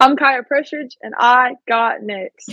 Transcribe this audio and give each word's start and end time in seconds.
I'm 0.00 0.14
Kyiah 0.14 0.44
Prestridge, 0.46 0.94
and 1.02 1.12
I 1.18 1.56
got 1.66 2.02
next. 2.04 2.50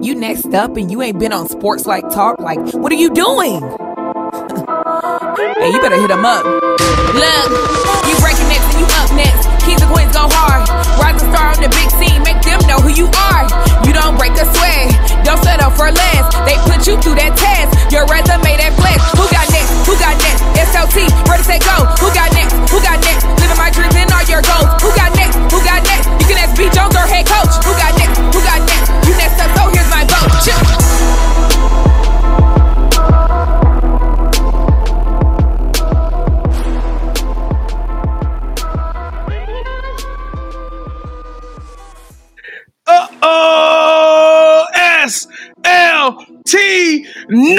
You 0.00 0.14
next 0.14 0.54
up 0.54 0.76
and 0.76 0.92
you 0.92 1.02
ain't 1.02 1.18
been 1.18 1.32
on 1.32 1.48
Sports 1.48 1.86
Life 1.86 2.04
Talk. 2.12 2.38
Like, 2.38 2.60
what 2.74 2.92
are 2.92 2.94
you 2.94 3.10
doing? 3.10 3.60
hey, 5.58 5.70
you 5.72 5.80
better 5.80 5.98
hit 5.98 6.06
them 6.06 6.24
up. 6.24 6.44
Look, 6.44 7.50
you 8.06 8.14
breaking 8.20 8.46
next 8.46 8.70
and 8.70 8.78
you 8.78 8.86
up 8.94 9.10
next. 9.16 9.64
Kings 9.64 9.82
and 9.82 9.90
queens 9.90 10.12
go 10.12 10.28
hard. 10.30 10.68
Rising 11.02 11.32
star 11.32 11.48
on 11.48 11.60
the 11.60 11.68
big 11.68 11.90
scene, 11.98 12.22
make 12.22 12.40
them 12.42 12.60
know 12.68 12.78
who 12.78 12.90
you 12.90 13.06
are. 13.06 13.71
Don't 14.02 14.18
break 14.18 14.34
a 14.34 14.42
sweat, 14.50 14.90
don't 15.22 15.38
settle 15.46 15.70
for 15.70 15.86
less. 15.86 16.26
They 16.42 16.58
put 16.66 16.82
you 16.90 16.98
through 16.98 17.22
that 17.22 17.38
test. 17.38 17.70
Your 17.94 18.02
resume 18.10 18.58
that 18.58 18.74
flex. 18.74 18.98
Who 19.14 19.22
got 19.30 19.46
next? 19.54 19.70
Who 19.86 19.94
got 19.94 20.18
next? 20.18 20.42
SLT, 20.58 21.06
ready, 21.30 21.46
set, 21.46 21.62
go. 21.62 21.86
Who 22.02 22.10
got 22.10 22.34
next? 22.34 22.50
Who 22.66 22.82
got 22.82 22.98
next? 22.98 23.22
Living 23.38 23.54
my 23.62 23.70
dreams 23.70 23.94
and 23.94 24.10
all 24.10 24.26
your 24.26 24.42
goals. 24.42 24.66
Who 24.82 24.90
got 24.98 25.14
next? 25.14 25.38
Who 25.54 25.62
got 25.62 25.86
next? 25.86 26.10
You 26.18 26.34
can 26.34 26.42
ask 26.42 26.58
B. 26.58 26.66
Jones 26.74 26.98
or 26.98 27.06
head 27.06 27.30
coach. 27.30 27.54
Who 27.62 27.70
got 27.78 27.94
next? 27.94 28.18
Who 28.18 28.42
got 28.42 28.58
next? 28.66 28.90
You 29.06 29.14
next 29.14 29.38
up, 29.38 29.54
so 29.54 29.70
here's 29.70 29.86
my 29.86 30.02
vote. 30.02 30.34
Chill. 30.42 30.81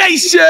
Nation! 0.09 0.41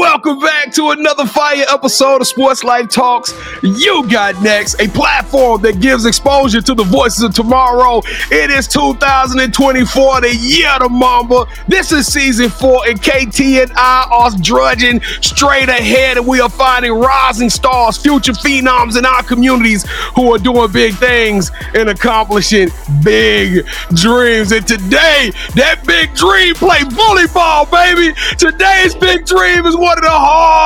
Welcome 0.00 0.40
back 0.40 0.59
to 0.72 0.90
another 0.90 1.26
fire 1.26 1.64
episode 1.68 2.20
of 2.20 2.26
Sports 2.28 2.62
Life 2.62 2.88
Talks. 2.88 3.34
You 3.62 4.06
got 4.08 4.40
next, 4.40 4.80
a 4.80 4.86
platform 4.88 5.62
that 5.62 5.80
gives 5.80 6.04
exposure 6.04 6.60
to 6.60 6.74
the 6.74 6.84
voices 6.84 7.24
of 7.24 7.34
tomorrow. 7.34 8.02
It 8.30 8.50
is 8.50 8.68
2024, 8.68 10.20
the 10.20 10.36
year 10.36 10.68
of 10.68 10.82
the 10.82 10.88
Mamba. 10.88 11.46
This 11.66 11.90
is 11.92 12.06
season 12.06 12.50
four, 12.50 12.86
and 12.86 13.00
KT 13.00 13.40
and 13.40 13.72
I 13.74 14.06
are 14.10 14.30
drudging 14.40 15.00
straight 15.20 15.68
ahead, 15.68 16.18
and 16.18 16.26
we 16.26 16.40
are 16.40 16.48
finding 16.48 16.92
rising 16.92 17.50
stars, 17.50 17.96
future 17.96 18.32
phenoms 18.32 18.96
in 18.96 19.04
our 19.04 19.24
communities 19.24 19.84
who 20.14 20.32
are 20.34 20.38
doing 20.38 20.70
big 20.70 20.94
things 20.94 21.50
and 21.74 21.88
accomplishing 21.88 22.68
big 23.02 23.66
dreams. 23.94 24.52
And 24.52 24.66
today, 24.66 25.32
that 25.56 25.82
big 25.84 26.14
dream 26.14 26.54
play 26.54 26.80
volleyball, 26.80 27.68
baby. 27.70 28.14
Today's 28.38 28.94
big 28.94 29.26
dream 29.26 29.66
is 29.66 29.76
one 29.76 29.98
of 29.98 30.04
the 30.04 30.10
hardest 30.10 30.59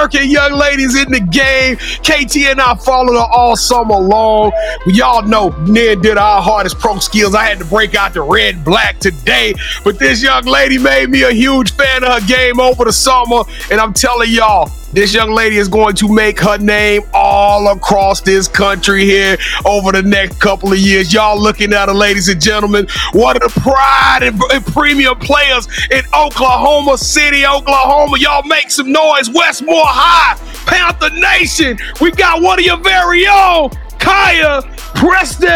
working 0.00 0.30
young 0.30 0.52
ladies 0.52 0.96
in 0.96 1.10
the 1.10 1.20
game. 1.20 1.76
KT 1.76 2.36
and 2.50 2.60
I 2.60 2.74
followed 2.74 3.12
her 3.12 3.28
all 3.32 3.56
summer 3.56 3.96
long. 3.96 4.52
Y'all 4.86 5.22
know 5.22 5.50
Ned 5.66 6.02
did 6.02 6.16
our 6.16 6.40
hardest 6.42 6.78
pro 6.78 6.98
skills. 6.98 7.34
I 7.34 7.44
had 7.44 7.58
to 7.58 7.64
break 7.64 7.94
out 7.94 8.14
the 8.14 8.22
red 8.22 8.64
black 8.64 8.98
today, 8.98 9.54
but 9.84 9.98
this 9.98 10.22
young 10.22 10.44
lady 10.44 10.78
made 10.78 11.10
me 11.10 11.22
a 11.22 11.30
huge 11.30 11.72
fan 11.72 12.04
of 12.04 12.22
her 12.22 12.26
game 12.26 12.60
over 12.60 12.84
the 12.84 12.92
summer. 12.92 13.42
And 13.70 13.80
I'm 13.80 13.92
telling 13.92 14.30
y'all, 14.30 14.70
this 14.92 15.14
young 15.14 15.30
lady 15.30 15.56
is 15.56 15.68
going 15.68 15.94
to 15.94 16.12
make 16.12 16.40
her 16.40 16.58
name 16.58 17.02
all 17.14 17.70
across 17.72 18.20
this 18.20 18.48
country 18.48 19.04
here 19.04 19.36
over 19.64 19.92
the 19.92 20.02
next 20.02 20.40
couple 20.40 20.72
of 20.72 20.78
years. 20.78 21.12
Y'all 21.12 21.40
looking 21.40 21.72
at 21.72 21.88
her, 21.88 21.94
ladies 21.94 22.28
and 22.28 22.40
gentlemen, 22.40 22.86
one 23.12 23.36
of 23.36 23.42
the 23.42 23.60
pride 23.60 24.20
and, 24.22 24.40
and 24.52 24.64
premium 24.66 25.16
players 25.18 25.68
in 25.90 26.02
Oklahoma 26.14 26.98
City, 26.98 27.46
Oklahoma. 27.46 28.18
Y'all 28.18 28.42
make 28.44 28.70
some 28.70 28.90
noise. 28.90 29.30
Westmore 29.32 29.84
High, 29.86 30.36
Panther 30.66 31.10
Nation. 31.10 31.78
We 32.00 32.10
got 32.10 32.42
one 32.42 32.58
of 32.58 32.64
your 32.64 32.78
very 32.78 33.26
own, 33.26 33.70
Kyiah 33.98 34.62
Preston. 34.94 35.50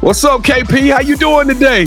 What's 0.00 0.22
up, 0.24 0.42
KP? 0.42 0.92
How 0.92 1.00
you 1.00 1.16
doing 1.16 1.48
today? 1.48 1.86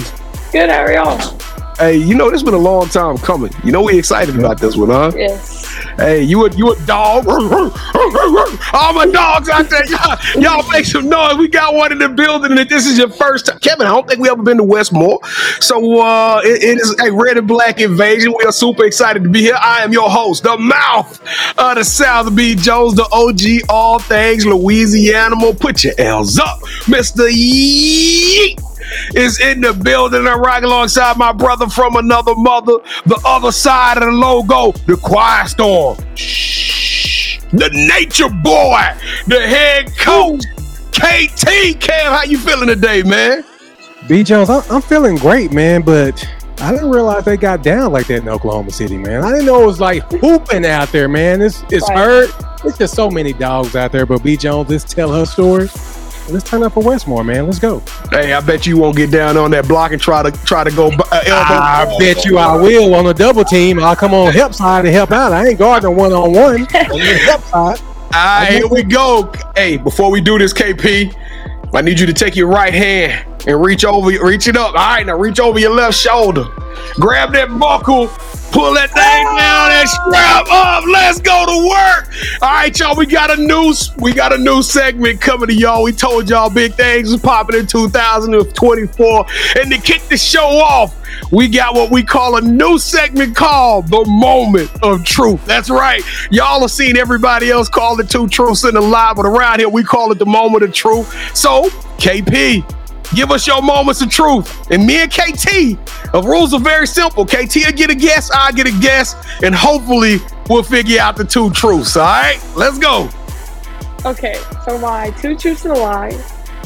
Good, 0.52 0.70
how? 0.70 1.45
Hey, 1.78 1.98
you 1.98 2.16
know 2.16 2.32
this 2.32 2.40
has 2.40 2.44
been 2.44 2.54
a 2.54 2.58
long 2.58 2.88
time 2.88 3.18
coming. 3.18 3.52
You 3.66 3.74
know 3.74 3.82
we 3.82 4.00
excited 4.00 4.40
about 4.40 4.62
this 4.62 4.78
one, 4.78 4.90
huh? 4.90 5.12
Yes. 5.14 5.66
Hey, 5.98 6.24
you 6.24 6.46
a 6.46 6.52
you 6.56 6.72
a 6.72 6.86
dog? 6.86 7.28
All 8.74 8.94
my 8.94 9.06
dogs 9.12 9.50
out 9.50 9.70
there, 9.70 9.86
y'all, 9.88 10.18
y'all 10.36 10.72
make 10.72 10.86
some 10.86 11.10
noise. 11.10 11.36
We 11.38 11.50
got 11.50 11.74
one 11.74 11.92
in 11.92 11.98
the 12.00 12.08
building, 12.08 12.58
and 12.58 12.70
this 12.70 12.88
is 12.88 12.98
your 12.98 13.10
first 13.10 13.48
time, 13.48 13.60
Kevin, 13.60 13.88
I 13.88 13.90
don't 13.90 14.08
think 14.08 14.22
we 14.22 14.30
ever 14.30 14.42
been 14.42 14.56
to 14.58 14.64
Westmore. 14.64 15.20
So 15.60 16.00
uh, 16.00 16.42
it, 16.46 16.64
it 16.64 16.80
is 16.80 16.96
a 17.02 17.12
red 17.12 17.38
and 17.38 17.48
black 17.48 17.82
invasion. 17.82 18.34
We 18.38 18.46
are 18.46 18.54
super 18.54 18.86
excited 18.86 19.24
to 19.24 19.30
be 19.30 19.42
here. 19.42 19.58
I 19.60 19.84
am 19.84 19.92
your 19.92 20.10
host, 20.10 20.44
the 20.44 20.58
mouth 20.58 21.20
of 21.58 21.76
the 21.76 21.84
South, 21.84 22.34
B. 22.36 22.56
Jones, 22.56 22.96
the 22.96 23.08
OG, 23.12 23.70
all 23.70 24.00
things 24.00 24.46
Louisiana. 24.46 25.36
Put 25.56 25.84
your 25.84 25.94
L's 25.98 26.40
up, 26.40 26.62
Mister 26.88 27.24
Yeet 27.24 28.62
is 29.16 29.40
in 29.40 29.62
the 29.62 29.74
building. 29.74 30.28
I'm 30.28 30.42
right 30.42 30.64
alongside 30.64 31.18
my 31.18 31.32
brother 31.32 31.68
from 31.68 31.96
another 31.96 32.36
mother, 32.36 32.74
the 33.06 33.20
other 33.26 33.52
side 33.52 33.98
of 33.98 34.04
the 34.06 34.12
logo, 34.12 34.72
the 34.86 34.98
Quiet 34.98 35.50
Storm. 35.50 35.98
Shh. 36.16 37.40
The 37.52 37.70
Nature 37.70 38.30
Boy, 38.30 38.82
the 39.28 39.40
head 39.40 39.96
coach, 39.98 40.44
KT. 40.92 41.80
Cam, 41.80 42.12
how 42.12 42.24
you 42.24 42.38
feeling 42.38 42.68
today, 42.68 43.02
man? 43.04 43.44
B 44.10 44.24
Jones, 44.24 44.50
I'm, 44.50 44.62
I'm 44.70 44.82
feeling 44.82 45.16
great, 45.16 45.54
man, 45.54 45.82
but 45.82 46.28
I 46.60 46.72
didn't 46.72 46.90
realize 46.92 47.26
they 47.26 47.38
got 47.38 47.64
down 47.64 47.92
like 47.92 48.08
that 48.08 48.22
in 48.24 48.30
Oklahoma 48.30 48.72
City, 48.72 48.98
man. 48.98 49.24
I 49.24 49.32
didn't 49.32 49.46
know 49.46 49.62
it 49.64 49.66
was 49.66 49.80
like 49.80 50.04
hooping 50.12 50.66
out 50.66 50.90
there, 50.92 51.08
man. 51.08 51.42
It's 51.42 51.64
it's 51.72 51.88
Right. 51.90 51.98
hurt. 51.98 52.30
It's 52.66 52.78
just 52.78 52.94
so 52.96 53.10
many 53.10 53.34
dogs 53.34 53.76
out 53.76 53.92
there. 53.92 54.06
But 54.06 54.24
B 54.24 54.36
Jones, 54.38 54.70
let's 54.70 54.84
tell 54.84 55.12
her 55.14 55.26
story. 55.26 55.70
Let's 56.30 56.50
turn 56.50 56.64
up 56.64 56.74
for 56.74 56.84
Westmore, 56.84 57.24
man. 57.24 57.46
Let's 57.46 57.60
go. 57.60 57.82
Hey, 58.10 58.34
I 58.34 58.40
bet 58.42 58.66
you 58.66 58.78
won't 58.78 58.98
get 58.98 59.12
down 59.12 59.38
on 59.38 59.52
that 59.52 59.68
block 59.68 59.92
and 59.92 60.02
try 60.02 60.24
to 60.24 60.32
try 60.44 60.64
to 60.64 60.72
go 60.72 60.88
uh, 60.88 61.22
elbow. 61.26 61.54
I 61.54 61.96
bet 62.00 62.26
you 62.26 62.38
I 62.38 62.56
will 62.56 62.96
on 62.96 63.06
a 63.06 63.14
double 63.14 63.44
team. 63.44 63.80
I'll 63.80 63.96
come 63.96 64.14
on 64.14 64.34
help 64.34 64.54
side 64.54 64.86
and 64.86 64.94
help 64.94 65.12
out. 65.12 65.34
I 65.34 65.48
ain't 65.50 65.60
guarding 65.60 65.96
one 65.96 66.12
on 66.14 66.34
one. 66.34 66.66
Help 66.66 67.42
side. 67.42 67.80
All 67.82 68.40
right, 68.40 68.48
here 68.50 68.68
we 68.68 68.84
go. 68.84 69.32
Hey, 69.56 69.78
before 69.78 70.10
we 70.10 70.22
do 70.22 70.40
this, 70.40 70.54
KP, 70.54 71.14
I 71.74 71.82
need 71.82 72.00
you 72.00 72.06
to 72.06 72.14
take 72.14 72.36
your 72.36 72.48
right 72.48 72.74
hand 72.74 73.26
and 73.46 73.62
reach 73.62 73.84
over, 73.84 74.10
reach 74.24 74.48
it 74.48 74.56
up. 74.56 74.70
All 74.70 74.76
right, 74.76 75.06
now 75.06 75.18
reach 75.18 75.40
over 75.40 75.60
your 75.60 75.74
left 75.76 75.98
shoulder. 75.98 76.46
Grab 77.00 77.34
that 77.34 77.58
buckle, 77.60 78.08
pull 78.52 78.74
that 78.74 78.92
thing 78.92 79.26
down, 79.36 79.72
and 79.72 79.90
strap 79.90 80.46
up. 80.50 80.86
Let's 80.86 81.20
go 81.20 81.46
to 81.46 81.68
work. 81.68 82.42
All 82.42 82.50
right, 82.50 82.78
y'all. 82.80 82.96
We 82.96 83.06
got 83.06 83.38
a 83.38 83.42
new, 83.42 83.74
we 83.98 84.14
got 84.14 84.34
a 84.34 84.38
new 84.38 84.64
segment 84.64 85.20
coming 85.22 85.48
to 85.48 85.54
y'all. 85.54 85.84
We 85.84 85.92
told 85.92 86.30
y'all 86.30 86.50
big 86.50 86.74
things 86.74 87.12
was 87.12 87.22
popping 87.22 87.60
in 87.60 87.68
2024, 87.68 89.26
and 89.60 89.72
to 89.72 89.78
kick 89.80 90.02
the 90.04 90.18
show 90.18 90.48
off, 90.48 90.96
we 91.32 91.48
got 91.48 91.76
what 91.76 91.92
we 91.92 92.04
call 92.04 92.38
a 92.38 92.42
new 92.42 92.78
segment 92.78 93.36
called 93.36 93.88
the 93.88 94.06
moment 94.06 94.72
of 94.84 95.04
truth. 95.04 95.44
That's 95.46 95.70
right. 95.70 96.02
Y'all 96.32 96.62
have 96.62 96.72
seen 96.72 96.98
everybody 96.98 97.50
else 97.50 97.70
call 97.70 98.00
it 98.00 98.10
two 98.10 98.28
truths 98.28 98.64
in 98.64 98.76
a 98.76 98.82
lie, 98.82 99.14
but 99.16 99.26
around 99.26 99.60
here 99.60 99.70
we 99.70 99.84
call 99.84 100.12
it 100.12 100.20
the 100.20 100.26
moment 100.26 100.64
of 100.64 100.74
truth. 100.74 101.36
So, 101.36 101.70
KP, 101.98 102.64
give 103.14 103.32
us 103.32 103.46
your 103.46 103.62
moments 103.62 104.02
of 104.02 104.10
truth. 104.10 104.72
And 104.72 104.86
me 104.86 105.02
and 105.02 105.12
KT, 105.12 105.78
the 106.12 106.22
rules 106.24 106.54
are 106.54 106.60
very 106.60 106.88
simple. 106.88 107.26
KT 107.26 107.56
will 107.66 107.72
get 107.74 107.90
a 107.90 107.96
guess, 107.96 108.32
I 108.32 108.52
get 108.52 108.68
a 108.68 108.80
guess, 108.80 109.16
and 109.44 109.54
hopefully 109.54 110.18
we'll 110.50 110.64
figure 110.64 111.00
out 111.00 111.18
the 111.18 111.26
two 111.26 111.50
truths. 111.52 111.98
All 111.98 112.06
right, 112.06 112.40
let's 112.56 112.80
go. 112.80 113.10
Okay, 114.06 114.40
so 114.66 114.78
my 114.78 115.10
two 115.12 115.36
truths 115.36 115.66
and 115.66 115.74
a 115.76 115.80
lie 115.80 116.24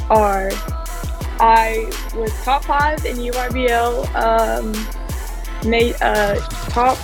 are 0.09 0.49
I 1.39 1.89
was 2.15 2.33
top 2.43 2.65
five 2.65 3.05
in 3.05 3.15
EYBL, 3.15 4.13
um, 4.13 4.73
uh, 6.01 6.35
top 6.69 6.97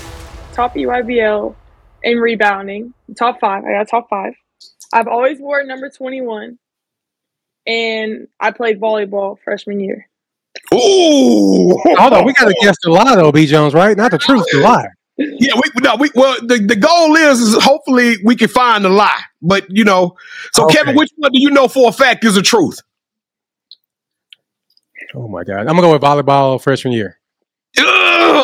top 0.51 0.75
EYBL 0.75 1.55
in 2.03 2.17
rebounding, 2.17 2.93
top 3.17 3.39
five. 3.39 3.63
I 3.63 3.71
got 3.71 3.87
top 3.87 4.09
five. 4.09 4.33
I've 4.91 5.07
always 5.07 5.39
wore 5.39 5.63
number 5.63 5.89
twenty 5.89 6.19
one, 6.19 6.59
and 7.67 8.27
I 8.39 8.51
played 8.51 8.79
volleyball 8.79 9.37
freshman 9.43 9.79
year. 9.79 10.07
Ooh, 10.73 11.77
Hold 11.97 12.13
on, 12.13 12.25
we 12.25 12.33
got 12.33 12.47
to 12.47 12.55
guess 12.61 12.75
the 12.81 12.89
lie 12.89 13.15
though, 13.15 13.31
B 13.31 13.45
Jones, 13.45 13.73
right? 13.73 13.95
Not 13.95 14.11
the 14.11 14.17
truth, 14.17 14.45
the 14.51 14.59
lie. 14.59 14.87
Yeah, 15.17 15.53
we 15.55 15.81
no, 15.81 15.95
we 15.95 16.09
well 16.13 16.35
the, 16.45 16.57
the 16.59 16.75
goal 16.75 17.15
is, 17.15 17.39
is 17.39 17.63
hopefully 17.63 18.17
we 18.25 18.35
can 18.35 18.49
find 18.49 18.83
the 18.83 18.89
lie. 18.89 19.21
But 19.41 19.65
you 19.69 19.83
know, 19.85 20.17
so 20.51 20.65
Okay. 20.65 20.77
Kevin, 20.77 20.95
which 20.95 21.11
one 21.15 21.31
do 21.31 21.39
you 21.39 21.51
know 21.51 21.67
for 21.67 21.89
a 21.89 21.91
fact 21.91 22.25
is 22.25 22.35
the 22.35 22.41
truth? 22.41 22.81
Oh 25.13 25.27
my 25.27 25.43
God, 25.43 25.59
I'm 25.59 25.67
gonna 25.67 25.81
go 25.81 25.93
with 25.93 26.01
volleyball 26.01 26.61
freshman 26.61 26.93
year. 26.93 27.19
Ugh, 27.77 27.85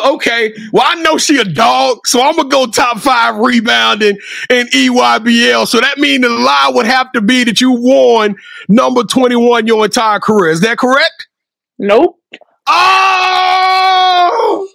okay. 0.04 0.54
Well, 0.72 0.84
I 0.86 0.94
know 1.02 1.18
she 1.18 1.38
a 1.38 1.44
dog, 1.44 2.06
so 2.06 2.20
I'm 2.22 2.36
gonna 2.36 2.48
go 2.48 2.66
top 2.66 2.98
five 2.98 3.36
rebounding 3.36 4.18
in 4.50 4.66
EYBL. 4.68 5.66
So 5.68 5.80
that 5.80 5.98
means 5.98 6.22
the 6.22 6.30
lie 6.30 6.70
would 6.74 6.86
have 6.86 7.12
to 7.12 7.20
be 7.20 7.44
that 7.44 7.60
you 7.60 7.72
won 7.72 8.36
number 8.68 9.02
21 9.04 9.66
your 9.66 9.84
entire 9.84 10.20
career. 10.20 10.50
Is 10.52 10.60
that 10.60 10.78
correct? 10.78 11.28
Nope. 11.78 12.18
Oh! 12.66 14.68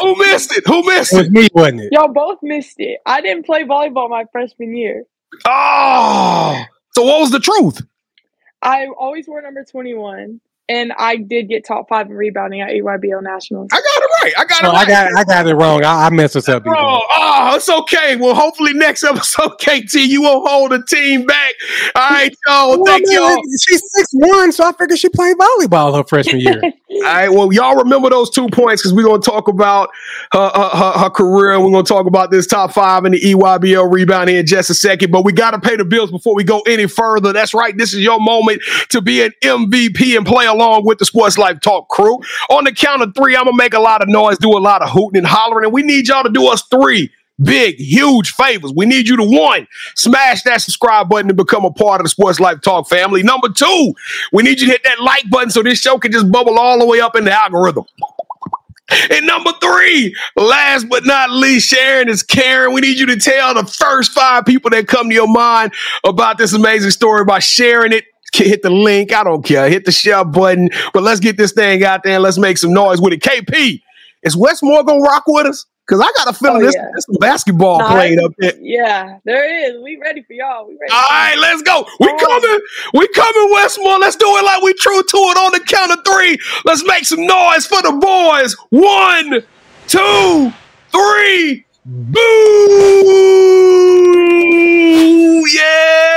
Who 0.00 0.16
missed 0.16 0.56
it? 0.56 0.64
Who 0.66 0.82
missed 0.84 1.12
It 1.12 1.16
was 1.16 1.26
it? 1.26 1.32
me, 1.32 1.48
wasn't 1.54 1.80
it? 1.82 1.88
Y'all 1.92 2.12
both 2.12 2.38
missed 2.42 2.76
it. 2.78 3.00
I 3.06 3.20
didn't 3.20 3.46
play 3.46 3.64
volleyball 3.64 4.10
my 4.10 4.24
freshman 4.32 4.76
year. 4.76 5.04
Oh! 5.44 6.62
So 6.94 7.02
what 7.04 7.20
was 7.20 7.30
the 7.30 7.40
truth? 7.40 7.80
I 8.62 8.86
always 8.98 9.26
wore 9.26 9.42
number 9.42 9.64
21, 9.64 10.40
and 10.68 10.92
I 10.98 11.16
did 11.16 11.48
get 11.48 11.66
top 11.66 11.88
five 11.88 12.06
in 12.06 12.14
rebounding 12.14 12.62
at 12.62 12.70
EYBL 12.70 13.22
Nationals. 13.22 13.68
I 13.72 13.76
got 13.76 13.84
it 13.84 14.10
right. 14.22 14.32
I 14.38 14.44
got 14.44 14.60
it 14.60 14.66
No, 14.66 14.72
right. 14.72 14.88
I 14.88 14.90
got 14.90 15.18
I 15.18 15.24
got 15.24 15.46
it 15.46 15.54
wrong. 15.54 15.84
I, 15.84 16.06
I 16.06 16.10
messed 16.10 16.36
us 16.36 16.48
up. 16.48 16.62
Oh, 16.66 17.00
oh, 17.14 17.56
it's 17.56 17.68
okay. 17.68 18.16
Well, 18.16 18.34
hopefully 18.34 18.72
next 18.72 19.04
episode, 19.04 19.50
KT, 19.60 19.94
you 19.94 20.22
won't 20.22 20.48
hold 20.48 20.72
the 20.72 20.82
team 20.84 21.26
back. 21.26 21.52
All 21.94 22.10
right, 22.10 22.34
y'all. 22.46 22.70
Well, 22.70 22.84
Thank 22.86 23.08
man, 23.08 23.16
y'all. 23.16 23.42
She's 23.68 23.82
six 23.92 24.08
one, 24.12 24.52
so 24.52 24.66
I 24.66 24.72
figured 24.72 24.98
she 24.98 25.10
played 25.10 25.36
volleyball 25.36 25.94
her 25.94 26.04
freshman 26.04 26.40
year. 26.40 26.60
All 26.94 27.02
right, 27.02 27.28
well, 27.28 27.52
y'all 27.52 27.74
remember 27.74 28.08
those 28.08 28.30
two 28.30 28.48
points 28.48 28.82
because 28.82 28.94
we're 28.94 29.04
going 29.04 29.20
to 29.20 29.30
talk 29.30 29.48
about 29.48 29.90
her, 30.32 30.50
her, 30.54 30.68
her, 30.68 30.92
her 31.00 31.10
career 31.10 31.52
and 31.52 31.64
we're 31.64 31.72
going 31.72 31.84
to 31.84 31.88
talk 31.88 32.06
about 32.06 32.30
this 32.30 32.46
top 32.46 32.72
five 32.72 33.04
in 33.04 33.12
the 33.12 33.20
EYBL 33.20 33.90
rebound 33.90 34.30
in 34.30 34.46
just 34.46 34.70
a 34.70 34.74
second. 34.74 35.10
But 35.10 35.24
we 35.24 35.32
got 35.32 35.50
to 35.50 35.58
pay 35.58 35.74
the 35.74 35.84
bills 35.84 36.12
before 36.12 36.36
we 36.36 36.44
go 36.44 36.60
any 36.68 36.86
further. 36.86 37.32
That's 37.32 37.52
right. 37.52 37.76
This 37.76 37.94
is 37.94 38.00
your 38.00 38.20
moment 38.20 38.62
to 38.90 39.00
be 39.00 39.22
an 39.22 39.32
MVP 39.42 40.16
and 40.16 40.24
play 40.24 40.46
along 40.54 40.84
with 40.84 40.98
the 40.98 41.04
Sports 41.04 41.38
Life 41.38 41.60
Talk 41.60 41.88
crew. 41.88 42.20
On 42.50 42.64
the 42.64 42.72
count 42.72 43.02
of 43.02 43.14
three, 43.14 43.36
I'm 43.36 43.44
going 43.44 43.56
to 43.56 43.62
make 43.62 43.74
a 43.74 43.80
lot 43.80 44.02
of 44.02 44.08
noise, 44.08 44.38
do 44.38 44.56
a 44.56 44.58
lot 44.58 44.82
of 44.82 44.90
hooting 44.90 45.18
and 45.18 45.26
hollering, 45.26 45.64
and 45.64 45.72
we 45.72 45.82
need 45.82 46.08
y'all 46.08 46.24
to 46.24 46.30
do 46.30 46.46
us 46.48 46.62
three 46.70 47.10
big, 47.42 47.76
huge 47.76 48.32
favors. 48.32 48.72
We 48.74 48.86
need 48.86 49.08
you 49.08 49.16
to 49.16 49.24
one, 49.24 49.66
smash 49.96 50.42
that 50.44 50.60
subscribe 50.60 51.08
button 51.08 51.28
to 51.28 51.34
become 51.34 51.64
a 51.64 51.70
part 51.70 52.00
of 52.00 52.04
the 52.04 52.08
Sports 52.08 52.40
Life 52.40 52.60
Talk 52.60 52.88
family. 52.88 53.22
Number 53.22 53.48
two, 53.48 53.94
we 54.32 54.42
need 54.42 54.60
you 54.60 54.66
to 54.66 54.72
hit 54.72 54.84
that 54.84 55.00
like 55.00 55.28
button 55.30 55.50
so 55.50 55.62
this 55.62 55.80
show 55.80 55.98
can 55.98 56.12
just 56.12 56.30
bubble 56.30 56.58
all 56.58 56.78
the 56.78 56.86
way 56.86 57.00
up 57.00 57.16
in 57.16 57.24
the 57.24 57.32
algorithm. 57.32 57.84
And 59.10 59.26
number 59.26 59.50
three, 59.60 60.14
last 60.36 60.88
but 60.88 61.06
not 61.06 61.30
least, 61.30 61.68
Sharon 61.68 62.08
is 62.08 62.22
Karen. 62.22 62.72
We 62.72 62.82
need 62.82 62.98
you 62.98 63.06
to 63.06 63.16
tell 63.16 63.54
the 63.54 63.64
first 63.64 64.12
five 64.12 64.44
people 64.44 64.70
that 64.70 64.86
come 64.86 65.08
to 65.08 65.14
your 65.14 65.26
mind 65.26 65.72
about 66.04 66.36
this 66.38 66.52
amazing 66.52 66.90
story 66.90 67.24
by 67.24 67.38
sharing 67.38 67.92
it. 67.92 68.04
Hit 68.36 68.62
the 68.62 68.70
link. 68.70 69.12
I 69.12 69.22
don't 69.24 69.44
care. 69.44 69.68
Hit 69.68 69.84
the 69.84 69.92
share 69.92 70.24
button. 70.24 70.70
But 70.92 71.02
let's 71.02 71.20
get 71.20 71.36
this 71.36 71.52
thing 71.52 71.84
out 71.84 72.02
there 72.02 72.14
and 72.14 72.22
let's 72.22 72.38
make 72.38 72.58
some 72.58 72.72
noise 72.72 73.00
with 73.00 73.12
it. 73.12 73.20
KP, 73.22 73.80
is 74.22 74.36
Westmore 74.36 74.84
gonna 74.84 75.00
rock 75.00 75.24
with 75.26 75.46
us? 75.46 75.66
Because 75.86 76.00
I 76.00 76.10
got 76.16 76.28
a 76.34 76.38
feeling 76.38 76.62
Oh, 76.62 76.64
this, 76.64 76.74
yeah. 76.74 76.86
there's 76.92 77.04
some 77.04 77.16
basketball 77.20 77.78
Nah, 77.78 77.90
played 77.92 78.18
up 78.18 78.32
there. 78.38 78.54
Yeah, 78.58 79.18
there 79.26 79.68
is. 79.68 79.82
We 79.82 79.98
ready 80.02 80.22
for 80.22 80.32
y'all. 80.32 80.66
We 80.66 80.78
ready. 80.80 80.90
All 80.90 81.08
right, 81.10 81.36
let's 81.38 81.60
go. 81.60 81.86
We 82.00 82.06
coming. 82.18 82.60
We 82.94 83.06
coming, 83.08 83.50
Westmore. 83.52 83.98
Let's 83.98 84.16
do 84.16 84.24
it 84.26 84.44
like 84.46 84.62
we 84.62 84.72
true 84.74 85.02
to 85.02 85.16
it 85.16 85.36
on 85.36 85.52
the 85.52 85.60
count 85.60 85.92
of 85.92 85.98
three. 86.06 86.38
Let's 86.64 86.82
make 86.86 87.04
some 87.04 87.26
noise 87.26 87.66
for 87.66 87.82
the 87.82 87.92
boys. 88.00 88.56
One, 88.70 89.42
two, 89.86 90.52
three. 90.90 91.66
Boo! 91.84 92.20
Yeah, 95.52 96.13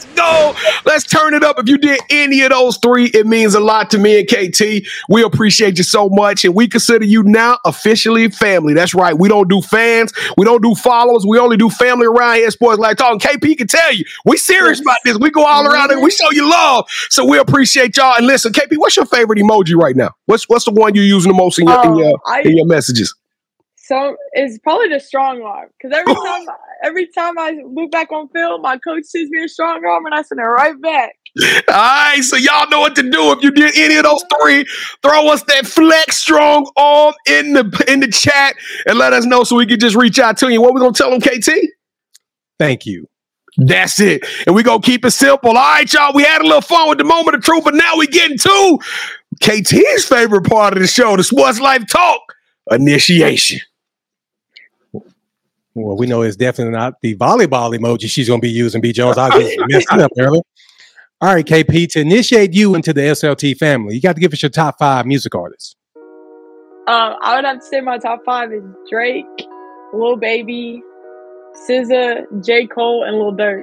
let's 0.00 0.14
go. 0.14 0.54
Let's 0.84 1.04
turn 1.04 1.34
it 1.34 1.42
up. 1.44 1.58
If 1.58 1.68
you 1.68 1.78
did 1.78 2.00
any 2.10 2.42
of 2.42 2.50
those 2.50 2.78
three, 2.78 3.06
it 3.06 3.26
means 3.26 3.54
a 3.54 3.60
lot 3.60 3.90
to 3.90 3.98
me 3.98 4.18
and 4.20 4.28
KT. 4.28 4.86
We 5.08 5.22
appreciate 5.22 5.78
you 5.78 5.84
so 5.84 6.08
much, 6.08 6.44
and 6.44 6.54
we 6.54 6.68
consider 6.68 7.04
you 7.04 7.22
now 7.22 7.58
officially 7.64 8.28
family. 8.30 8.74
That's 8.74 8.94
right. 8.94 9.16
We 9.16 9.28
don't 9.28 9.48
do 9.48 9.60
fans, 9.62 10.12
we 10.36 10.44
don't 10.44 10.62
do 10.62 10.74
followers, 10.74 11.24
we 11.26 11.38
only 11.38 11.56
do 11.56 11.70
family 11.70 12.06
around 12.06 12.36
here. 12.36 12.50
Sports 12.50 12.78
Life 12.78 12.96
talking. 12.96 13.18
KP 13.18 13.58
can 13.58 13.66
tell 13.66 13.92
you, 13.92 14.04
we 14.24 14.36
serious 14.36 14.80
about 14.80 14.98
this. 15.04 15.18
We 15.18 15.30
go 15.30 15.44
all 15.44 15.66
around 15.66 15.90
and 15.90 16.02
we 16.02 16.10
show 16.10 16.30
you 16.32 16.48
love. 16.48 16.86
So 17.10 17.24
we 17.24 17.38
appreciate 17.38 17.96
y'all. 17.96 18.14
And 18.16 18.26
listen, 18.26 18.52
KP, 18.52 18.76
what's 18.76 18.96
your 18.96 19.06
favorite 19.06 19.38
emoji 19.38 19.74
right 19.76 19.96
now? 19.96 20.10
What's 20.26 20.48
what's 20.48 20.64
the 20.64 20.72
one 20.72 20.94
you're 20.94 21.04
using 21.04 21.30
the 21.32 21.36
most 21.36 21.58
in 21.58 21.66
your 21.68 21.80
in 21.84 21.90
Um, 21.90 21.96
your, 21.98 22.18
I- 22.26 22.40
in 22.42 22.56
your 22.56 22.66
messages? 22.66 23.14
So 23.90 24.16
it's 24.34 24.56
probably 24.60 24.86
the 24.86 25.00
strong 25.00 25.42
arm 25.42 25.68
because 25.76 25.96
every 25.98 26.14
time, 26.26 26.46
every 26.84 27.08
time 27.08 27.36
I 27.36 27.58
look 27.66 27.90
back 27.90 28.12
on 28.12 28.28
film, 28.28 28.62
my 28.62 28.78
coach 28.78 29.02
sends 29.04 29.32
me 29.32 29.42
a 29.42 29.48
strong 29.48 29.84
arm 29.84 30.06
and 30.06 30.14
I 30.14 30.22
send 30.22 30.38
it 30.38 30.44
right 30.44 30.80
back. 30.80 31.16
All 31.68 31.74
right, 31.74 32.20
so 32.22 32.36
y'all 32.36 32.68
know 32.70 32.80
what 32.80 32.94
to 32.96 33.02
do. 33.02 33.32
If 33.32 33.42
you 33.42 33.50
did 33.50 33.76
any 33.76 33.96
of 33.96 34.04
those 34.04 34.22
three, 34.40 34.64
throw 35.02 35.28
us 35.28 35.42
that 35.44 35.66
flex 35.66 36.18
strong 36.18 36.70
arm 36.76 37.14
in 37.26 37.52
the 37.52 37.84
in 37.88 37.98
the 37.98 38.08
chat 38.08 38.54
and 38.86 38.96
let 38.96 39.12
us 39.12 39.24
know 39.24 39.42
so 39.42 39.56
we 39.56 39.66
can 39.66 39.80
just 39.80 39.96
reach 39.96 40.20
out 40.20 40.36
to 40.38 40.52
you. 40.52 40.62
What 40.62 40.72
we 40.72 40.80
gonna 40.80 40.92
tell 40.92 41.10
them, 41.10 41.20
KT? 41.20 41.50
Thank 42.60 42.86
you. 42.86 43.08
That's 43.56 43.98
it. 43.98 44.24
And 44.46 44.54
we 44.54 44.62
gonna 44.62 44.82
keep 44.82 45.04
it 45.04 45.10
simple. 45.10 45.50
All 45.50 45.54
right, 45.56 45.92
y'all. 45.92 46.14
We 46.14 46.22
had 46.22 46.42
a 46.42 46.44
little 46.44 46.60
fun 46.60 46.88
with 46.88 46.98
the 46.98 47.04
moment 47.04 47.34
of 47.34 47.42
truth, 47.42 47.64
but 47.64 47.74
now 47.74 47.96
we 47.96 48.06
getting 48.06 48.38
to 48.38 48.78
KT's 49.42 50.04
favorite 50.04 50.42
part 50.42 50.74
of 50.74 50.80
the 50.80 50.86
show, 50.86 51.16
the 51.16 51.24
Sports 51.24 51.58
Life 51.58 51.88
Talk 51.88 52.20
initiation. 52.70 53.60
Well, 55.74 55.96
we 55.96 56.06
know 56.06 56.22
it's 56.22 56.36
definitely 56.36 56.72
not 56.72 56.94
the 57.00 57.16
volleyball 57.16 57.76
emoji 57.76 58.10
she's 58.10 58.28
going 58.28 58.40
to 58.40 58.46
be 58.46 58.50
using, 58.50 58.80
B. 58.80 58.92
Jones. 58.92 59.18
I 59.18 59.30
just 59.38 59.56
messed 59.68 59.92
it 59.92 60.00
up 60.00 60.10
earlier. 60.18 60.42
All 61.20 61.34
right, 61.34 61.44
KP, 61.44 61.88
to 61.92 62.00
initiate 62.00 62.54
you 62.54 62.74
into 62.74 62.92
the 62.92 63.02
SLT 63.02 63.56
family, 63.58 63.94
you 63.94 64.00
got 64.00 64.14
to 64.14 64.20
give 64.20 64.32
us 64.32 64.42
your 64.42 64.50
top 64.50 64.78
five 64.78 65.06
music 65.06 65.34
artists. 65.34 65.76
Um, 66.88 67.14
I 67.22 67.36
would 67.36 67.44
have 67.44 67.60
to 67.60 67.64
say 67.64 67.80
my 67.82 67.98
top 67.98 68.20
five 68.24 68.52
is 68.52 68.62
Drake, 68.90 69.26
Lil 69.92 70.16
Baby, 70.16 70.82
SZA, 71.68 72.44
J 72.44 72.66
Cole, 72.66 73.04
and 73.04 73.16
Lil 73.18 73.32
Durk. 73.32 73.62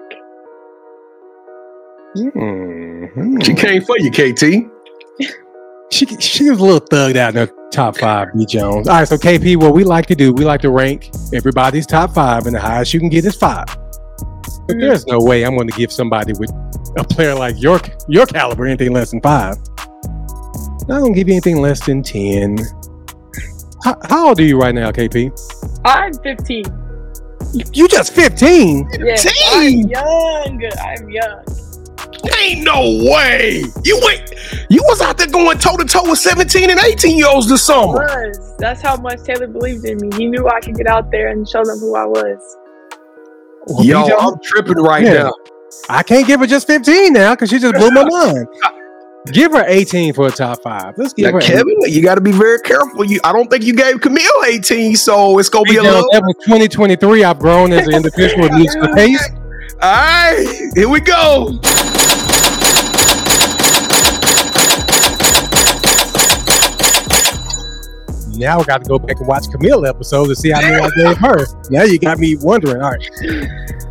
Mhm. 2.16 3.44
She 3.44 3.54
came 3.54 3.82
for 3.84 3.98
you, 4.00 4.12
KT. 4.12 4.72
She, 5.90 6.06
she 6.06 6.50
was 6.50 6.60
a 6.60 6.64
little 6.64 6.82
thugged 6.82 7.16
out 7.16 7.36
in 7.36 7.48
her 7.48 7.54
top 7.72 7.98
five, 7.98 8.30
B. 8.38 8.46
Jones. 8.46 8.88
All 8.88 8.98
right, 9.00 9.08
so 9.08 9.18
KP, 9.18 9.58
what 9.58 9.74
we 9.74 9.84
like 9.84 10.06
to 10.08 10.16
do, 10.16 10.34
we 10.34 10.46
like 10.46 10.62
to 10.62 10.72
rank 10.72 11.10
everybody's 11.34 11.86
top 11.86 12.14
five, 12.14 12.46
and 12.46 12.56
the 12.56 12.60
highest 12.60 12.94
you 12.94 13.00
can 13.00 13.10
get 13.10 13.26
is 13.26 13.36
five. 13.36 13.66
But 14.68 14.76
Mhm. 14.78 14.82
there's 14.82 15.06
no 15.08 15.20
way 15.20 15.44
I'm 15.46 15.56
going 15.56 15.68
to 15.70 15.78
give 15.78 15.92
somebody 15.92 16.34
with 16.40 16.52
a 16.98 17.04
player 17.04 17.36
like 17.36 17.62
your 17.62 17.80
your 18.08 18.26
caliber 18.26 18.66
anything 18.66 18.94
less 18.94 19.12
than 19.12 19.22
five. 19.22 19.56
I'm 20.10 20.88
Not 20.88 21.00
going 21.02 21.14
to 21.14 21.20
give 21.20 21.28
you 21.28 21.34
anything 21.36 21.62
less 21.62 21.86
than 21.86 22.02
10. 22.02 22.58
How, 23.84 23.96
how 24.10 24.28
old 24.30 24.40
are 24.40 24.44
you 24.44 24.60
right 24.60 24.74
now, 24.74 24.90
KP? 24.92 25.32
I'm 25.86 26.14
15. 26.24 26.64
You 27.74 27.88
just 27.88 28.14
15. 28.14 28.88
Yeah, 29.00 29.16
15? 29.16 29.84
I'm 29.84 29.90
young. 29.90 30.72
I'm 30.82 31.10
young. 31.10 31.44
Ain't 32.40 32.64
no 32.64 32.82
way. 33.10 33.64
You 33.84 34.00
went. 34.04 34.34
You 34.70 34.82
was 34.86 35.02
out 35.02 35.18
there 35.18 35.28
going 35.28 35.58
toe 35.58 35.78
to 35.78 35.86
toe 35.86 36.10
with 36.10 36.20
17 36.20 36.70
and 36.70 36.80
18 36.80 37.18
year 37.18 37.28
olds 37.28 37.48
this 37.50 37.64
summer. 37.64 37.94
Was 37.94 38.56
that's 38.58 38.82
how 38.82 38.98
much 38.98 39.24
Taylor 39.24 39.48
believed 39.48 39.86
in 39.86 39.98
me. 40.00 40.16
He 40.18 40.26
knew 40.28 40.48
I 40.48 40.60
could 40.60 40.76
get 40.76 40.88
out 40.88 41.12
there 41.12 41.28
and 41.30 41.48
show 41.48 41.64
them 41.64 41.80
who 41.80 41.96
I 41.96 42.06
was. 42.06 42.58
Well, 43.68 43.84
Yo, 43.86 44.04
B. 44.04 44.10
Jones, 44.10 44.22
I'm 44.24 44.40
tripping 44.44 44.78
right 44.78 45.04
Yeah. 45.04 45.14
now. 45.24 45.34
I 45.90 46.02
can't 46.04 46.26
give 46.26 46.40
her 46.40 46.48
just 46.48 46.66
15 46.68 47.14
now 47.14 47.34
because 47.36 47.50
she 47.50 47.60
just 47.60 47.76
blew 47.76 47.92
my 47.92 48.04
mind. 48.06 48.48
Give 49.34 49.52
her 49.52 49.66
18 49.68 50.14
for 50.14 50.28
a 50.28 50.32
top 50.32 50.64
five. 50.64 50.94
Let's 50.98 51.12
give 51.12 51.26
Now, 51.26 51.32
her 51.34 51.42
Kevin, 51.42 51.76
you 51.82 52.02
got 52.02 52.16
to 52.16 52.22
be 52.22 52.32
very 52.32 52.62
careful. 52.62 53.04
You, 53.04 53.20
I 53.26 53.34
don't 53.34 53.50
think 53.50 53.66
you 53.66 53.74
gave 53.76 54.00
Camille 54.00 54.24
18, 54.48 54.96
so 54.96 55.38
it's 55.38 55.50
gonna 55.50 55.66
be 55.66 55.72
a 55.76 55.82
Jones, 55.84 55.88
little. 55.96 56.10
that 56.14 56.22
was 56.24 56.36
2023. 56.46 57.26
I've 57.26 57.38
grown 57.38 57.74
as 57.74 57.86
an 57.90 57.94
individual 57.96 58.44
with 58.44 58.52
the 58.54 58.94
taste. 58.96 59.30
All 59.82 59.92
right, 59.92 60.72
here 60.76 60.88
we 60.88 61.02
go. 61.02 61.60
Now 68.38 68.60
I 68.60 68.64
got 68.64 68.84
to 68.84 68.90
go 68.90 69.00
back 69.00 69.18
and 69.18 69.28
watch 69.28 69.46
Camille 69.52 69.86
episode 69.86 70.28
to 70.28 70.36
see 70.36 70.52
how 70.52 70.62
many 70.62 70.76
I 70.76 70.90
gave 70.96 71.18
her. 71.18 71.46
Now 71.70 71.84
you 71.84 72.00
got 72.00 72.20
me 72.20 72.36
wondering. 72.38 72.82
All 72.82 72.92
right. 72.92 73.10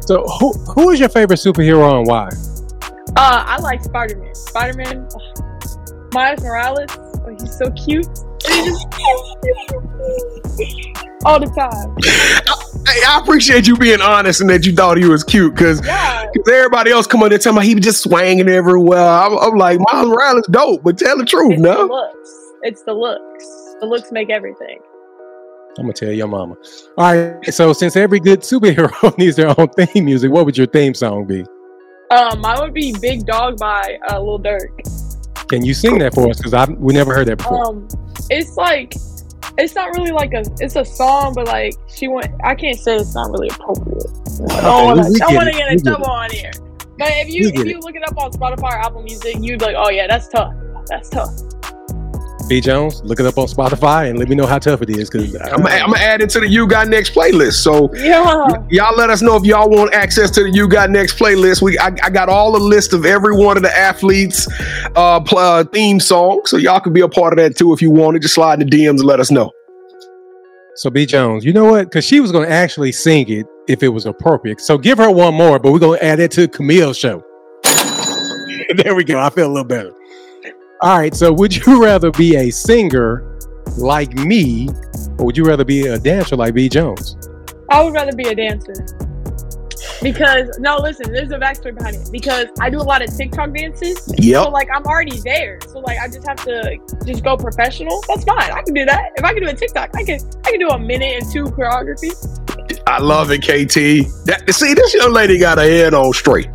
So 0.00 0.22
who 0.22 0.52
who 0.72 0.90
is 0.90 1.00
your 1.00 1.08
favorite 1.08 1.38
superhero 1.38 1.98
and 1.98 2.06
why? 2.06 2.28
Uh, 3.16 3.44
I 3.46 3.58
like 3.60 3.82
Spider 3.82 4.16
Man. 4.18 4.34
Spider 4.34 4.76
Man, 4.76 5.08
Miles 6.12 6.42
Morales. 6.42 6.90
Oh, 6.96 7.36
he's 7.40 7.56
so 7.56 7.70
cute. 7.72 8.06
All 11.24 11.40
the 11.40 11.46
time. 11.46 11.96
Hey, 12.86 13.00
I 13.04 13.18
appreciate 13.20 13.66
you 13.66 13.76
being 13.76 14.00
honest 14.00 14.40
and 14.40 14.48
that 14.50 14.64
you 14.64 14.72
thought 14.72 14.96
he 14.96 15.06
was 15.06 15.24
cute 15.24 15.54
because 15.54 15.84
Yeah, 15.84 16.26
everybody 16.48 16.92
else 16.92 17.08
come 17.08 17.20
on 17.24 17.30
there 17.30 17.38
telling 17.38 17.58
me 17.60 17.66
he 17.66 17.74
was 17.74 17.82
just 17.82 18.02
swinging 18.04 18.48
everywhere. 18.48 19.00
I'm, 19.00 19.36
I'm 19.38 19.58
like, 19.58 19.80
Miles 19.92 20.06
Morales 20.08 20.46
dope, 20.50 20.84
but 20.84 20.96
tell 20.96 21.18
the 21.18 21.24
truth, 21.24 21.54
it's 21.54 21.62
the 21.62 21.74
no. 21.74 21.86
looks. 21.86 22.30
It's 22.62 22.82
the 22.82 22.92
looks. 22.92 23.65
The 23.80 23.87
looks 23.87 24.11
make 24.12 24.30
everything. 24.30 24.78
I'm 25.78 25.85
gonna 25.85 25.92
tell 25.92 26.11
your 26.11 26.28
mama. 26.28 26.56
All 26.97 27.14
right. 27.14 27.52
So 27.52 27.73
since 27.73 27.97
every 27.97 28.21
good 28.21 28.40
superhero 28.40 29.16
needs 29.18 29.37
their 29.37 29.49
own 29.59 29.68
theme 29.68 30.06
music, 30.06 30.30
what 30.30 30.47
would 30.47 30.56
your 30.56 30.66
theme 30.66 30.95
song 30.95 31.26
be? 31.26 31.45
Um, 32.11 32.40
mine 32.40 32.59
would 32.61 32.73
be 32.73 32.95
Big 33.00 33.26
Dog 33.26 33.59
by 33.59 33.99
uh, 34.11 34.21
Lil 34.21 34.38
Durk. 34.38 35.49
Can 35.49 35.64
you 35.64 35.75
sing 35.75 35.99
that 35.99 36.14
for 36.14 36.28
us? 36.30 36.38
Because 36.38 36.54
I 36.54 36.64
we 36.64 36.95
never 36.95 37.14
heard 37.14 37.28
that 37.28 37.38
before. 37.38 37.66
Um, 37.66 37.88
it's 38.30 38.56
like 38.56 38.95
it's 39.59 39.75
not 39.75 39.90
really 39.97 40.12
like 40.12 40.33
a 40.33 40.45
it's 40.61 40.76
a 40.76 40.85
song, 40.85 41.35
but 41.35 41.47
like 41.47 41.75
she 41.88 42.09
went. 42.09 42.33
I 42.42 42.54
can't 42.54 42.78
say 42.78 42.97
it's 42.97 43.14
not 43.14 43.30
really 43.30 43.49
appropriate. 43.49 44.06
I 44.50 44.61
don't 44.62 44.85
want 44.85 45.12
to. 45.12 45.18
get 45.18 45.35
want 45.35 45.49
it. 45.49 45.52
to 45.52 45.59
get 45.59 45.73
in 45.73 45.83
trouble 45.83 46.06
on 46.06 46.30
here. 46.30 46.52
But 46.99 47.09
if 47.11 47.28
you 47.28 47.49
if 47.49 47.66
you 47.66 47.80
look 47.80 47.95
it 47.95 48.09
up 48.09 48.16
on 48.16 48.33
Spotify 48.33 48.73
or 48.73 48.78
Apple 48.78 49.02
Music, 49.02 49.37
you'd 49.40 49.59
be 49.59 49.64
like, 49.66 49.76
oh 49.76 49.90
yeah, 49.90 50.06
that's 50.06 50.28
tough. 50.28 50.54
That's 50.87 51.11
tough. 51.11 51.30
B 52.48 52.60
Jones, 52.60 53.02
look 53.02 53.18
it 53.18 53.26
up 53.26 53.38
on 53.38 53.46
Spotify 53.48 54.08
and 54.08 54.18
let 54.20 54.28
me 54.28 54.36
know 54.36 54.46
how 54.46 54.58
tough 54.58 54.80
it 54.80 54.88
is. 54.90 55.10
Because 55.10 55.34
I'm, 55.34 55.62
gonna- 55.62 55.98
add 55.98 56.20
it 56.20 56.30
to 56.30 56.40
the 56.40 56.48
You 56.48 56.68
Got 56.68 56.86
Next 56.88 57.12
playlist. 57.12 57.54
So 57.54 57.92
Yeah. 57.94 58.46
y'all 58.70 58.96
let 58.96 59.10
us 59.10 59.20
know 59.20 59.34
if 59.34 59.44
y'all 59.44 59.68
want 59.68 59.92
access 59.92 60.30
to 60.32 60.44
the 60.44 60.50
You 60.50 60.68
Got 60.68 60.90
Next 60.90 61.18
playlist. 61.18 61.60
We 61.60 61.76
I, 61.78 61.86
I 62.04 62.10
got 62.10 62.28
all 62.28 62.52
the 62.52 62.60
list 62.60 62.92
of 62.92 63.04
every 63.04 63.34
one 63.36 63.56
of 63.56 63.64
the 63.64 63.76
athletes' 63.76 64.46
uh, 64.94 65.18
pl- 65.20 65.38
uh, 65.38 65.64
theme 65.64 65.98
songs, 65.98 66.50
so 66.50 66.56
y'all 66.56 66.78
can 66.78 66.92
be 66.92 67.00
a 67.00 67.08
part 67.08 67.32
of 67.32 67.38
that 67.38 67.56
too 67.56 67.72
if 67.72 67.82
you 67.82 67.90
want 67.90 68.16
it. 68.16 68.20
Just 68.22 68.34
slide 68.34 68.60
in 68.62 68.68
the 68.68 68.76
DMs 68.76 68.90
and 69.00 69.04
let 69.04 69.18
us 69.18 69.30
know. 69.32 69.50
So 70.76 70.88
B 70.90 71.04
Jones, 71.04 71.44
you 71.44 71.52
know 71.52 71.64
what? 71.64 71.84
Because 71.86 72.04
she 72.04 72.20
was 72.20 72.30
going 72.30 72.46
to 72.46 72.52
actually 72.54 72.92
sing 72.92 73.28
it 73.30 73.46
if 73.66 73.82
it 73.82 73.88
was 73.88 74.06
appropriate. 74.06 74.60
So 74.60 74.78
give 74.78 74.98
her 74.98 75.10
one 75.10 75.34
more, 75.34 75.58
but 75.58 75.72
we're 75.72 75.78
going 75.78 75.98
to 75.98 76.04
add 76.04 76.20
it 76.20 76.30
to 76.32 76.46
Camille's 76.46 76.98
show. 76.98 77.24
there 78.76 78.94
we 78.94 79.02
go. 79.02 79.18
I 79.18 79.30
feel 79.30 79.46
a 79.46 79.52
little 79.52 79.64
better. 79.64 79.90
All 80.83 80.99
right. 80.99 81.14
So 81.14 81.33
would 81.33 81.54
you 81.54 81.83
rather 81.85 82.11
be 82.11 82.37
a 82.37 82.50
singer 82.50 83.38
like 83.78 84.14
me, 84.14 84.68
or 85.18 85.26
would 85.26 85.37
you 85.37 85.45
rather 85.45 85.64
be 85.64 85.87
a 85.87 85.99
dancer 85.99 86.37
like 86.37 86.54
B 86.54 86.68
Jones? 86.68 87.16
I 87.71 87.83
would 87.83 87.95
rather 87.95 88.12
be 88.14 88.28
a 88.28 88.35
dancer. 88.35 88.75
Because 90.02 90.59
no, 90.61 90.76
listen, 90.76 91.11
there's 91.11 91.30
a 91.30 91.38
backstory 91.38 91.75
behind 91.76 91.97
it. 91.97 92.09
Because 92.12 92.47
I 92.61 92.68
do 92.68 92.78
a 92.78 92.83
lot 92.83 93.02
of 93.02 93.14
TikTok 93.16 93.54
dances. 93.54 93.97
Yep. 94.18 94.45
So 94.45 94.45
Yep. 94.45 94.52
like 94.52 94.68
I'm 94.73 94.85
already 94.85 95.18
there. 95.21 95.59
So 95.68 95.78
like 95.80 95.99
I 95.99 96.06
just 96.06 96.26
have 96.28 96.37
to 96.45 96.78
just 97.04 97.25
go 97.25 97.37
professional. 97.37 98.02
That's 98.06 98.25
fine. 98.25 98.52
I 98.52 98.62
can 98.62 98.75
do 98.75 98.85
that. 98.85 99.12
If 99.16 99.25
I 99.25 99.33
can 99.33 99.42
do 99.42 99.49
a 99.49 99.54
TikTok, 99.54 99.90
I 99.97 100.04
can 100.04 100.21
I 100.45 100.50
can 100.50 100.61
do 100.61 100.68
a 100.68 100.78
minute 100.78 101.23
and 101.23 101.33
two 101.33 101.45
choreography. 101.45 102.12
I 102.87 102.99
love 103.00 103.30
it, 103.33 103.38
KT. 103.40 104.06
That, 104.26 104.45
see, 104.52 104.75
this 104.75 104.95
young 104.95 105.12
lady 105.12 105.38
got 105.38 105.59
her 105.59 105.64
head 105.64 105.92
on 105.95 106.12
straight. 106.12 106.49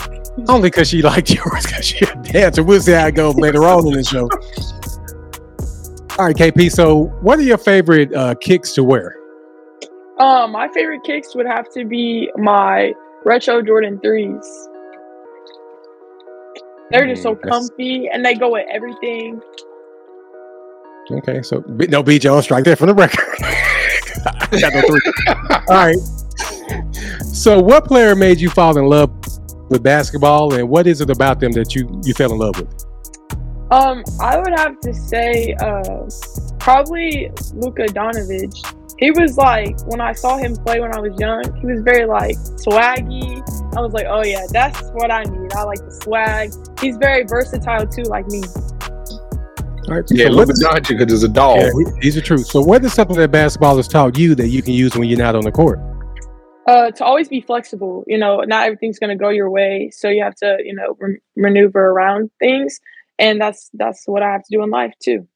Only 0.47 0.69
because 0.69 0.89
she 0.89 1.01
liked 1.01 1.29
yours, 1.33 1.65
because 1.65 1.85
she 1.85 2.05
a 2.05 2.15
dancer. 2.23 2.63
We'll 2.63 2.81
see 2.81 2.93
how 2.93 3.07
it 3.07 3.15
goes 3.15 3.35
later 3.35 3.63
on 3.63 3.87
in 3.87 3.93
the 3.93 4.03
show. 4.03 4.29
All 6.19 6.25
right, 6.25 6.35
KP. 6.35 6.71
So, 6.71 7.05
what 7.21 7.39
are 7.39 7.43
your 7.43 7.57
favorite 7.57 8.13
uh, 8.13 8.35
kicks 8.35 8.73
to 8.73 8.83
wear? 8.83 9.15
Um, 10.19 10.51
my 10.51 10.67
favorite 10.73 11.03
kicks 11.03 11.33
would 11.35 11.47
have 11.47 11.69
to 11.73 11.85
be 11.85 12.29
my 12.35 12.93
retro 13.25 13.61
Jordan 13.61 13.99
threes. 13.99 14.67
They're 16.91 17.07
just 17.07 17.23
so 17.23 17.35
Mm, 17.35 17.49
comfy 17.49 18.09
and 18.11 18.25
they 18.25 18.35
go 18.35 18.51
with 18.51 18.67
everything. 18.69 19.41
Okay, 21.09 21.41
so 21.41 21.63
no 21.67 22.03
B 22.03 22.19
Jones, 22.19 22.43
strike 22.43 22.65
there 22.65 22.75
from 22.75 22.87
the 22.87 22.93
record. 22.93 23.23
I 24.51 24.59
got 24.59 24.73
no 24.73 24.81
three. 24.81 24.99
All 25.69 25.85
right. 25.85 25.97
So, 27.33 27.59
what 27.59 27.85
player 27.85 28.15
made 28.15 28.39
you 28.39 28.49
fall 28.49 28.77
in 28.77 28.85
love 28.85 29.09
with 29.71 29.81
basketball, 29.83 30.53
and 30.53 30.69
what 30.69 30.85
is 30.85 31.01
it 31.01 31.09
about 31.09 31.39
them 31.39 31.51
that 31.53 31.73
you 31.73 31.99
you 32.03 32.13
fell 32.13 32.31
in 32.31 32.37
love 32.37 32.57
with? 32.59 32.85
Um, 33.71 34.03
I 34.19 34.37
would 34.37 34.51
have 34.59 34.79
to 34.81 34.93
say, 34.93 35.53
uh, 35.61 36.03
probably 36.59 37.31
Luka 37.53 37.85
Doncic. 37.85 38.53
He 38.99 39.09
was 39.11 39.37
like 39.37 39.79
when 39.87 40.01
I 40.01 40.11
saw 40.13 40.37
him 40.37 40.55
play 40.57 40.79
when 40.79 40.93
I 40.93 40.99
was 40.99 41.17
young. 41.19 41.41
He 41.59 41.65
was 41.65 41.81
very 41.81 42.05
like 42.05 42.35
swaggy. 42.35 43.41
I 43.75 43.81
was 43.81 43.93
like, 43.93 44.05
oh 44.07 44.23
yeah, 44.23 44.45
that's 44.51 44.81
what 44.91 45.09
I 45.09 45.23
need. 45.23 45.53
I 45.53 45.63
like 45.63 45.79
the 45.79 45.99
swag. 46.03 46.51
He's 46.79 46.97
very 46.97 47.23
versatile 47.23 47.87
too, 47.87 48.03
like 48.03 48.27
me. 48.27 48.43
All 49.87 49.95
right. 49.95 50.03
Yeah, 50.11 50.25
so 50.25 50.31
look 50.31 50.49
what 50.49 50.63
at 50.77 50.83
Doncic 50.83 50.97
because 50.99 51.13
it's 51.13 51.23
a 51.23 51.27
dog. 51.33 51.57
yeah, 51.57 51.71
he- 51.77 52.01
he's 52.01 52.15
the 52.15 52.21
truth. 52.21 52.45
So, 52.45 52.61
what 52.61 52.83
is 52.85 52.93
something 52.93 53.15
that 53.17 53.31
basketball 53.31 53.77
has 53.77 53.87
taught 53.87 54.17
you 54.17 54.35
that 54.35 54.49
you 54.49 54.61
can 54.61 54.73
use 54.73 54.95
when 54.95 55.07
you're 55.09 55.17
not 55.17 55.33
on 55.35 55.41
the 55.41 55.51
court? 55.51 55.79
Uh, 56.67 56.91
to 56.91 57.03
always 57.03 57.27
be 57.27 57.41
flexible. 57.41 58.03
You 58.07 58.17
know, 58.17 58.41
not 58.41 58.65
everything's 58.65 58.99
gonna 58.99 59.15
go 59.15 59.29
your 59.29 59.49
way, 59.49 59.89
so 59.91 60.09
you 60.09 60.23
have 60.23 60.35
to, 60.35 60.57
you 60.63 60.75
know, 60.75 60.97
m- 61.01 61.19
maneuver 61.35 61.87
around 61.89 62.29
things, 62.39 62.79
and 63.17 63.41
that's 63.41 63.69
that's 63.73 64.03
what 64.05 64.21
I 64.21 64.31
have 64.31 64.43
to 64.43 64.57
do 64.57 64.63
in 64.63 64.69
life 64.69 64.93
too. 65.01 65.27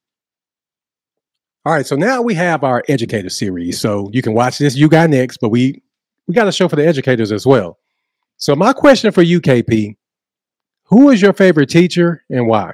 All 1.64 1.72
right, 1.72 1.84
so 1.84 1.96
now 1.96 2.22
we 2.22 2.34
have 2.34 2.62
our 2.62 2.84
educator 2.88 3.28
series. 3.28 3.80
So 3.80 4.08
you 4.12 4.22
can 4.22 4.34
watch 4.34 4.58
this. 4.58 4.76
You 4.76 4.88
got 4.88 5.10
next, 5.10 5.38
but 5.38 5.48
we 5.48 5.82
we 6.28 6.34
got 6.34 6.46
a 6.46 6.52
show 6.52 6.68
for 6.68 6.76
the 6.76 6.86
educators 6.86 7.32
as 7.32 7.44
well. 7.44 7.78
So 8.36 8.54
my 8.54 8.72
question 8.72 9.10
for 9.10 9.22
you, 9.22 9.40
KP, 9.40 9.96
who 10.84 11.10
is 11.10 11.20
your 11.20 11.32
favorite 11.32 11.68
teacher 11.68 12.22
and 12.30 12.46
why? 12.46 12.72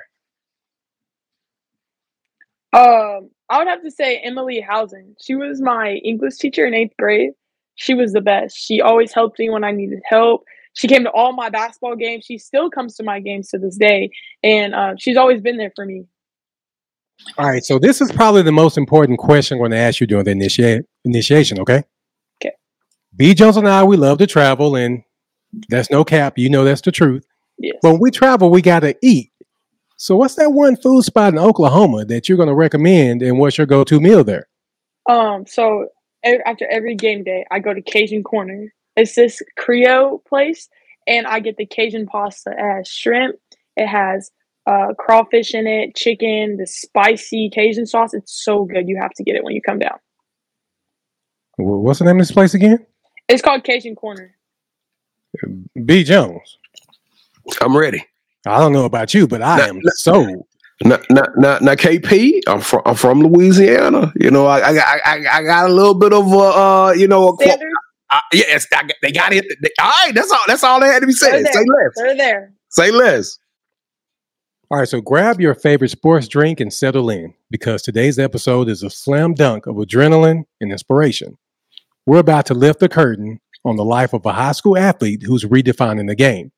Um, 2.74 3.30
I 3.48 3.58
would 3.58 3.68
have 3.68 3.82
to 3.82 3.90
say 3.90 4.18
Emily 4.18 4.60
Housing. 4.60 5.14
She 5.20 5.34
was 5.34 5.60
my 5.60 5.92
English 6.04 6.36
teacher 6.36 6.66
in 6.66 6.74
eighth 6.74 6.96
grade. 6.98 7.32
She 7.76 7.94
was 7.94 8.12
the 8.12 8.20
best. 8.20 8.56
She 8.56 8.80
always 8.80 9.12
helped 9.12 9.38
me 9.38 9.50
when 9.50 9.64
I 9.64 9.72
needed 9.72 10.00
help. 10.04 10.44
She 10.74 10.88
came 10.88 11.04
to 11.04 11.10
all 11.10 11.32
my 11.32 11.50
basketball 11.50 11.96
games. 11.96 12.24
She 12.24 12.38
still 12.38 12.70
comes 12.70 12.96
to 12.96 13.02
my 13.02 13.20
games 13.20 13.48
to 13.48 13.58
this 13.58 13.76
day, 13.76 14.10
and 14.42 14.74
uh, 14.74 14.94
she's 14.98 15.16
always 15.16 15.40
been 15.40 15.56
there 15.56 15.72
for 15.74 15.84
me. 15.84 16.04
All 17.38 17.46
right, 17.46 17.64
so 17.64 17.78
this 17.78 18.00
is 18.00 18.10
probably 18.10 18.42
the 18.42 18.52
most 18.52 18.76
important 18.76 19.18
question 19.18 19.56
I'm 19.56 19.60
going 19.60 19.70
to 19.72 19.76
ask 19.76 20.00
you 20.00 20.06
during 20.06 20.24
the 20.24 20.32
initiate 20.32 20.84
initiation. 21.04 21.60
Okay. 21.60 21.82
Okay. 22.40 22.54
B 23.14 23.34
Jones 23.34 23.56
and 23.56 23.68
I, 23.68 23.84
we 23.84 23.96
love 23.96 24.18
to 24.18 24.26
travel, 24.26 24.76
and 24.76 25.02
that's 25.68 25.90
no 25.90 26.04
cap. 26.04 26.38
You 26.38 26.50
know 26.50 26.64
that's 26.64 26.80
the 26.80 26.92
truth. 26.92 27.24
Yes. 27.58 27.76
When 27.82 28.00
we 28.00 28.10
travel, 28.10 28.50
we 28.50 28.62
got 28.62 28.80
to 28.80 28.96
eat. 29.02 29.30
So 29.98 30.16
what's 30.16 30.34
that 30.34 30.50
one 30.50 30.76
food 30.76 31.04
spot 31.04 31.32
in 31.32 31.38
Oklahoma 31.38 32.04
that 32.06 32.28
you're 32.28 32.38
going 32.38 32.48
to 32.48 32.54
recommend, 32.54 33.22
and 33.22 33.38
what's 33.38 33.56
your 33.56 33.66
go-to 33.66 34.00
meal 34.00 34.24
there? 34.24 34.48
Um, 35.08 35.46
so 35.46 35.88
after 36.24 36.66
every 36.70 36.94
game 36.94 37.24
day, 37.24 37.44
I 37.50 37.58
go 37.58 37.74
to 37.74 37.82
Cajun 37.82 38.22
Corner. 38.22 38.72
It's 38.96 39.14
this 39.14 39.40
Creole 39.56 40.22
place, 40.28 40.68
and 41.06 41.26
I 41.26 41.40
get 41.40 41.56
the 41.56 41.66
Cajun 41.66 42.06
pasta. 42.06 42.50
It 42.50 42.58
has 42.60 42.88
shrimp. 42.88 43.36
It 43.76 43.86
has 43.86 44.30
uh, 44.66 44.94
crawfish 44.98 45.54
in 45.54 45.66
it, 45.66 45.96
chicken, 45.96 46.56
the 46.58 46.66
spicy 46.66 47.50
Cajun 47.52 47.86
sauce. 47.86 48.14
It's 48.14 48.44
so 48.44 48.64
good. 48.64 48.88
You 48.88 48.98
have 49.00 49.12
to 49.12 49.24
get 49.24 49.34
it 49.34 49.44
when 49.44 49.54
you 49.54 49.62
come 49.62 49.78
down. 49.78 49.98
What's 51.56 51.98
the 51.98 52.04
name 52.04 52.16
of 52.16 52.26
this 52.26 52.32
place 52.32 52.54
again? 52.54 52.84
It's 53.28 53.42
called 53.42 53.64
Cajun 53.64 53.94
Corner. 53.96 54.34
B 55.84 56.04
Jones. 56.04 56.58
I'm 57.60 57.76
ready. 57.76 58.04
I 58.46 58.58
don't 58.58 58.72
know 58.72 58.84
about 58.84 59.14
you, 59.14 59.26
but 59.26 59.40
I 59.42 59.58
Now- 59.58 59.64
am 59.68 59.80
sold. 59.94 60.46
Now, 60.84 60.98
now, 61.10 61.22
now, 61.36 61.58
now, 61.60 61.74
KP, 61.74 62.40
I'm 62.46 62.60
from 62.60 62.82
I'm 62.86 62.94
from 62.94 63.20
Louisiana. 63.22 64.12
You 64.16 64.30
know, 64.30 64.46
I 64.46 64.58
I 64.60 64.78
I, 64.78 65.00
I- 65.04 65.38
I 65.38 65.42
got 65.44 65.70
a 65.70 65.72
little 65.72 65.94
bit 65.94 66.12
of 66.12 66.32
a 66.32 66.36
uh, 66.38 66.92
you 66.96 67.06
know, 67.08 67.28
a 67.28 67.36
qu- 67.36 67.44
Standard, 67.44 67.68
uh, 68.10 68.20
yes, 68.32 68.66
I, 68.72 68.88
they 69.02 69.12
got 69.12 69.32
it. 69.32 69.44
They, 69.62 69.70
all 69.80 69.92
right, 70.04 70.14
that's 70.14 70.30
all. 70.30 70.40
That's 70.46 70.64
all 70.64 70.80
they 70.80 70.88
had 70.88 71.00
to 71.00 71.06
be 71.06 71.12
said. 71.12 71.44
They're 71.44 71.52
Say 71.52 71.60
less. 71.60 71.92
they're 71.96 72.16
there. 72.16 72.52
Say 72.68 72.90
less. 72.90 73.38
All 74.70 74.78
right, 74.78 74.88
so 74.88 75.00
grab 75.02 75.40
your 75.40 75.54
favorite 75.54 75.90
sports 75.90 76.26
drink 76.28 76.58
and 76.58 76.72
settle 76.72 77.10
in 77.10 77.34
because 77.50 77.82
today's 77.82 78.18
episode 78.18 78.68
is 78.70 78.82
a 78.82 78.88
slam 78.88 79.34
dunk 79.34 79.66
of 79.66 79.76
adrenaline 79.76 80.44
and 80.62 80.72
inspiration. 80.72 81.36
We're 82.06 82.18
about 82.20 82.46
to 82.46 82.54
lift 82.54 82.80
the 82.80 82.88
curtain 82.88 83.40
on 83.66 83.76
the 83.76 83.84
life 83.84 84.14
of 84.14 84.24
a 84.24 84.32
high 84.32 84.52
school 84.52 84.78
athlete 84.78 85.22
who's 85.22 85.44
redefining 85.44 86.08
the 86.08 86.14
game. 86.16 86.50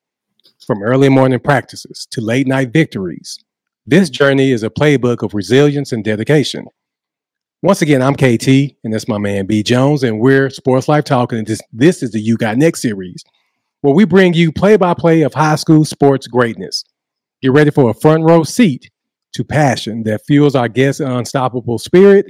From 0.67 0.83
early 0.83 1.09
morning 1.09 1.41
practices 1.41 2.07
to 2.13 2.21
late 2.21 2.47
night 2.47 2.73
victories, 2.73 3.39
this 3.87 4.11
journey 4.11 4.51
is 4.51 4.63
a 4.63 4.71
playbook 4.71 5.23
of 5.23 5.35
resilience 5.35 5.93
and 5.93 6.03
dedication. 6.03 6.67
Once 7.63 7.83
again, 7.83 8.03
I'm 8.03 8.15
KT, 8.15 8.49
and 8.85 8.93
that's 8.93 9.09
my 9.09 9.19
man 9.19 9.47
B 9.47 9.63
Jones, 9.63 10.03
and 10.03 10.21
we're 10.21 10.51
Sports 10.51 10.89
Life 10.89 11.05
Talking. 11.05 11.39
And 11.39 11.47
this, 11.47 11.61
this 11.73 12.03
is 12.03 12.13
the 12.13 12.21
You 12.21 12.37
Got 12.37 12.59
Next 12.59 12.83
series, 12.83 13.25
where 13.81 13.95
we 13.95 14.05
bring 14.05 14.35
you 14.35 14.53
play 14.53 14.77
by 14.77 14.95
play 14.95 15.23
of 15.23 15.35
high 15.35 15.57
school 15.57 15.85
sports 15.85 16.27
greatness. 16.27 16.85
Get 17.43 17.53
ready 17.53 17.71
for 17.71 17.91
a 17.91 17.95
front 17.95 18.25
row 18.25 18.43
seat 18.43 18.91
to 19.35 19.45
passion 19.45 20.03
that 20.05 20.25
fuels 20.27 20.55
our 20.55 20.69
guests' 20.69 21.01
unstoppable 21.01 21.79
spirit. 21.79 22.27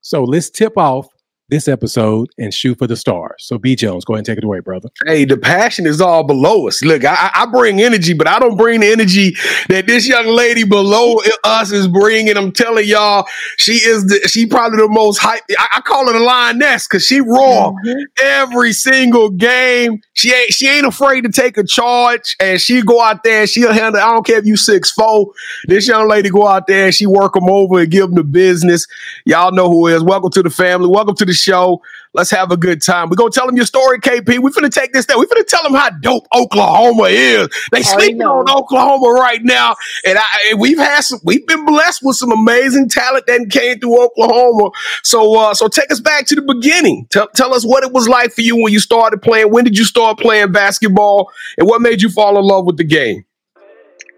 So 0.00 0.22
let's 0.22 0.50
tip 0.50 0.76
off 0.76 1.06
this 1.50 1.68
episode 1.68 2.28
and 2.38 2.54
shoot 2.54 2.78
for 2.78 2.86
the 2.86 2.96
stars. 2.96 3.34
So 3.46 3.58
B 3.58 3.76
Jones, 3.76 4.04
go 4.04 4.14
ahead 4.14 4.20
and 4.20 4.26
take 4.26 4.38
it 4.38 4.44
away, 4.44 4.60
brother. 4.60 4.88
Hey, 5.06 5.24
the 5.26 5.36
passion 5.36 5.86
is 5.86 6.00
all 6.00 6.24
below 6.24 6.66
us. 6.68 6.82
Look, 6.82 7.04
I, 7.04 7.14
I 7.14 7.30
I 7.42 7.46
bring 7.46 7.82
energy, 7.82 8.14
but 8.14 8.26
I 8.26 8.38
don't 8.38 8.56
bring 8.56 8.80
the 8.80 8.90
energy 8.90 9.36
that 9.68 9.86
this 9.86 10.08
young 10.08 10.26
lady 10.26 10.64
below 10.64 11.16
us 11.44 11.70
is 11.70 11.86
bringing. 11.86 12.36
I'm 12.38 12.50
telling 12.52 12.86
y'all, 12.88 13.26
she 13.58 13.72
is 13.74 14.06
the, 14.06 14.26
she 14.26 14.46
probably 14.46 14.78
the 14.78 14.88
most 14.88 15.18
hype. 15.18 15.42
I, 15.58 15.68
I 15.76 15.80
call 15.82 16.06
her 16.06 16.14
the 16.14 16.20
lioness 16.20 16.86
because 16.88 17.04
she 17.06 17.20
raw 17.20 17.72
Mhm. 17.84 18.04
every 18.22 18.72
single 18.72 19.28
game. 19.30 20.00
She 20.14 20.32
ain't 20.32 20.52
she 20.52 20.68
ain't 20.68 20.86
afraid 20.86 21.22
to 21.24 21.30
take 21.30 21.58
a 21.58 21.64
charge, 21.64 22.36
and 22.40 22.58
she 22.60 22.80
go 22.82 23.02
out 23.02 23.22
there 23.22 23.42
and 23.42 23.50
she'll 23.50 23.72
handle. 23.72 24.00
I 24.00 24.06
don't 24.14 24.24
care 24.24 24.38
if 24.38 24.46
you 24.46 24.56
six 24.56 24.90
four. 24.90 25.30
This 25.68 25.86
young 25.88 26.08
lady 26.08 26.30
go 26.30 26.46
out 26.46 26.66
there 26.66 26.86
and 26.86 26.94
she 26.94 27.04
work 27.06 27.34
them 27.34 27.50
over 27.50 27.80
and 27.80 27.90
give 27.90 28.06
them 28.06 28.14
the 28.14 28.24
business. 28.24 28.86
Y'all 29.26 29.52
know 29.52 29.68
who 29.68 29.88
it 29.88 29.94
is. 29.94 30.02
Welcome 30.02 30.30
to 30.30 30.42
the 30.42 30.50
family. 30.50 30.88
Welcome 30.88 31.16
to 31.16 31.24
the 31.26 31.33
the 31.34 31.40
show. 31.42 31.82
Let's 32.12 32.30
have 32.30 32.52
a 32.52 32.56
good 32.56 32.80
time. 32.80 33.10
We're 33.10 33.16
gonna 33.16 33.30
tell 33.30 33.46
them 33.46 33.56
your 33.56 33.66
story, 33.66 33.98
KP. 33.98 34.38
We're 34.38 34.50
gonna 34.50 34.70
take 34.70 34.92
this 34.92 35.06
there. 35.06 35.18
We're 35.18 35.26
gonna 35.26 35.44
tell 35.44 35.64
them 35.64 35.74
how 35.74 35.90
dope 35.90 36.26
Oklahoma 36.34 37.04
is. 37.08 37.48
They 37.72 37.82
sleeping 37.82 38.22
on 38.22 38.48
Oklahoma 38.48 39.08
right 39.08 39.42
now, 39.42 39.74
and, 40.06 40.16
I, 40.18 40.24
and 40.50 40.60
we've 40.60 40.78
had 40.78 41.00
some. 41.00 41.18
We've 41.24 41.44
been 41.46 41.64
blessed 41.66 42.02
with 42.04 42.16
some 42.16 42.30
amazing 42.30 42.88
talent 42.88 43.26
that 43.26 43.50
came 43.50 43.80
through 43.80 44.00
Oklahoma. 44.00 44.70
So, 45.02 45.36
uh, 45.38 45.54
so 45.54 45.66
take 45.66 45.90
us 45.90 46.00
back 46.00 46.26
to 46.26 46.36
the 46.36 46.42
beginning. 46.42 47.08
Tell, 47.10 47.28
tell 47.34 47.52
us 47.52 47.64
what 47.64 47.82
it 47.82 47.92
was 47.92 48.08
like 48.08 48.32
for 48.32 48.42
you 48.42 48.56
when 48.56 48.72
you 48.72 48.78
started 48.78 49.20
playing. 49.20 49.50
When 49.50 49.64
did 49.64 49.76
you 49.76 49.84
start 49.84 50.18
playing 50.18 50.52
basketball, 50.52 51.32
and 51.58 51.66
what 51.66 51.82
made 51.82 52.00
you 52.00 52.10
fall 52.10 52.38
in 52.38 52.44
love 52.44 52.64
with 52.64 52.76
the 52.76 52.84
game? 52.84 53.24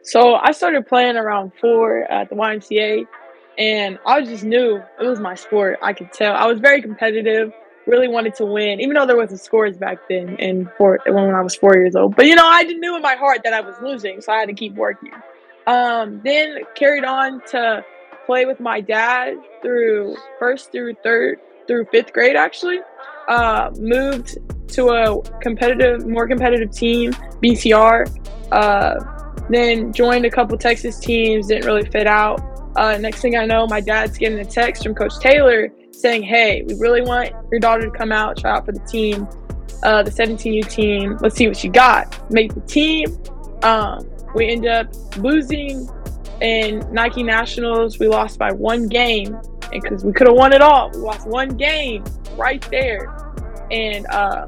So 0.02 0.34
I 0.34 0.52
started 0.52 0.86
playing 0.86 1.16
around 1.16 1.52
four 1.60 2.04
at 2.04 2.28
the 2.28 2.36
YMCA, 2.36 3.06
and 3.58 3.98
I 4.06 4.22
just 4.22 4.44
knew 4.44 4.82
it 5.00 5.06
was 5.06 5.20
my 5.20 5.34
sport. 5.34 5.78
I 5.82 5.92
could 5.92 6.12
tell. 6.12 6.34
I 6.34 6.46
was 6.46 6.60
very 6.60 6.82
competitive, 6.82 7.52
really 7.86 8.08
wanted 8.08 8.34
to 8.36 8.44
win, 8.44 8.80
even 8.80 8.94
though 8.94 9.06
there 9.06 9.16
wasn't 9.16 9.40
scores 9.40 9.76
back 9.76 10.08
then 10.08 10.36
and 10.38 10.68
for 10.76 10.98
when 11.06 11.34
I 11.34 11.40
was 11.40 11.56
four 11.56 11.74
years 11.74 11.96
old. 11.96 12.16
But 12.16 12.26
you 12.26 12.34
know, 12.34 12.44
I 12.44 12.62
knew 12.62 12.96
in 12.96 13.02
my 13.02 13.14
heart 13.14 13.40
that 13.44 13.52
I 13.52 13.60
was 13.60 13.76
losing, 13.82 14.20
so 14.20 14.32
I 14.32 14.38
had 14.38 14.48
to 14.48 14.54
keep 14.54 14.74
working. 14.74 15.12
Um, 15.66 16.20
then 16.22 16.58
carried 16.74 17.04
on 17.04 17.40
to 17.50 17.84
play 18.24 18.44
with 18.44 18.60
my 18.60 18.80
dad 18.80 19.34
through 19.62 20.16
first 20.38 20.72
through 20.72 20.94
third 21.02 21.38
through 21.66 21.86
fifth 21.86 22.12
grade 22.12 22.36
actually. 22.36 22.80
Uh, 23.28 23.70
moved 23.78 24.38
to 24.68 24.88
a 24.88 25.22
competitive, 25.40 26.06
more 26.06 26.28
competitive 26.28 26.70
team, 26.70 27.12
BCR. 27.42 28.06
Uh, 28.52 28.94
then 29.48 29.92
joined 29.92 30.24
a 30.24 30.30
couple 30.30 30.56
Texas 30.58 30.98
teams, 30.98 31.48
didn't 31.48 31.66
really 31.66 31.88
fit 31.90 32.06
out. 32.06 32.55
Uh, 32.76 32.96
next 32.98 33.20
thing 33.20 33.36
I 33.36 33.46
know, 33.46 33.66
my 33.66 33.80
dad's 33.80 34.18
getting 34.18 34.38
a 34.38 34.44
text 34.44 34.82
from 34.82 34.94
Coach 34.94 35.18
Taylor 35.18 35.72
saying, 35.92 36.22
"Hey, 36.22 36.62
we 36.66 36.74
really 36.74 37.02
want 37.02 37.32
your 37.50 37.60
daughter 37.60 37.90
to 37.90 37.90
come 37.90 38.12
out, 38.12 38.36
try 38.36 38.52
out 38.52 38.66
for 38.66 38.72
the 38.72 38.80
team, 38.80 39.26
uh, 39.82 40.02
the 40.02 40.10
17U 40.10 40.62
team. 40.62 41.16
Let's 41.20 41.36
see 41.36 41.48
what 41.48 41.56
she 41.56 41.68
got. 41.68 42.30
Make 42.30 42.54
the 42.54 42.60
team." 42.60 43.16
Um, 43.62 44.06
we 44.34 44.48
end 44.48 44.66
up 44.66 44.94
losing 45.16 45.88
in 46.40 46.86
Nike 46.92 47.22
Nationals. 47.22 47.98
We 47.98 48.08
lost 48.08 48.38
by 48.38 48.52
one 48.52 48.88
game, 48.88 49.38
because 49.70 50.04
we 50.04 50.12
could 50.12 50.26
have 50.26 50.36
won 50.36 50.52
it 50.52 50.60
all, 50.60 50.90
we 50.90 50.98
lost 50.98 51.26
one 51.26 51.56
game 51.56 52.04
right 52.36 52.64
there. 52.70 53.14
And 53.70 54.06
uh, 54.06 54.46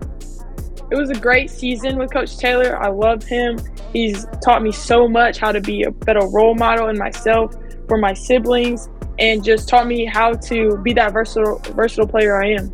it 0.90 0.96
was 0.96 1.10
a 1.10 1.18
great 1.18 1.50
season 1.50 1.98
with 1.98 2.12
Coach 2.12 2.36
Taylor. 2.36 2.80
I 2.80 2.88
love 2.88 3.22
him. 3.22 3.58
He's 3.92 4.26
taught 4.44 4.62
me 4.62 4.72
so 4.72 5.08
much 5.08 5.38
how 5.38 5.52
to 5.52 5.60
be 5.60 5.84
a 5.84 5.90
better 5.90 6.26
role 6.28 6.54
model 6.54 6.88
in 6.88 6.98
myself 6.98 7.54
for 7.88 7.98
my 7.98 8.12
siblings 8.12 8.88
and 9.18 9.42
just 9.42 9.68
taught 9.68 9.86
me 9.86 10.04
how 10.04 10.32
to 10.34 10.76
be 10.78 10.92
that 10.92 11.12
versatile 11.12 11.58
versatile 11.74 12.06
player 12.06 12.42
I 12.42 12.50
am. 12.50 12.72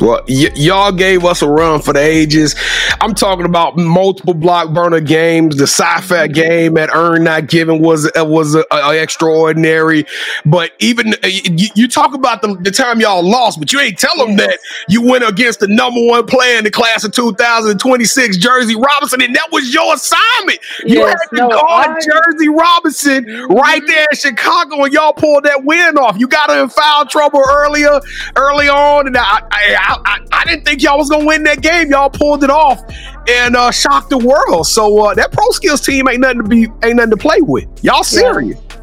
Well, 0.00 0.22
y- 0.28 0.50
y'all 0.54 0.92
gave 0.92 1.24
us 1.24 1.42
a 1.42 1.48
run 1.48 1.80
for 1.80 1.92
the 1.92 2.00
ages. 2.00 2.56
I'm 3.00 3.14
talking 3.14 3.44
about 3.44 3.76
multiple 3.76 4.34
block 4.34 4.72
burner 4.74 5.00
games. 5.00 5.56
The 5.56 5.66
sci-fi 5.66 6.26
game 6.28 6.76
at 6.76 6.90
Earn 6.92 7.24
Not 7.24 7.46
Given 7.48 7.80
was 7.80 8.10
uh, 8.18 8.24
was 8.24 8.54
a, 8.54 8.64
a 8.70 9.00
extraordinary. 9.00 10.04
But 10.44 10.72
even 10.80 11.14
uh, 11.22 11.28
you, 11.28 11.68
you, 11.74 11.88
talk 11.88 12.14
about 12.14 12.42
the, 12.42 12.56
the, 12.60 12.70
time 12.70 13.00
y'all 13.00 13.22
lost, 13.22 13.58
but 13.60 13.72
you 13.72 13.80
ain't 13.80 13.98
tell 13.98 14.16
them 14.16 14.36
that 14.36 14.58
you 14.88 15.02
went 15.02 15.24
against 15.24 15.60
the 15.60 15.68
number 15.68 16.00
one 16.04 16.26
player 16.26 16.58
in 16.58 16.64
the 16.64 16.70
class 16.70 17.04
of 17.04 17.12
2026, 17.12 18.38
Jerzy 18.38 18.82
Robinson, 18.82 19.22
and 19.22 19.34
that 19.34 19.48
was 19.52 19.72
your 19.72 19.94
assignment. 19.94 20.58
You 20.84 21.00
yes, 21.00 21.20
had 21.20 21.36
to 21.36 21.42
no, 21.42 21.48
guard 21.50 21.90
I... 21.90 22.00
Jerzy 22.00 22.58
Robinson 22.58 23.24
mm-hmm. 23.24 23.52
right 23.54 23.82
there 23.86 24.06
in 24.10 24.16
Chicago, 24.16 24.84
and 24.84 24.92
y'all 24.92 25.12
pulled 25.12 25.44
that 25.44 25.64
win 25.64 25.96
off. 25.98 26.18
You 26.18 26.26
got 26.26 26.50
in 26.50 26.68
foul 26.68 27.06
trouble 27.06 27.42
earlier, 27.48 28.00
early 28.36 28.68
on, 28.68 29.06
and 29.06 29.16
I, 29.16 29.42
I 29.52 29.83
I, 29.84 30.00
I, 30.04 30.40
I, 30.40 30.44
didn't 30.44 30.64
think 30.64 30.82
y'all 30.82 30.96
was 30.96 31.10
gonna 31.10 31.26
win 31.26 31.42
that 31.44 31.60
game. 31.60 31.90
Y'all 31.90 32.10
pulled 32.10 32.42
it 32.42 32.50
off 32.50 32.82
and 33.28 33.54
uh, 33.54 33.70
shocked 33.70 34.10
the 34.10 34.18
world. 34.18 34.66
So 34.66 35.06
uh, 35.06 35.14
that 35.14 35.30
pro 35.30 35.50
skills 35.50 35.82
team 35.82 36.08
ain't 36.08 36.20
nothing 36.20 36.42
to 36.42 36.48
be 36.48 36.62
ain't 36.82 36.96
nothing 36.96 37.10
to 37.10 37.16
play 37.16 37.40
with. 37.40 37.68
Y'all 37.82 38.02
serious? 38.02 38.58
Yeah. 38.58 38.74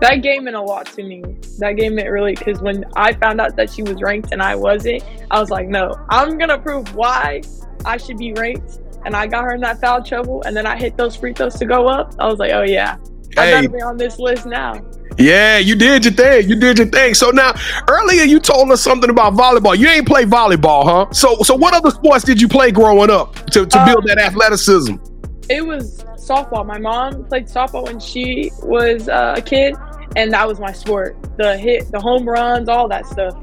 That 0.00 0.22
game 0.22 0.44
meant 0.44 0.56
a 0.56 0.62
lot 0.62 0.86
to 0.86 1.02
me. 1.02 1.22
That 1.58 1.72
game 1.72 1.94
meant 1.94 2.08
really 2.08 2.34
because 2.34 2.60
when 2.60 2.84
I 2.96 3.12
found 3.12 3.40
out 3.40 3.54
that 3.56 3.70
she 3.70 3.82
was 3.82 4.00
ranked 4.00 4.32
and 4.32 4.42
I 4.42 4.56
wasn't, 4.56 5.04
I 5.30 5.38
was 5.38 5.50
like, 5.50 5.68
no, 5.68 5.94
I'm 6.08 6.38
gonna 6.38 6.58
prove 6.58 6.94
why 6.94 7.42
I 7.84 7.96
should 7.96 8.18
be 8.18 8.32
ranked. 8.32 8.80
And 9.04 9.14
I 9.14 9.26
got 9.26 9.44
her 9.44 9.54
in 9.54 9.60
that 9.62 9.80
foul 9.80 10.02
trouble, 10.02 10.42
and 10.42 10.54
then 10.54 10.66
I 10.66 10.76
hit 10.76 10.96
those 10.96 11.16
free 11.16 11.32
throws 11.32 11.54
to 11.54 11.64
go 11.64 11.88
up. 11.88 12.14
I 12.18 12.26
was 12.26 12.38
like, 12.38 12.52
oh 12.52 12.62
yeah, 12.62 12.98
I 13.36 13.50
gotta 13.50 13.68
be 13.68 13.80
on 13.80 13.96
this 13.96 14.18
list 14.18 14.46
now. 14.46 14.74
Yeah, 15.18 15.58
you 15.58 15.74
did 15.74 16.04
your 16.04 16.14
thing. 16.14 16.48
You 16.48 16.56
did 16.56 16.78
your 16.78 16.86
thing. 16.86 17.14
So 17.14 17.30
now, 17.30 17.52
earlier 17.88 18.22
you 18.22 18.40
told 18.40 18.70
us 18.70 18.82
something 18.82 19.10
about 19.10 19.34
volleyball. 19.34 19.76
You 19.76 19.88
ain't 19.88 20.06
play 20.06 20.24
volleyball, 20.24 20.84
huh? 20.84 21.12
So, 21.12 21.36
so 21.42 21.54
what 21.54 21.74
other 21.74 21.90
sports 21.90 22.24
did 22.24 22.40
you 22.40 22.48
play 22.48 22.70
growing 22.70 23.10
up 23.10 23.34
to, 23.50 23.66
to 23.66 23.84
build 23.84 23.98
um, 23.98 24.06
that 24.06 24.18
athleticism? 24.18 24.96
It 25.48 25.66
was 25.66 26.04
softball. 26.16 26.64
My 26.64 26.78
mom 26.78 27.24
played 27.24 27.46
softball 27.46 27.84
when 27.84 27.98
she 28.00 28.50
was 28.62 29.08
uh, 29.08 29.34
a 29.36 29.42
kid, 29.42 29.74
and 30.16 30.32
that 30.32 30.46
was 30.46 30.60
my 30.60 30.72
sport. 30.72 31.16
The 31.36 31.56
hit, 31.56 31.90
the 31.90 32.00
home 32.00 32.28
runs, 32.28 32.68
all 32.68 32.88
that 32.88 33.06
stuff. 33.06 33.36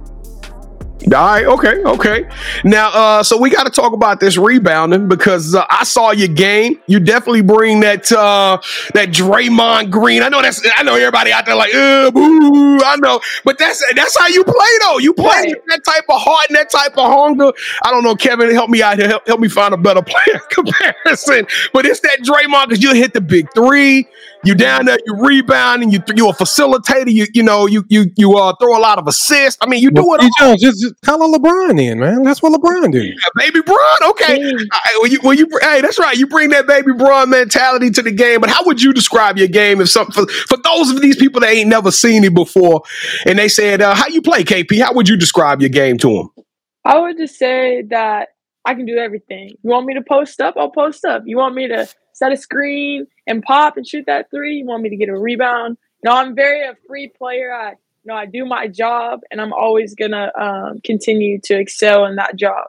All 1.06 1.12
right, 1.12 1.46
okay, 1.46 1.84
okay. 1.84 2.26
Now, 2.64 2.90
uh, 2.90 3.24
so 3.24 3.38
we 3.38 3.52
got 3.52 3.66
to 3.66 3.70
talk 3.70 3.94
about 3.94 4.20
this 4.20 4.36
rebounding 4.36 5.08
because 5.08 5.54
uh, 5.54 5.64
I 5.70 5.84
saw 5.84 6.12
your 6.12 6.28
game. 6.28 6.82
You 6.88 7.00
definitely 7.00 7.44
bring 7.44 7.82
that 7.82 8.12
uh, 8.12 8.58
that 8.94 9.10
Draymond 9.10 9.92
Green. 9.92 10.24
I 10.24 10.30
know 10.30 10.42
that's 10.42 10.60
I 10.76 10.82
know 10.82 10.96
everybody 10.96 11.32
out 11.32 11.46
there 11.46 11.56
like, 11.56 11.74
uh, 11.74 12.10
boo. 12.10 12.80
I 12.84 12.96
know, 12.98 13.22
but 13.46 13.60
that's 13.60 13.82
that's 13.96 14.18
how 14.18 14.28
you 14.28 14.44
play 14.44 14.54
though. 14.82 14.98
You 14.98 15.14
play 15.14 15.28
right. 15.28 15.56
that 15.68 15.86
type 15.86 16.06
of 16.10 16.20
heart 16.20 16.50
and 16.50 16.58
that 16.58 16.72
type 16.72 16.98
of 16.98 17.06
hunger. 17.06 17.54
I 17.84 17.92
don't 17.92 18.04
know, 18.04 18.16
Kevin, 18.16 18.52
help 18.52 18.72
me 18.72 18.82
out 18.82 18.98
here. 18.98 19.08
Help, 19.08 19.28
help 19.28 19.40
me 19.40 19.50
find 19.50 19.76
a 19.76 19.78
better 19.78 20.02
player 20.06 20.40
comparison. 20.50 21.46
But 21.74 21.86
it's 21.86 22.00
that 22.02 22.20
Draymond 22.22 22.70
because 22.70 22.84
you 22.84 22.94
hit 22.96 23.14
the 23.14 23.22
big 23.22 23.48
three. 23.54 24.08
You 24.48 24.56
down 24.56 24.86
there, 24.86 24.98
you 25.06 25.14
rebound, 25.14 25.84
and 25.84 25.92
you 25.92 26.02
you 26.16 26.30
a 26.30 26.34
facilitator. 26.34 27.12
You 27.12 27.28
you 27.34 27.44
know 27.44 27.66
you 27.66 27.84
you 27.90 28.06
you 28.16 28.38
uh 28.38 28.56
throw 28.62 28.78
a 28.78 28.80
lot 28.80 28.98
of 28.98 29.06
assists. 29.06 29.58
I 29.62 29.68
mean, 29.68 29.82
you 29.84 29.92
do 29.92 30.08
well, 30.08 30.20
it. 30.22 30.32
Jones, 30.40 30.62
just, 30.62 30.82
just 30.82 31.02
call 31.02 31.22
on 31.22 31.34
LeBron 31.34 31.82
in, 31.82 32.00
man. 32.00 32.24
That's 32.24 32.42
what 32.42 32.54
LeBron 32.54 32.94
do. 32.94 33.04
Yeah, 33.04 33.14
baby 33.36 33.60
Bron. 33.62 33.78
Okay, 34.12 34.40
mm. 34.40 34.58
right, 34.72 34.98
well, 35.02 35.08
you, 35.08 35.20
well, 35.22 35.34
you 35.34 35.50
hey, 35.62 35.82
that's 35.82 36.00
right. 36.00 36.16
You 36.16 36.28
bring 36.28 36.50
that 36.52 36.66
baby 36.66 36.94
Bron 36.94 37.30
mentality 37.30 37.90
to 37.92 38.02
the 38.02 38.12
game. 38.12 38.40
But 38.40 38.50
how 38.50 38.64
would 38.66 38.82
you 38.82 38.94
describe 38.94 39.38
your 39.38 39.50
game 39.50 39.82
if 39.82 39.90
some 39.90 40.08
for, 40.12 40.26
for 40.26 40.58
those 40.64 40.92
of 40.92 41.02
these 41.02 41.18
people 41.18 41.42
that 41.42 41.50
ain't 41.50 41.68
never 41.68 41.92
seen 41.92 42.24
it 42.24 42.34
before, 42.34 42.84
and 43.26 43.38
they 43.38 43.50
said, 43.50 43.82
uh, 43.82 43.96
"How 43.96 44.08
you 44.08 44.22
play, 44.22 44.46
KP?" 44.46 44.82
How 44.82 44.94
would 44.94 45.10
you 45.10 45.18
describe 45.18 45.60
your 45.60 45.72
game 45.72 45.98
to 45.98 46.08
them? 46.08 46.46
I 46.86 46.98
would 46.98 47.18
just 47.18 47.36
say 47.36 47.82
that 47.90 48.30
I 48.64 48.76
can 48.76 48.86
do 48.86 48.96
everything. 48.96 49.50
You 49.50 49.70
want 49.70 49.88
me 49.88 49.94
to 49.96 50.02
post 50.02 50.40
up? 50.40 50.56
I'll 50.58 50.72
post 50.72 51.04
up. 51.04 51.24
You 51.26 51.36
want 51.36 51.54
me 51.54 51.68
to 51.68 51.86
set 52.14 52.32
a 52.32 52.38
screen 52.38 53.08
and 53.28 53.44
pop 53.44 53.78
and 53.78 53.88
shoot 53.88 54.06
that 54.08 54.32
three. 54.32 54.58
You 54.58 54.66
want 54.66 54.82
me 54.82 54.90
to 54.90 54.96
get 54.96 55.10
a 55.10 55.18
rebound. 55.18 55.78
No, 56.04 56.12
I'm 56.12 56.36
very 56.36 56.62
a 56.68 56.76
free 56.88 57.10
player. 57.10 57.54
I 57.54 57.72
you 57.72 57.76
know 58.06 58.16
I 58.16 58.26
do 58.26 58.46
my 58.46 58.68
job, 58.68 59.22
and 59.30 59.40
I'm 59.40 59.54
always 59.54 59.94
gonna 59.94 60.32
um, 60.40 60.80
continue 60.84 61.40
to 61.44 61.60
excel 61.60 62.06
in 62.06 62.16
that 62.16 62.36
job. 62.36 62.68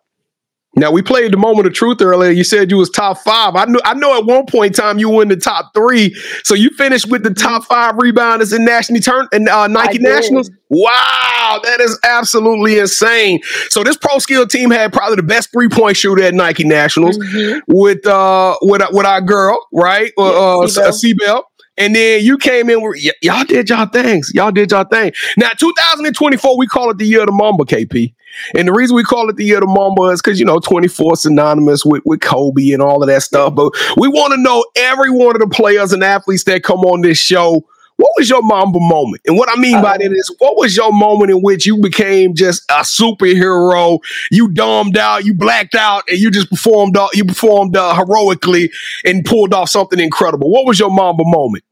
Now 0.77 0.93
we 0.93 1.03
played 1.03 1.33
the 1.33 1.37
moment 1.37 1.67
of 1.67 1.73
truth 1.73 2.01
earlier. 2.01 2.31
You 2.31 2.45
said 2.45 2.71
you 2.71 2.77
was 2.77 2.91
top 2.91 3.19
five. 3.19 3.57
I 3.57 3.65
know. 3.65 3.81
I 3.85 3.95
know. 3.95 4.17
At 4.19 4.27
one 4.27 4.47
point 4.47 4.77
in 4.77 4.83
time, 4.83 4.99
you 4.99 5.11
were 5.11 5.23
in 5.23 5.29
the 5.29 5.37
top 5.37 5.73
three. 5.75 6.15
So 6.45 6.55
you 6.55 6.71
finished 6.71 7.09
with 7.09 7.23
the 7.23 7.35
top 7.35 7.65
five 7.65 7.95
rebounders 7.95 8.55
in 8.55 8.65
national 8.65 9.01
turn 9.01 9.29
and 9.33 9.49
uh, 9.49 9.67
Nike 9.67 9.99
Nationals. 9.99 10.51
Wow, 10.69 11.61
that 11.65 11.81
is 11.81 11.99
absolutely 12.05 12.79
insane. 12.79 13.41
So 13.71 13.83
this 13.83 13.97
pro 13.97 14.19
skill 14.19 14.47
team 14.47 14.71
had 14.71 14.93
probably 14.93 15.17
the 15.17 15.23
best 15.23 15.51
three 15.51 15.69
point 15.69 15.97
shooter 15.97 16.23
at 16.23 16.35
Nike 16.35 16.65
Nationals 16.65 17.19
mm-hmm. 17.19 17.61
with 17.67 18.07
uh 18.07 18.57
with 18.61 18.83
with 18.93 19.07
our 19.07 19.23
girl, 19.23 19.67
right? 19.73 20.13
Uh, 20.19 20.67
yeah, 20.77 20.83
uh, 20.85 20.93
C-Bell. 20.93 21.45
And 21.79 21.95
then 21.95 22.25
you 22.25 22.37
came 22.37 22.69
in 22.69 22.83
with 22.83 23.01
y- 23.03 23.13
y'all 23.23 23.45
did 23.45 23.71
y'all 23.71 23.87
things. 23.87 24.31
Y'all 24.35 24.51
did 24.51 24.71
y'all 24.73 24.85
thing. 24.85 25.13
Now, 25.37 25.51
2024, 25.51 26.59
we 26.59 26.67
call 26.67 26.91
it 26.91 26.99
the 26.99 27.07
year 27.07 27.21
of 27.21 27.27
the 27.27 27.33
Mamba, 27.33 27.65
KP. 27.65 28.13
And 28.55 28.69
the 28.69 28.73
reason 28.73 28.95
we 28.97 29.05
call 29.05 29.31
it 29.31 29.37
the 29.37 29.45
year 29.45 29.57
of 29.57 29.63
the 29.63 29.69
Mamba 29.69 30.03
is 30.13 30.21
because, 30.21 30.39
you 30.39 30.45
know, 30.45 30.59
24 30.59 31.17
synonymous 31.17 31.85
with, 31.85 32.03
with 32.05 32.21
Kobe 32.21 32.71
and 32.73 32.83
all 32.83 33.03
of 33.03 33.09
that 33.09 33.23
stuff. 33.23 33.55
But 33.55 33.73
we 33.97 34.09
want 34.09 34.33
to 34.35 34.41
know 34.41 34.65
every 34.77 35.11
one 35.11 35.35
of 35.35 35.41
the 35.41 35.49
players 35.55 35.93
and 35.93 36.05
athletes 36.05 36.45
that 36.45 36.63
come 36.63 36.81
on 36.81 37.01
this 37.01 37.19
show. 37.19 37.65
What 37.97 38.13
was 38.17 38.31
your 38.31 38.43
Mamba 38.43 38.79
moment? 38.81 39.23
And 39.27 39.37
what 39.37 39.49
I 39.51 39.61
mean 39.61 39.83
by 39.83 39.99
that 39.99 40.13
is, 40.13 40.33
what 40.39 40.57
was 40.57 40.77
your 40.77 40.93
moment 40.93 41.33
in 41.33 41.43
which 41.43 41.67
you 41.67 41.79
became 41.79 42.33
just 42.33 42.63
a 42.71 42.83
superhero? 42.83 43.99
You 44.31 44.47
domed 44.49 44.97
out, 44.97 45.25
you 45.25 45.35
blacked 45.35 45.75
out, 45.75 46.05
and 46.09 46.17
you 46.17 46.31
just 46.31 46.49
performed. 46.49 46.97
Uh, 46.97 47.09
you 47.13 47.25
performed 47.25 47.77
uh, 47.77 47.95
heroically 47.95 48.71
and 49.05 49.25
pulled 49.25 49.53
off 49.53 49.71
something 49.71 49.99
incredible. 49.99 50.49
What 50.49 50.65
was 50.65 50.79
your 50.79 50.91
Mamba 50.91 51.25
moment? 51.27 51.65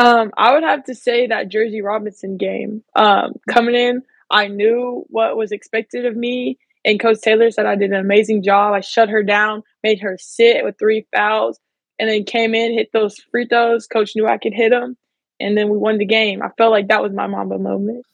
Um, 0.00 0.30
I 0.38 0.54
would 0.54 0.62
have 0.62 0.84
to 0.84 0.94
say 0.94 1.26
that 1.26 1.50
Jerzy 1.50 1.84
Robinson 1.84 2.38
game. 2.38 2.82
Um, 2.96 3.34
coming 3.50 3.74
in, 3.74 4.02
I 4.30 4.48
knew 4.48 5.04
what 5.08 5.36
was 5.36 5.52
expected 5.52 6.06
of 6.06 6.16
me, 6.16 6.58
and 6.86 6.98
Coach 6.98 7.20
Taylor 7.20 7.50
said 7.50 7.66
I 7.66 7.76
did 7.76 7.90
an 7.90 8.00
amazing 8.00 8.42
job. 8.42 8.72
I 8.72 8.80
shut 8.80 9.10
her 9.10 9.22
down, 9.22 9.62
made 9.82 10.00
her 10.00 10.16
sit 10.18 10.64
with 10.64 10.78
three 10.78 11.06
fouls, 11.14 11.60
and 11.98 12.08
then 12.08 12.24
came 12.24 12.54
in, 12.54 12.72
hit 12.72 12.88
those 12.94 13.18
free 13.30 13.46
throws. 13.46 13.86
Coach 13.86 14.12
knew 14.16 14.26
I 14.26 14.38
could 14.38 14.54
hit 14.54 14.70
them, 14.70 14.96
and 15.38 15.54
then 15.54 15.68
we 15.68 15.76
won 15.76 15.98
the 15.98 16.06
game. 16.06 16.40
I 16.42 16.48
felt 16.56 16.70
like 16.70 16.88
that 16.88 17.02
was 17.02 17.12
my 17.12 17.26
Mamba 17.26 17.58
moment. 17.58 18.06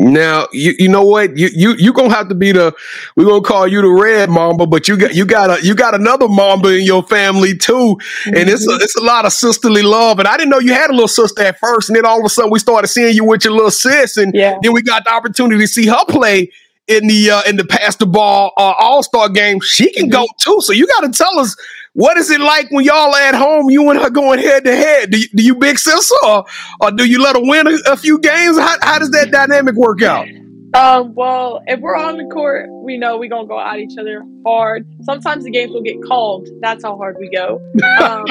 Now 0.00 0.48
you 0.50 0.74
you 0.78 0.88
know 0.88 1.04
what 1.04 1.36
you 1.36 1.50
you 1.52 1.74
you 1.74 1.92
gonna 1.92 2.14
have 2.14 2.28
to 2.30 2.34
be 2.34 2.52
the 2.52 2.74
we're 3.16 3.26
gonna 3.26 3.42
call 3.42 3.68
you 3.68 3.82
the 3.82 3.90
red 3.90 4.30
mamba, 4.30 4.66
but 4.66 4.88
you 4.88 4.96
got 4.96 5.14
you 5.14 5.26
got 5.26 5.50
a 5.50 5.64
you 5.64 5.74
got 5.74 5.94
another 5.94 6.26
mamba 6.26 6.70
in 6.70 6.84
your 6.84 7.02
family 7.02 7.54
too, 7.56 7.98
and 8.24 8.34
mm-hmm. 8.34 8.48
it's 8.48 8.66
a, 8.66 8.70
mm-hmm. 8.70 8.82
it's 8.82 8.96
a 8.96 9.02
lot 9.02 9.26
of 9.26 9.32
sisterly 9.32 9.82
love. 9.82 10.18
And 10.18 10.26
I 10.26 10.38
didn't 10.38 10.50
know 10.50 10.58
you 10.58 10.72
had 10.72 10.88
a 10.88 10.94
little 10.94 11.08
sister 11.08 11.42
at 11.42 11.58
first, 11.58 11.90
and 11.90 11.96
then 11.96 12.06
all 12.06 12.18
of 12.18 12.24
a 12.24 12.30
sudden 12.30 12.50
we 12.50 12.58
started 12.58 12.88
seeing 12.88 13.14
you 13.14 13.24
with 13.24 13.44
your 13.44 13.52
little 13.52 13.70
sis, 13.70 14.16
and 14.16 14.34
yeah. 14.34 14.58
then 14.62 14.72
we 14.72 14.80
got 14.80 15.04
the 15.04 15.12
opportunity 15.12 15.60
to 15.60 15.68
see 15.68 15.86
her 15.86 16.04
play 16.08 16.50
in 16.88 17.06
the 17.06 17.30
uh, 17.30 17.42
in 17.46 17.56
the 17.56 17.64
pass 17.64 17.96
the 17.96 18.06
ball 18.06 18.52
uh, 18.56 18.74
All 18.78 19.02
Star 19.02 19.28
game. 19.28 19.60
She 19.60 19.92
can 19.92 20.04
mm-hmm. 20.04 20.22
go 20.22 20.26
too, 20.38 20.60
so 20.62 20.72
you 20.72 20.86
got 20.86 21.00
to 21.00 21.10
tell 21.10 21.38
us 21.38 21.56
what 21.94 22.16
is 22.16 22.30
it 22.30 22.40
like 22.40 22.70
when 22.70 22.84
y'all 22.84 23.14
are 23.14 23.20
at 23.20 23.34
home, 23.34 23.68
you 23.68 23.88
and 23.90 24.00
her 24.00 24.10
going 24.10 24.38
head 24.38 24.64
to 24.64 24.74
head? 24.74 25.10
Do 25.10 25.18
you, 25.18 25.26
do 25.34 25.42
you 25.42 25.54
big 25.56 25.78
sis 25.78 26.12
or, 26.24 26.44
or 26.80 26.90
do 26.92 27.04
you 27.04 27.20
let 27.22 27.36
her 27.36 27.42
win 27.42 27.66
a, 27.66 27.92
a 27.92 27.96
few 27.96 28.18
games? 28.18 28.58
How, 28.58 28.76
how 28.82 28.98
does 28.98 29.10
that 29.10 29.30
dynamic 29.30 29.74
work 29.74 30.02
out? 30.02 30.26
Um, 30.72 31.14
well, 31.14 31.62
if 31.66 31.80
we're 31.80 31.96
on 31.96 32.16
the 32.16 32.26
court, 32.32 32.68
we 32.84 32.96
know 32.96 33.18
we're 33.18 33.28
gonna 33.28 33.48
go 33.48 33.58
at 33.58 33.80
each 33.80 33.98
other 33.98 34.22
hard. 34.46 34.86
Sometimes 35.02 35.42
the 35.42 35.50
games 35.50 35.72
will 35.72 35.82
get 35.82 36.00
called. 36.06 36.48
That's 36.60 36.84
how 36.84 36.96
hard 36.96 37.16
we 37.18 37.28
go. 37.34 37.60
Um, 38.00 38.24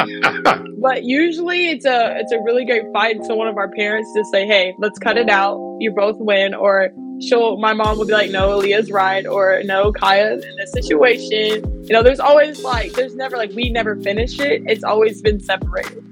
but 0.82 1.04
usually 1.04 1.69
it's 1.69 1.86
a 1.86 2.17
it's 2.17 2.32
a 2.32 2.39
really 2.41 2.63
great 2.63 2.86
fight. 2.93 3.26
So 3.26 3.36
one 3.36 3.50
of 3.50 3.58
our 3.58 3.69
parents 3.72 4.10
just 4.15 4.32
say, 4.32 4.48
"Hey, 4.48 4.74
let's 4.80 4.98
cut 5.00 5.17
it 5.17 5.30
out. 5.30 5.58
You 5.82 5.91
both 5.91 6.15
win," 6.17 6.54
or 6.54 6.89
she'll 7.22 7.58
my 7.58 7.74
mom 7.74 7.98
will 7.98 8.06
be 8.06 8.14
like, 8.14 8.32
no, 8.32 8.58
Leah's 8.58 8.92
right, 8.92 9.26
or 9.26 9.62
no, 9.64 9.92
Kyiah's 9.92 10.44
in 10.44 10.56
this 10.56 10.72
situation. 10.72 11.64
You 11.84 11.94
know, 11.94 12.04
there's 12.04 12.20
always 12.20 12.64
like 12.64 12.94
there's 12.94 13.16
never 13.16 13.38
like 13.38 13.52
we 13.52 13.70
never 13.70 13.96
finish 13.98 14.40
it. 14.40 14.64
It's 14.68 14.84
always 14.84 15.22
been 15.22 15.40
separated. 15.40 16.04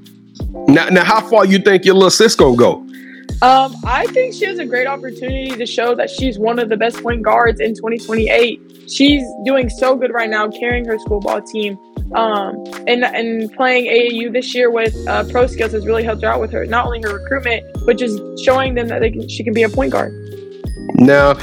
Now, 0.68 0.90
now, 0.90 1.04
how 1.04 1.22
far 1.28 1.46
you 1.46 1.60
think 1.60 1.86
your 1.86 1.96
little 1.96 2.10
sis 2.10 2.36
gonna 2.36 2.56
go? 2.56 2.88
Um, 3.42 3.76
I 3.86 4.08
think 4.08 4.34
she 4.34 4.46
has 4.46 4.58
a 4.58 4.66
great 4.66 4.88
opportunity 4.88 5.50
to 5.50 5.66
show 5.66 5.94
that 5.94 6.10
she's 6.10 6.40
one 6.40 6.58
of 6.58 6.70
the 6.70 6.78
best 6.78 7.04
point 7.04 7.22
guards 7.22 7.60
in 7.60 7.76
2028. 7.76 8.90
She's 8.90 9.24
doing 9.44 9.70
so 9.70 9.96
good 9.96 10.12
right 10.12 10.30
now, 10.30 10.50
carrying 10.50 10.86
her 10.86 10.98
school 10.98 11.20
ball 11.20 11.42
team. 11.42 11.78
Um, 12.14 12.64
and 12.88 13.04
and 13.04 13.52
playing 13.54 13.86
AAU 13.86 14.32
this 14.32 14.56
year 14.56 14.72
with 14.72 14.96
uh, 15.08 15.26
pro 15.26 15.46
skills 15.46 15.74
has 15.74 15.86
really 15.86 16.04
helped 16.04 16.22
her 16.22 16.30
out 16.30 16.40
with 16.40 16.52
her 16.52 16.66
not 16.66 16.86
only 16.86 17.02
her 17.02 17.14
recruitment, 17.14 17.66
but 17.86 17.98
just 17.98 18.20
showing 18.44 18.76
them 18.76 18.88
that 18.88 19.00
they 19.00 19.12
can, 19.12 19.28
she 19.28 19.44
can 19.44 19.54
be 19.54 19.64
a 19.64 19.70
point 19.70 19.92
guard. 19.92 20.14
Now, 20.96 21.36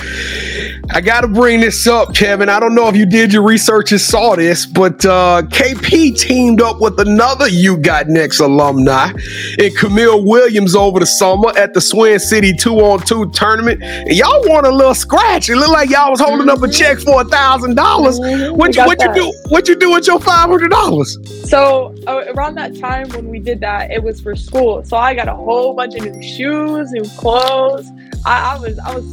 I 0.90 1.00
got 1.00 1.22
to 1.22 1.28
bring 1.28 1.60
this 1.60 1.86
up, 1.86 2.14
Kevin. 2.14 2.48
I 2.48 2.60
don't 2.60 2.74
know 2.74 2.88
if 2.88 2.96
you 2.96 3.06
did 3.06 3.32
your 3.32 3.42
research 3.42 3.92
and 3.92 4.00
saw 4.00 4.36
this, 4.36 4.66
but 4.66 5.04
uh, 5.04 5.42
KP 5.46 6.18
teamed 6.18 6.60
up 6.60 6.80
with 6.80 6.98
another 7.00 7.48
You 7.48 7.76
Got 7.76 8.08
Next 8.08 8.40
alumni 8.40 9.12
and 9.58 9.76
Camille 9.76 10.24
Williams 10.24 10.74
over 10.74 11.00
the 11.00 11.06
summer 11.06 11.50
at 11.56 11.74
the 11.74 11.80
Swin 11.80 12.18
City 12.18 12.54
two 12.54 12.76
on 12.80 13.00
two 13.00 13.30
tournament. 13.30 13.82
And 13.82 14.12
y'all 14.12 14.42
won 14.46 14.66
a 14.66 14.70
little 14.70 14.94
scratch. 14.94 15.48
It 15.48 15.56
looked 15.56 15.72
like 15.72 15.90
y'all 15.90 16.10
was 16.10 16.20
holding 16.20 16.48
up 16.48 16.62
a 16.62 16.68
check 16.68 16.98
for 16.98 17.22
a 17.22 17.24
thousand 17.24 17.76
dollars. 17.76 18.18
What 18.50 18.76
you 18.76 18.84
what 18.84 19.00
you 19.00 19.14
do? 19.14 19.32
What 19.48 19.68
you 19.68 19.76
do 19.76 19.92
with 19.92 20.06
your 20.06 20.20
five 20.20 20.48
hundred 20.48 20.70
dollars? 20.70 21.18
So 21.48 21.94
uh, 22.06 22.24
around 22.34 22.56
that 22.56 22.78
time 22.78 23.08
when 23.10 23.28
we 23.28 23.38
did 23.38 23.60
that, 23.60 23.90
it 23.90 24.02
was 24.02 24.20
for 24.20 24.36
school. 24.36 24.84
So 24.84 24.96
I 24.96 25.14
got 25.14 25.28
a 25.28 25.34
whole 25.34 25.74
bunch 25.74 25.94
of 25.94 26.04
new 26.04 26.22
shoes, 26.22 26.90
new 26.92 27.08
clothes. 27.16 27.88
I, 28.26 28.54
I 28.54 28.58
was 28.58 28.78
I 28.78 28.94
was 28.94 29.04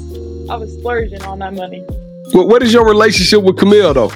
I 0.49 0.55
was 0.55 0.73
splurging 0.73 1.21
on 1.23 1.39
that 1.39 1.53
money. 1.53 1.85
Well, 2.33 2.47
what 2.47 2.63
is 2.63 2.73
your 2.73 2.85
relationship 2.85 3.43
with 3.43 3.57
Camille 3.57 3.93
though? 3.93 4.11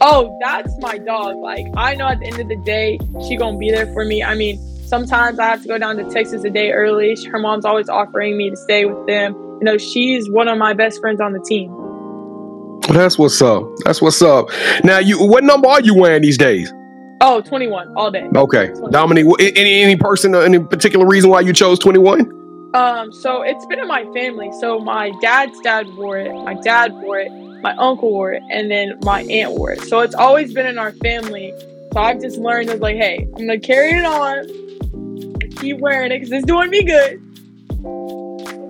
Oh, 0.00 0.36
that's 0.40 0.72
my 0.80 0.98
dog. 0.98 1.36
Like 1.36 1.66
I 1.76 1.94
know 1.94 2.06
at 2.08 2.20
the 2.20 2.26
end 2.26 2.40
of 2.40 2.48
the 2.48 2.56
day, 2.64 2.98
she 3.26 3.36
gonna 3.36 3.58
be 3.58 3.70
there 3.70 3.86
for 3.92 4.04
me. 4.04 4.22
I 4.22 4.34
mean, 4.34 4.58
sometimes 4.86 5.38
I 5.38 5.46
have 5.46 5.62
to 5.62 5.68
go 5.68 5.78
down 5.78 5.96
to 5.96 6.04
Texas 6.10 6.44
a 6.44 6.50
day 6.50 6.72
early. 6.72 7.16
Her 7.30 7.38
mom's 7.38 7.64
always 7.64 7.88
offering 7.88 8.36
me 8.36 8.50
to 8.50 8.56
stay 8.56 8.84
with 8.84 9.06
them. 9.06 9.34
You 9.34 9.64
know, 9.64 9.78
she's 9.78 10.28
one 10.30 10.48
of 10.48 10.58
my 10.58 10.72
best 10.72 11.00
friends 11.00 11.20
on 11.20 11.32
the 11.32 11.40
team. 11.40 11.70
That's 12.92 13.18
what's 13.18 13.40
up. 13.40 13.64
That's 13.84 14.02
what's 14.02 14.20
up. 14.20 14.50
Now, 14.82 14.98
you 14.98 15.24
what 15.24 15.44
number 15.44 15.68
are 15.68 15.80
you 15.80 15.94
wearing 15.94 16.22
these 16.22 16.36
days? 16.38 16.72
Oh, 17.20 17.40
21 17.40 17.94
all 17.96 18.10
day. 18.10 18.28
Okay. 18.36 18.66
21. 18.68 18.90
Dominique, 18.92 19.26
any 19.56 19.82
any 19.82 19.96
person 19.96 20.34
uh, 20.34 20.40
any 20.40 20.58
particular 20.58 21.06
reason 21.06 21.30
why 21.30 21.40
you 21.40 21.52
chose 21.52 21.78
21? 21.78 22.43
Um, 22.74 23.12
so 23.12 23.42
it's 23.42 23.64
been 23.66 23.78
in 23.78 23.86
my 23.86 24.04
family. 24.12 24.50
So 24.58 24.80
my 24.80 25.12
dad's 25.20 25.58
dad 25.60 25.86
wore 25.94 26.18
it, 26.18 26.32
my 26.32 26.54
dad 26.54 26.92
wore 26.92 27.20
it, 27.20 27.30
my 27.62 27.72
uncle 27.76 28.10
wore 28.10 28.32
it, 28.32 28.42
and 28.50 28.68
then 28.68 28.98
my 29.04 29.22
aunt 29.22 29.52
wore 29.52 29.70
it. 29.70 29.82
So 29.82 30.00
it's 30.00 30.14
always 30.14 30.52
been 30.52 30.66
in 30.66 30.76
our 30.76 30.90
family. 30.90 31.54
So 31.92 32.00
I've 32.00 32.20
just 32.20 32.36
learned 32.38 32.70
it's 32.70 32.80
like, 32.80 32.96
hey, 32.96 33.28
I'm 33.36 33.46
gonna 33.46 33.60
carry 33.60 33.92
it 33.92 34.04
on, 34.04 35.38
keep 35.56 35.78
wearing 35.78 36.10
it 36.10 36.18
because 36.18 36.32
it's 36.32 36.46
doing 36.46 36.68
me 36.68 36.82
good. 36.82 37.22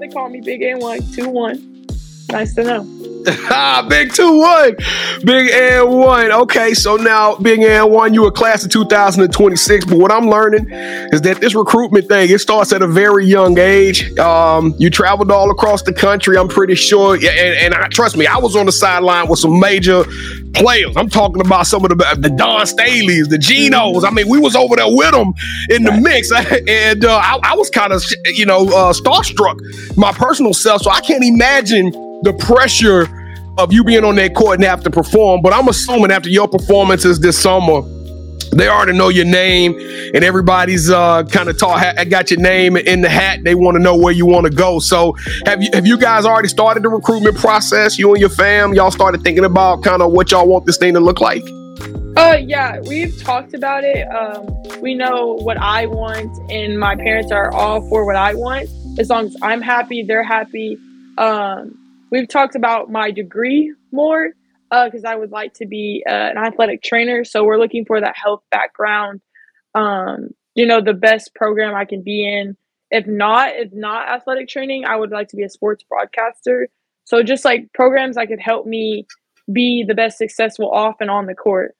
They 0.00 0.08
call 0.08 0.28
me 0.28 0.42
Big 0.42 0.62
A 0.62 0.74
One 0.74 1.00
Two 1.12 1.30
One. 1.30 1.86
Nice 2.28 2.54
to 2.56 2.64
know. 2.64 3.13
Big 3.88 4.12
two 4.12 4.38
one, 4.38 4.76
Big 5.24 5.50
and 5.50 5.90
one. 5.90 6.30
Okay, 6.30 6.74
so 6.74 6.96
now 6.96 7.36
Big 7.36 7.60
and 7.60 7.90
one, 7.90 8.12
you 8.12 8.26
a 8.26 8.32
class 8.32 8.64
of 8.64 8.70
2026. 8.70 9.86
But 9.86 9.98
what 9.98 10.12
I'm 10.12 10.28
learning 10.28 10.70
is 10.70 11.22
that 11.22 11.40
this 11.40 11.54
recruitment 11.54 12.06
thing 12.06 12.30
it 12.30 12.40
starts 12.40 12.72
at 12.72 12.82
a 12.82 12.86
very 12.86 13.24
young 13.24 13.58
age. 13.58 14.16
Um, 14.18 14.74
you 14.78 14.90
traveled 14.90 15.30
all 15.30 15.50
across 15.50 15.82
the 15.82 15.92
country. 15.92 16.36
I'm 16.36 16.48
pretty 16.48 16.74
sure, 16.74 17.14
and, 17.14 17.24
and 17.24 17.74
I, 17.74 17.88
trust 17.88 18.16
me, 18.16 18.26
I 18.26 18.36
was 18.36 18.56
on 18.56 18.66
the 18.66 18.72
sideline 18.72 19.28
with 19.28 19.38
some 19.38 19.58
major 19.58 20.04
players. 20.52 20.94
I'm 20.96 21.08
talking 21.08 21.40
about 21.40 21.66
some 21.66 21.82
of 21.84 21.90
the 21.90 22.16
the 22.18 22.28
Dawn 22.28 22.66
Staleys, 22.66 23.30
the 23.30 23.38
Genos. 23.38 24.04
I 24.04 24.10
mean, 24.10 24.28
we 24.28 24.38
was 24.38 24.54
over 24.54 24.76
there 24.76 24.86
with 24.86 25.12
them 25.12 25.32
in 25.70 25.84
the 25.84 25.92
mix, 25.92 26.30
and 26.68 27.04
uh, 27.04 27.16
I, 27.16 27.38
I, 27.42 27.56
was 27.56 27.70
kind 27.70 27.92
of 27.92 28.04
you 28.26 28.44
know 28.44 28.66
uh, 28.66 28.92
starstruck 28.92 29.58
my 29.96 30.12
personal 30.12 30.52
self. 30.52 30.82
So 30.82 30.90
I 30.90 31.00
can't 31.00 31.24
imagine 31.24 31.90
the 32.24 32.32
pressure 32.32 33.06
of 33.58 33.72
you 33.72 33.84
being 33.84 34.04
on 34.04 34.16
that 34.16 34.34
court 34.34 34.56
and 34.56 34.64
have 34.64 34.82
to 34.84 34.90
perform. 34.90 35.42
But 35.42 35.52
I'm 35.52 35.68
assuming 35.68 36.10
after 36.10 36.28
your 36.28 36.48
performances 36.48 37.20
this 37.20 37.38
summer, 37.38 37.82
they 38.52 38.68
already 38.68 38.92
know 38.92 39.08
your 39.08 39.24
name 39.24 39.74
and 40.14 40.22
everybody's 40.22 40.90
uh, 40.90 41.24
kind 41.24 41.48
of 41.48 41.58
taught 41.58 41.80
ha- 41.80 42.04
got 42.04 42.30
your 42.30 42.40
name 42.40 42.76
in 42.76 43.00
the 43.00 43.08
hat. 43.08 43.40
They 43.42 43.54
want 43.54 43.76
to 43.76 43.82
know 43.82 43.96
where 43.96 44.12
you 44.12 44.26
want 44.26 44.46
to 44.46 44.52
go. 44.52 44.78
So 44.78 45.16
have 45.46 45.62
you 45.62 45.70
have 45.72 45.86
you 45.86 45.98
guys 45.98 46.24
already 46.24 46.48
started 46.48 46.82
the 46.82 46.88
recruitment 46.88 47.36
process? 47.36 47.98
You 47.98 48.12
and 48.12 48.20
your 48.20 48.30
fam 48.30 48.74
y'all 48.74 48.90
started 48.90 49.22
thinking 49.22 49.44
about 49.44 49.82
kind 49.82 50.02
of 50.02 50.12
what 50.12 50.30
y'all 50.30 50.46
want 50.46 50.66
this 50.66 50.76
thing 50.76 50.94
to 50.94 51.00
look 51.00 51.20
like? 51.20 51.42
Uh 52.16 52.38
yeah 52.40 52.80
we've 52.80 53.20
talked 53.22 53.54
about 53.54 53.82
it. 53.82 54.06
Um, 54.08 54.46
we 54.80 54.94
know 54.94 55.34
what 55.34 55.56
i 55.56 55.86
want 55.86 56.30
and 56.50 56.78
my 56.78 56.94
parents 56.94 57.32
are 57.32 57.52
all 57.52 57.80
for 57.88 58.04
what 58.04 58.16
i 58.16 58.34
want. 58.34 58.68
As 58.98 59.10
long 59.10 59.26
as 59.26 59.36
i'm 59.42 59.62
happy 59.62 60.04
they're 60.04 60.22
happy. 60.22 60.78
Um, 61.18 61.78
we've 62.14 62.28
talked 62.28 62.54
about 62.54 62.90
my 62.90 63.10
degree 63.10 63.74
more 63.90 64.30
because 64.70 65.04
uh, 65.04 65.08
I 65.08 65.16
would 65.16 65.32
like 65.32 65.54
to 65.54 65.66
be 65.66 66.04
uh, 66.08 66.12
an 66.12 66.38
athletic 66.38 66.82
trainer. 66.82 67.24
So 67.24 67.44
we're 67.44 67.58
looking 67.58 67.84
for 67.84 68.00
that 68.00 68.14
health 68.16 68.42
background. 68.50 69.20
Um, 69.74 70.28
you 70.54 70.64
know, 70.64 70.80
the 70.80 70.94
best 70.94 71.34
program 71.34 71.74
I 71.74 71.84
can 71.84 72.02
be 72.02 72.26
in. 72.26 72.56
If 72.90 73.06
not, 73.06 73.50
if 73.54 73.72
not 73.72 74.08
athletic 74.08 74.48
training, 74.48 74.84
I 74.84 74.94
would 74.94 75.10
like 75.10 75.28
to 75.28 75.36
be 75.36 75.42
a 75.42 75.48
sports 75.48 75.84
broadcaster. 75.88 76.68
So 77.04 77.22
just 77.22 77.44
like 77.44 77.72
programs 77.74 78.14
that 78.14 78.28
could 78.28 78.40
help 78.40 78.64
me 78.64 79.06
be 79.52 79.84
the 79.86 79.94
best 79.94 80.16
successful 80.16 80.70
off 80.70 80.96
and 81.00 81.10
on 81.10 81.26
the 81.26 81.34
court. 81.34 81.74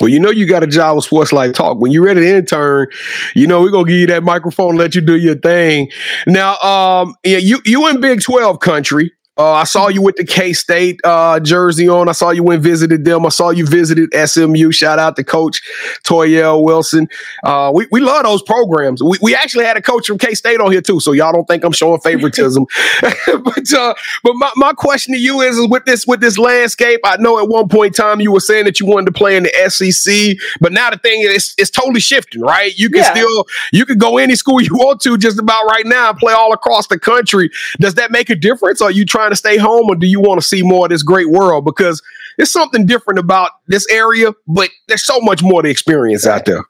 Well, 0.00 0.08
you 0.08 0.20
know 0.20 0.30
you 0.30 0.46
got 0.46 0.62
a 0.62 0.66
job 0.66 0.96
with 0.96 1.06
Sports 1.06 1.32
Life 1.32 1.54
Talk. 1.54 1.78
When 1.78 1.90
you're 1.90 2.04
ready 2.04 2.20
to 2.20 2.36
intern, 2.36 2.86
you 3.34 3.48
know 3.48 3.60
we're 3.60 3.70
gonna 3.70 3.88
give 3.88 3.96
you 3.96 4.06
that 4.08 4.22
microphone, 4.22 4.76
let 4.76 4.94
you 4.94 5.00
do 5.00 5.16
your 5.16 5.34
thing. 5.34 5.90
Now, 6.26 6.56
um, 6.58 7.16
yeah, 7.24 7.38
you 7.38 7.60
you 7.64 7.88
in 7.88 8.00
Big 8.00 8.22
Twelve 8.22 8.60
country. 8.60 9.12
Uh, 9.38 9.52
I 9.52 9.64
saw 9.64 9.86
you 9.86 10.02
with 10.02 10.16
the 10.16 10.24
K 10.24 10.52
State 10.52 11.00
uh, 11.04 11.38
jersey 11.38 11.88
on. 11.88 12.08
I 12.08 12.12
saw 12.12 12.30
you 12.30 12.42
went 12.42 12.60
visited 12.60 13.04
them. 13.04 13.24
I 13.24 13.28
saw 13.28 13.50
you 13.50 13.64
visited 13.64 14.12
SMU. 14.12 14.72
Shout 14.72 14.98
out 14.98 15.14
to 15.14 15.22
Coach 15.22 15.62
Toyelle 16.02 16.64
Wilson. 16.64 17.08
Uh, 17.44 17.70
we, 17.72 17.86
we 17.92 18.00
love 18.00 18.24
those 18.24 18.42
programs. 18.42 19.00
We, 19.00 19.16
we 19.22 19.36
actually 19.36 19.64
had 19.64 19.76
a 19.76 19.82
coach 19.82 20.08
from 20.08 20.18
K 20.18 20.34
State 20.34 20.60
on 20.60 20.72
here 20.72 20.80
too, 20.80 20.98
so 20.98 21.12
y'all 21.12 21.32
don't 21.32 21.46
think 21.46 21.62
I'm 21.62 21.72
showing 21.72 22.00
favoritism. 22.00 22.66
but 23.00 23.72
uh, 23.72 23.94
but 24.24 24.34
my, 24.34 24.50
my 24.56 24.72
question 24.72 25.14
to 25.14 25.20
you 25.20 25.40
is, 25.40 25.56
is 25.56 25.68
with 25.68 25.84
this 25.84 26.04
with 26.04 26.20
this 26.20 26.36
landscape. 26.36 27.00
I 27.04 27.16
know 27.18 27.38
at 27.38 27.48
one 27.48 27.68
point 27.68 27.96
in 27.98 28.04
time 28.04 28.20
you 28.20 28.32
were 28.32 28.40
saying 28.40 28.64
that 28.64 28.80
you 28.80 28.86
wanted 28.86 29.06
to 29.06 29.12
play 29.12 29.36
in 29.36 29.44
the 29.44 29.70
SEC, 29.70 30.36
but 30.60 30.72
now 30.72 30.90
the 30.90 30.98
thing 30.98 31.22
is 31.22 31.54
it's 31.58 31.70
totally 31.70 32.00
shifting, 32.00 32.42
right? 32.42 32.76
You 32.76 32.90
can 32.90 33.02
yeah. 33.02 33.14
still 33.14 33.46
you 33.72 33.86
can 33.86 33.98
go 33.98 34.18
any 34.18 34.34
school 34.34 34.60
you 34.60 34.74
want 34.74 35.00
to 35.02 35.16
just 35.16 35.38
about 35.38 35.64
right 35.66 35.86
now 35.86 36.10
and 36.10 36.18
play 36.18 36.32
all 36.32 36.52
across 36.52 36.88
the 36.88 36.98
country. 36.98 37.50
Does 37.78 37.94
that 37.94 38.10
make 38.10 38.30
a 38.30 38.34
difference? 38.34 38.82
Are 38.82 38.90
you 38.90 39.04
trying 39.04 39.27
trying 39.28 39.32
to 39.32 39.36
stay 39.36 39.58
home 39.58 39.86
or 39.88 39.94
do 39.94 40.06
you 40.06 40.20
want 40.20 40.40
to 40.40 40.46
see 40.46 40.62
more 40.62 40.86
of 40.86 40.90
this 40.90 41.02
great 41.02 41.28
world? 41.28 41.64
Because 41.64 42.02
there's 42.36 42.52
something 42.52 42.86
different 42.86 43.18
about 43.18 43.50
this 43.66 43.86
area, 43.88 44.32
but 44.46 44.70
there's 44.86 45.04
so 45.04 45.20
much 45.20 45.42
more 45.42 45.62
to 45.62 45.68
experience 45.68 46.26
out 46.26 46.44
there. 46.44 46.64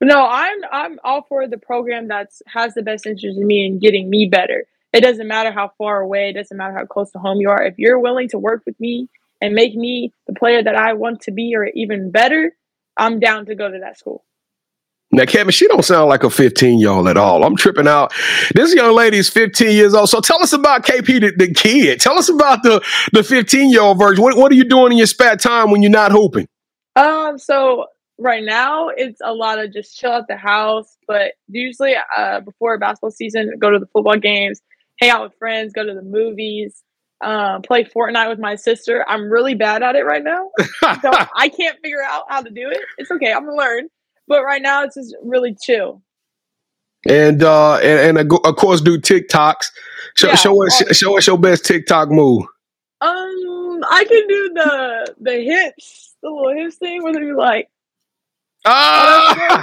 No, 0.00 0.26
I'm 0.26 0.58
I'm 0.72 0.98
all 1.04 1.22
for 1.28 1.46
the 1.46 1.58
program 1.58 2.08
that's 2.08 2.42
has 2.48 2.74
the 2.74 2.82
best 2.82 3.06
interest 3.06 3.38
in 3.38 3.46
me 3.46 3.64
and 3.66 3.80
getting 3.80 4.10
me 4.10 4.26
better. 4.26 4.64
It 4.92 5.00
doesn't 5.00 5.28
matter 5.28 5.52
how 5.52 5.70
far 5.78 6.00
away, 6.00 6.30
it 6.30 6.32
doesn't 6.32 6.56
matter 6.56 6.74
how 6.74 6.84
close 6.86 7.12
to 7.12 7.18
home 7.18 7.40
you 7.40 7.48
are. 7.48 7.62
If 7.62 7.78
you're 7.78 8.00
willing 8.00 8.28
to 8.30 8.38
work 8.38 8.62
with 8.66 8.78
me 8.80 9.08
and 9.40 9.54
make 9.54 9.76
me 9.76 10.12
the 10.26 10.34
player 10.34 10.62
that 10.62 10.74
I 10.74 10.94
want 10.94 11.20
to 11.22 11.30
be 11.30 11.54
or 11.54 11.66
even 11.66 12.10
better, 12.10 12.52
I'm 12.96 13.20
down 13.20 13.46
to 13.46 13.54
go 13.54 13.70
to 13.70 13.78
that 13.78 13.96
school. 13.96 14.24
Now, 15.14 15.26
Kevin, 15.26 15.50
she 15.50 15.68
don't 15.68 15.84
sound 15.84 16.08
like 16.08 16.24
a 16.24 16.30
15 16.30 16.78
year 16.78 16.88
old 16.88 17.06
at 17.06 17.18
all. 17.18 17.44
I'm 17.44 17.54
tripping 17.54 17.86
out. 17.86 18.14
This 18.54 18.74
young 18.74 18.94
lady 18.94 19.18
is 19.18 19.28
15 19.28 19.70
years 19.70 19.92
old. 19.92 20.08
So 20.08 20.20
tell 20.20 20.42
us 20.42 20.54
about 20.54 20.86
KP, 20.86 21.20
the, 21.20 21.32
the 21.36 21.52
kid. 21.52 22.00
Tell 22.00 22.18
us 22.18 22.30
about 22.30 22.62
the 22.62 22.82
the 23.12 23.22
15 23.22 23.70
year 23.70 23.82
old 23.82 23.98
version. 23.98 24.22
What, 24.22 24.36
what 24.38 24.50
are 24.50 24.54
you 24.54 24.64
doing 24.64 24.92
in 24.92 24.98
your 24.98 25.06
spare 25.06 25.36
time 25.36 25.70
when 25.70 25.82
you're 25.82 25.90
not 25.90 26.12
hooping? 26.12 26.48
Um, 26.96 27.38
so 27.38 27.86
right 28.18 28.42
now 28.42 28.88
it's 28.88 29.20
a 29.22 29.34
lot 29.34 29.58
of 29.58 29.72
just 29.72 29.98
chill 29.98 30.12
at 30.12 30.28
the 30.28 30.36
house, 30.36 30.96
but 31.06 31.32
usually 31.46 31.94
uh 32.16 32.40
before 32.40 32.78
basketball 32.78 33.10
season, 33.10 33.52
go 33.58 33.70
to 33.70 33.78
the 33.78 33.86
football 33.92 34.16
games, 34.16 34.62
hang 34.98 35.10
out 35.10 35.22
with 35.22 35.34
friends, 35.38 35.74
go 35.74 35.84
to 35.84 35.92
the 35.92 36.02
movies, 36.02 36.82
um, 37.22 37.60
play 37.60 37.84
Fortnite 37.84 38.30
with 38.30 38.38
my 38.38 38.54
sister. 38.54 39.04
I'm 39.06 39.30
really 39.30 39.54
bad 39.54 39.82
at 39.82 39.94
it 39.94 40.06
right 40.06 40.24
now. 40.24 40.50
so 40.80 41.10
I 41.36 41.50
can't 41.50 41.78
figure 41.82 42.02
out 42.02 42.24
how 42.30 42.40
to 42.40 42.50
do 42.50 42.70
it. 42.70 42.80
It's 42.96 43.10
okay, 43.10 43.30
I'm 43.30 43.44
gonna 43.44 43.56
learn. 43.56 43.88
But 44.28 44.42
right 44.44 44.62
now 44.62 44.84
it's 44.84 44.94
just 44.96 45.14
really 45.22 45.54
chill. 45.62 46.02
and 47.08 47.42
uh 47.42 47.76
and, 47.78 48.18
and 48.18 48.32
of 48.32 48.56
course 48.56 48.80
do 48.80 48.98
TikToks. 48.98 49.66
Show, 50.16 50.28
Yeah, 50.28 50.34
show 50.36 50.66
us 50.66 50.74
obviously. 50.80 50.94
show 50.94 51.16
us 51.18 51.26
your 51.26 51.38
best 51.38 51.64
TikTok 51.64 52.10
move. 52.10 52.42
Um, 53.00 53.80
I 53.90 54.04
can 54.08 54.26
do 54.28 54.50
the 54.54 55.14
the 55.20 55.40
hips, 55.42 56.14
the 56.22 56.30
little 56.30 56.54
hips 56.54 56.76
thing 56.76 57.02
where 57.02 57.12
they're 57.12 57.34
like, 57.36 57.68
yeah, 58.64 59.62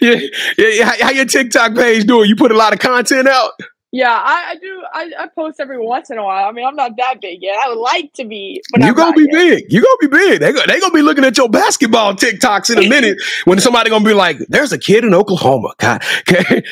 yeah, 0.00 0.18
yeah. 0.58 0.84
How, 0.84 1.04
how 1.04 1.10
your 1.10 1.24
TikTok 1.26 1.74
page 1.74 2.06
doing? 2.06 2.28
You 2.28 2.36
put 2.36 2.50
a 2.52 2.56
lot 2.56 2.72
of 2.72 2.78
content 2.80 3.28
out. 3.28 3.52
Yeah, 3.90 4.10
I, 4.10 4.50
I 4.50 4.54
do. 4.56 4.82
I, 4.92 5.10
I 5.18 5.26
post 5.28 5.60
every 5.60 5.78
once 5.78 6.10
in 6.10 6.18
a 6.18 6.22
while. 6.22 6.46
I 6.46 6.52
mean, 6.52 6.66
I'm 6.66 6.76
not 6.76 6.92
that 6.98 7.22
big 7.22 7.38
yet. 7.40 7.56
I 7.56 7.70
would 7.70 7.78
like 7.78 8.12
to 8.14 8.26
be, 8.26 8.60
but 8.70 8.82
you 8.82 8.88
I'm 8.88 8.94
gonna 8.94 9.16
be 9.16 9.22
yet. 9.22 9.32
big. 9.32 9.72
You 9.72 9.82
gonna 9.82 10.10
be 10.10 10.18
big. 10.18 10.40
They 10.40 10.52
go, 10.52 10.60
they 10.66 10.78
gonna 10.78 10.92
be 10.92 11.00
looking 11.00 11.24
at 11.24 11.38
your 11.38 11.48
basketball 11.48 12.14
TikToks 12.14 12.70
in 12.70 12.84
a 12.84 12.88
minute 12.88 13.16
when 13.46 13.58
somebody 13.60 13.88
gonna 13.88 14.04
be 14.04 14.12
like, 14.12 14.36
"There's 14.50 14.72
a 14.72 14.78
kid 14.78 15.04
in 15.04 15.14
Oklahoma, 15.14 15.72
Ki- 15.78 15.96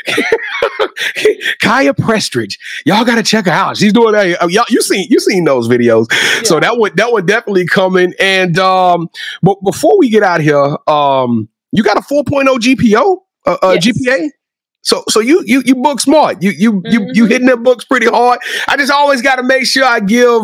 Kyiah 1.63 1.95
Prestridge. 1.95 2.59
Y'all 2.85 3.07
gotta 3.07 3.23
check 3.23 3.47
her 3.47 3.51
out. 3.51 3.79
She's 3.79 3.95
doing 3.95 4.13
that. 4.13 4.43
Uh, 4.43 4.49
Y'all, 4.49 4.67
you 4.69 4.83
seen 4.83 5.07
you 5.09 5.19
seen 5.19 5.45
those 5.45 5.69
videos. 5.69 6.13
So 6.45 6.61
that 6.61 6.77
would 6.77 6.97
that 6.97 7.13
would 7.13 7.27
definitely 7.27 7.67
come 7.67 7.97
in. 7.97 8.15
And 8.21 8.59
um, 8.59 9.09
but 9.43 9.57
before 9.65 9.99
we 9.99 10.11
get 10.11 10.23
out 10.23 10.43
here, 10.43 10.77
um, 10.87 11.49
you 11.73 11.83
got 11.83 11.97
a 11.97 12.03
4.0 12.03 12.59
GPO, 12.59 13.17
uh, 13.47 13.57
uh, 13.63 13.77
GPA. 13.79 14.29
So 14.87 15.03
so 15.09 15.19
you 15.19 15.43
you 15.45 15.63
you 15.67 15.75
book 15.75 15.99
smart. 16.01 16.41
You 16.43 16.53
you 16.53 16.81
you 16.85 17.11
you 17.13 17.25
Mhm. 17.25 17.29
hitting 17.29 17.47
the 17.49 17.57
books 17.57 17.85
pretty 17.85 18.07
hard. 18.07 18.39
I 18.69 18.77
just 18.77 18.93
always 18.93 19.21
got 19.21 19.37
to 19.37 19.43
make 19.43 19.67
sure 19.67 19.85
I 19.85 19.99
give 19.99 20.43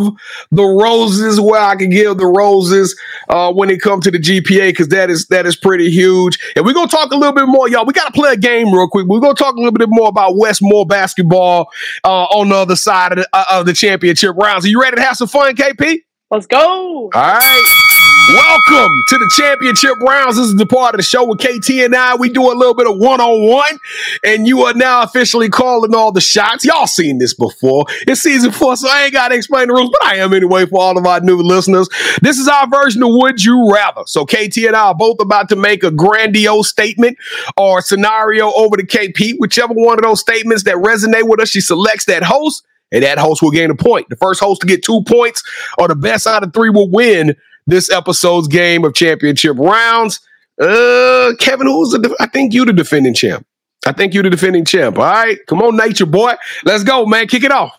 the 0.50 0.64
roses 0.64 1.40
where 1.40 1.60
I 1.60 1.76
can 1.76 1.90
give 1.90 2.16
the 2.18 2.26
roses 2.26 2.98
uh, 3.28 3.52
when 3.52 3.70
it 3.70 3.80
comes 3.80 4.02
to 4.04 4.10
the 4.10 4.18
GPA 4.18 4.70
because 4.70 4.88
that 4.88 5.10
is 5.10 5.26
that 5.28 5.46
is 5.46 5.54
pretty 5.54 5.90
huge. 5.90 6.40
And 6.56 6.64
we're 6.66 6.74
gonna 6.74 6.88
talk 6.88 7.12
a 7.12 7.16
little 7.16 7.32
bit 7.34 7.46
more, 7.46 7.68
y'all. 7.68 7.86
We 7.86 7.92
got 7.92 8.06
to 8.06 8.20
play 8.20 8.32
a 8.32 8.36
game 8.36 8.72
real 8.74 8.88
quick. 8.88 9.06
We're 9.06 9.20
gonna 9.20 9.34
talk 9.34 9.54
a 9.54 9.58
little 9.58 9.70
bit 9.72 9.88
more 9.88 10.08
about 10.08 10.36
Westmore 10.36 10.86
basketball 10.86 11.68
uh, 12.04 12.24
on 12.24 12.48
the 12.48 12.56
other 12.56 12.74
side 12.76 13.12
of 13.12 13.18
the, 13.18 13.28
uh, 13.32 13.44
of 13.50 13.66
the 13.66 13.72
championship 13.72 14.34
rounds. 14.36 14.64
Are 14.64 14.68
you 14.68 14.80
ready 14.82 14.96
to 14.96 15.02
have 15.02 15.16
some 15.16 15.28
fun, 15.28 15.54
KP? 15.54 16.00
Let's 16.32 16.46
go. 16.46 16.58
All 16.58 17.10
right. 17.14 17.91
Welcome 18.28 19.02
to 19.08 19.18
the 19.18 19.30
championship 19.36 19.98
rounds. 19.98 20.36
This 20.36 20.46
is 20.46 20.54
the 20.54 20.64
part 20.64 20.94
of 20.94 20.98
the 20.98 21.02
show 21.02 21.26
with 21.26 21.40
KT 21.40 21.70
and 21.80 21.94
I. 21.94 22.14
We 22.14 22.28
do 22.28 22.52
a 22.52 22.54
little 22.54 22.72
bit 22.72 22.86
of 22.86 22.96
one 22.96 23.20
on 23.20 23.48
one, 23.50 23.80
and 24.22 24.46
you 24.46 24.62
are 24.62 24.74
now 24.74 25.02
officially 25.02 25.48
calling 25.48 25.92
all 25.92 26.12
the 26.12 26.20
shots. 26.20 26.64
Y'all 26.64 26.86
seen 26.86 27.18
this 27.18 27.34
before. 27.34 27.84
It's 28.06 28.22
season 28.22 28.52
four, 28.52 28.76
so 28.76 28.88
I 28.88 29.04
ain't 29.04 29.12
got 29.12 29.28
to 29.28 29.34
explain 29.34 29.68
the 29.68 29.74
rules, 29.74 29.90
but 29.90 30.04
I 30.04 30.16
am 30.16 30.32
anyway 30.32 30.66
for 30.66 30.80
all 30.80 30.96
of 30.96 31.04
our 31.04 31.20
new 31.20 31.36
listeners. 31.36 31.88
This 32.22 32.38
is 32.38 32.46
our 32.46 32.68
version 32.68 33.02
of 33.02 33.08
Would 33.12 33.44
You 33.44 33.70
Rather. 33.72 34.02
So 34.06 34.24
KT 34.24 34.56
and 34.58 34.76
I 34.76 34.86
are 34.86 34.94
both 34.94 35.20
about 35.20 35.48
to 35.48 35.56
make 35.56 35.82
a 35.82 35.90
grandiose 35.90 36.68
statement 36.68 37.18
or 37.56 37.82
scenario 37.82 38.52
over 38.52 38.76
to 38.76 38.86
KP. 38.86 39.34
Whichever 39.38 39.74
one 39.74 39.98
of 39.98 40.04
those 40.04 40.20
statements 40.20 40.62
that 40.62 40.76
resonate 40.76 41.28
with 41.28 41.40
us, 41.40 41.48
she 41.48 41.60
selects 41.60 42.04
that 42.04 42.22
host, 42.22 42.64
and 42.92 43.02
that 43.02 43.18
host 43.18 43.42
will 43.42 43.50
gain 43.50 43.70
a 43.70 43.74
point. 43.74 44.08
The 44.10 44.16
first 44.16 44.40
host 44.40 44.60
to 44.60 44.66
get 44.66 44.84
two 44.84 45.02
points 45.08 45.42
or 45.76 45.88
the 45.88 45.96
best 45.96 46.26
out 46.26 46.44
of 46.44 46.52
three 46.52 46.70
will 46.70 46.90
win 46.90 47.34
this 47.66 47.90
episode's 47.90 48.48
game 48.48 48.84
of 48.84 48.94
championship 48.94 49.56
rounds. 49.58 50.20
Uh, 50.60 51.32
Kevin, 51.38 51.66
who's 51.66 51.90
the? 51.90 52.16
I 52.20 52.26
think 52.26 52.52
you 52.52 52.64
the 52.64 52.72
defending 52.72 53.14
champ. 53.14 53.46
I 53.86 53.92
think 53.92 54.14
you 54.14 54.22
the 54.22 54.30
defending 54.30 54.64
champ. 54.64 54.98
All 54.98 55.04
right, 55.04 55.38
come 55.46 55.60
on, 55.62 55.76
nature 55.76 56.06
boy, 56.06 56.34
let's 56.64 56.84
go, 56.84 57.04
man. 57.06 57.26
Kick 57.26 57.42
it 57.42 57.50
off. 57.50 57.76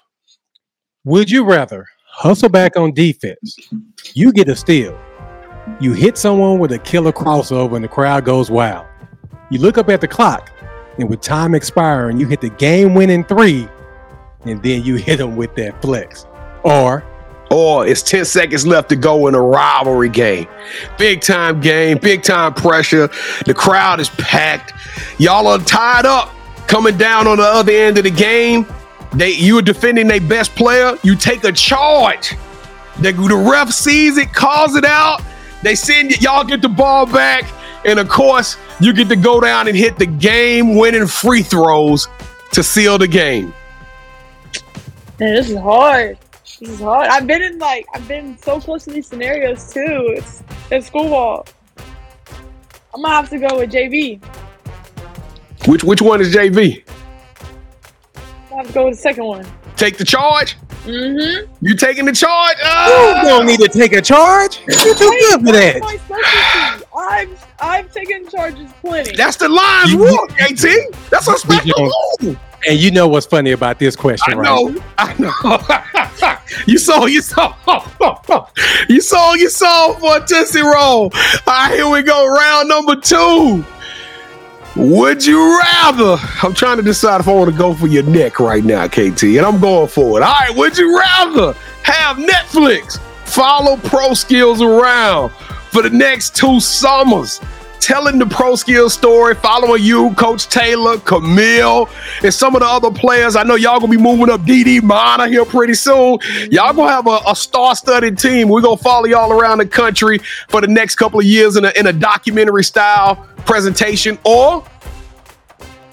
Would 1.05 1.29
you 1.29 1.45
rather 1.45 1.85
hustle 2.07 2.49
back 2.49 2.77
on 2.77 2.93
defense? 2.93 3.57
You 4.13 4.31
get 4.31 4.49
a 4.49 4.55
steal. 4.55 4.97
You 5.79 5.93
hit 5.93 6.17
someone 6.17 6.59
with 6.59 6.71
a 6.71 6.79
killer 6.79 7.11
crossover 7.11 7.75
and 7.75 7.83
the 7.83 7.89
crowd 7.89 8.25
goes 8.25 8.51
wild. 8.51 8.85
You 9.49 9.59
look 9.59 9.77
up 9.77 9.89
at 9.89 10.01
the 10.01 10.07
clock 10.07 10.51
and 10.97 11.09
with 11.09 11.21
time 11.21 11.55
expiring, 11.55 12.19
you 12.19 12.27
hit 12.27 12.41
the 12.41 12.49
game 12.49 12.95
winning 12.95 13.23
three 13.23 13.67
and 14.45 14.61
then 14.61 14.83
you 14.83 14.95
hit 14.97 15.17
them 15.17 15.35
with 15.35 15.55
that 15.55 15.81
flex. 15.81 16.25
Or 16.63 17.03
Or 17.53 17.85
it's 17.85 18.01
10 18.01 18.25
seconds 18.25 18.65
left 18.65 18.89
to 18.89 18.95
go 18.95 19.27
in 19.27 19.35
a 19.35 19.41
rivalry 19.41 20.09
game. 20.09 20.47
Big 20.97 21.21
time 21.21 21.61
game, 21.61 21.99
big 21.99 22.23
time 22.23 22.51
pressure. 22.55 23.11
The 23.45 23.53
crowd 23.53 23.99
is 23.99 24.09
packed. 24.09 24.73
Y'all 25.19 25.45
are 25.45 25.59
tied 25.59 26.07
up 26.07 26.31
coming 26.67 26.97
down 26.97 27.27
on 27.27 27.37
the 27.37 27.43
other 27.43 27.71
end 27.71 27.99
of 27.99 28.05
the 28.05 28.09
game. 28.09 28.65
They 29.13 29.33
you 29.33 29.59
are 29.59 29.61
defending 29.61 30.07
their 30.07 30.19
best 30.19 30.55
player. 30.55 30.97
You 31.03 31.15
take 31.15 31.43
a 31.43 31.51
charge. 31.51 32.33
The, 32.99 33.11
the 33.11 33.35
ref 33.35 33.69
sees 33.69 34.17
it, 34.17 34.33
calls 34.33 34.75
it 34.75 34.85
out. 34.85 35.21
They 35.61 35.75
send 35.75 36.19
y'all 36.21 36.43
get 36.43 36.63
the 36.63 36.69
ball 36.69 37.05
back. 37.05 37.45
And 37.85 37.99
of 37.99 38.09
course, 38.09 38.57
you 38.79 38.93
get 38.93 39.09
to 39.09 39.15
go 39.15 39.39
down 39.39 39.67
and 39.67 39.77
hit 39.77 39.99
the 39.99 40.07
game 40.07 40.75
winning 40.75 41.05
free 41.05 41.43
throws 41.43 42.07
to 42.53 42.63
seal 42.63 42.97
the 42.97 43.07
game. 43.07 43.53
Man, 45.19 45.35
this 45.35 45.51
is 45.51 45.57
hard. 45.57 46.17
This 46.63 46.75
is 46.75 46.79
hard. 46.79 47.07
I've 47.09 47.27
been 47.27 47.41
in 47.41 47.59
like 47.59 47.85
I've 47.93 48.07
been 48.07 48.37
so 48.37 48.57
close 48.57 48.85
to 48.85 48.91
these 48.91 49.05
scenarios 49.07 49.73
too. 49.73 50.13
It's 50.15 50.43
it's 50.71 50.87
school 50.87 51.09
ball. 51.09 51.45
I'm 52.95 53.01
gonna 53.01 53.09
have 53.13 53.29
to 53.31 53.37
go 53.39 53.59
with 53.59 53.69
JV. 53.69 54.23
Which 55.67 55.83
which 55.83 56.01
one 56.01 56.21
is 56.21 56.33
JV? 56.33 56.81
I 58.15 58.55
have 58.55 58.67
to 58.67 58.73
go 58.73 58.85
with 58.85 58.93
the 58.95 59.01
second 59.01 59.25
one. 59.25 59.45
Take 59.75 59.97
the 59.97 60.05
charge? 60.05 60.55
Mm-hmm. 60.85 61.51
You 61.65 61.75
taking 61.75 62.05
the 62.05 62.13
charge? 62.13 62.55
you 62.59 62.63
Ah! 62.65 63.23
don't 63.25 63.45
need 63.45 63.59
to 63.59 63.67
take 63.67 63.91
a 63.91 64.01
charge. 64.01 64.61
You're 64.65 64.95
too 64.95 65.09
good 65.09 65.39
for 65.45 65.51
that. 65.51 65.81
my 65.81 65.97
specialty. 65.97 66.85
I've 66.97 67.47
I've 67.59 67.93
taken 67.93 68.29
charges 68.29 68.71
plenty. 68.79 69.17
That's 69.17 69.35
the 69.35 69.49
lines 69.49 69.91
You- 69.91 70.05
rule, 70.05 70.27
KT. 70.27 70.95
That's 71.09 71.27
a 71.27 71.37
special 71.37 71.73
don't- 71.75 72.23
rule. 72.23 72.35
And 72.65 72.79
you 72.79 72.91
know 72.91 73.09
what's 73.09 73.25
funny 73.25 73.51
about 73.51 73.77
this 73.79 73.97
I 73.97 73.99
question, 73.99 74.37
right? 74.37 74.45
know. 74.45 74.81
I 74.97 75.13
know. 75.19 76.37
you 76.65 76.77
saw, 76.77 77.05
you 77.05 77.21
saw, 77.21 77.53
you 78.89 79.01
saw, 79.01 79.33
you 79.33 79.49
saw 79.49 79.93
for 79.93 80.19
Tootsie 80.25 80.61
Roll. 80.61 81.11
All 81.11 81.11
right, 81.47 81.73
here 81.73 81.89
we 81.89 82.01
go. 82.01 82.27
Round 82.27 82.69
number 82.69 82.95
two. 82.95 83.65
Would 84.75 85.23
you 85.23 85.59
rather? 85.59 86.17
I'm 86.41 86.55
trying 86.55 86.77
to 86.77 86.83
decide 86.83 87.21
if 87.21 87.27
I 87.27 87.33
want 87.33 87.51
to 87.51 87.57
go 87.57 87.75
for 87.75 87.85
your 87.85 88.03
neck 88.03 88.39
right 88.39 88.63
now, 88.63 88.87
KT, 88.87 89.23
and 89.23 89.41
I'm 89.41 89.59
going 89.59 89.87
for 89.87 90.19
it. 90.19 90.23
All 90.23 90.33
right, 90.33 90.55
would 90.55 90.77
you 90.77 90.97
rather 90.97 91.53
have 91.83 92.17
Netflix 92.17 92.99
follow 93.25 93.77
Pro 93.77 94.15
Skills 94.15 94.63
around 94.63 95.29
for 95.71 95.83
the 95.83 95.91
next 95.91 96.35
two 96.35 96.59
summers? 96.59 97.39
Telling 97.83 98.17
the 98.17 98.25
pro 98.25 98.55
skills 98.55 98.93
story, 98.93 99.35
following 99.35 99.83
you, 99.83 100.13
Coach 100.13 100.47
Taylor, 100.47 100.97
Camille, 100.99 101.89
and 102.23 102.33
some 102.33 102.55
of 102.55 102.61
the 102.61 102.65
other 102.65 102.89
players. 102.89 103.35
I 103.35 103.43
know 103.43 103.55
y'all 103.55 103.77
gonna 103.77 103.91
be 103.91 103.97
moving 103.97 104.29
up 104.29 104.39
DD 104.39 104.81
Mana 104.81 105.27
here 105.27 105.43
pretty 105.43 105.73
soon. 105.73 106.17
Y'all 106.49 106.71
gonna 106.71 106.89
have 106.89 107.07
a, 107.07 107.19
a 107.27 107.35
star-studded 107.35 108.17
team. 108.17 108.47
We're 108.47 108.61
gonna 108.61 108.77
follow 108.77 109.05
y'all 109.05 109.33
around 109.33 109.57
the 109.57 109.65
country 109.65 110.19
for 110.47 110.61
the 110.61 110.67
next 110.67 110.95
couple 110.95 111.19
of 111.19 111.25
years 111.25 111.57
in 111.57 111.65
a, 111.65 111.73
in 111.77 111.87
a 111.87 111.91
documentary 111.91 112.63
style 112.63 113.27
presentation, 113.45 114.17
or 114.23 114.65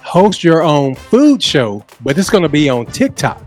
host 0.04 0.44
your 0.44 0.62
own 0.62 0.94
food 0.94 1.42
show, 1.42 1.84
but 2.02 2.16
it's 2.16 2.30
to 2.30 2.48
be 2.48 2.68
on 2.68 2.86
TikTok, 2.86 3.42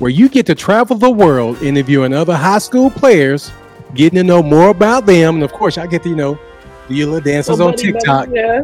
where 0.00 0.10
you 0.10 0.28
get 0.28 0.44
to 0.46 0.56
travel 0.56 0.96
the 0.96 1.08
world 1.08 1.62
interviewing 1.62 2.14
other 2.14 2.34
high 2.34 2.58
school 2.58 2.90
players, 2.90 3.52
getting 3.94 4.16
to 4.16 4.24
know 4.24 4.42
more 4.42 4.70
about 4.70 5.06
them. 5.06 5.36
And 5.36 5.44
of 5.44 5.52
course, 5.52 5.78
I 5.78 5.86
get 5.86 6.02
to, 6.02 6.08
you 6.08 6.16
know, 6.16 6.36
do 6.90 6.96
your 6.96 7.06
little 7.06 7.20
dances 7.20 7.56
So 7.56 7.64
on 7.64 7.70
buddy, 7.72 7.92
buddy, 7.92 7.92
TikTok 7.92 8.28
Yeah. 8.32 8.62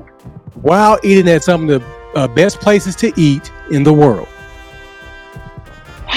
while 0.61 0.99
eating 1.05 1.29
at 1.29 1.43
some 1.45 1.69
of 1.71 1.81
the 1.81 1.87
uh, 2.19 2.29
best 2.29 2.61
places 2.61 2.95
to 2.97 3.13
eat 3.17 3.51
in 3.71 3.85
the 3.85 3.93
world. 3.93 4.29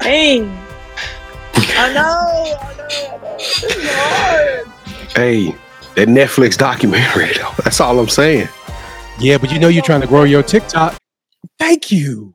Dang. 0.00 0.58
I 1.54 1.92
know. 1.92 2.56
I 2.60 2.76
know. 2.76 2.86
I 3.12 3.16
know. 3.18 3.36
This 3.38 3.64
is 3.64 3.88
hard. 3.90 4.66
hey, 5.14 5.54
that 5.94 6.08
Netflix 6.08 6.56
documentary 6.58 7.32
though. 7.36 7.52
That's 7.62 7.80
all 7.80 7.98
I'm 7.98 8.08
saying. 8.08 8.48
Yeah, 9.20 9.38
but 9.38 9.52
you 9.52 9.58
know 9.58 9.68
you're 9.68 9.82
trying 9.84 10.00
to 10.00 10.06
grow 10.06 10.24
your 10.24 10.42
TikTok. 10.42 10.96
Thank 11.58 11.90
you. 11.92 12.34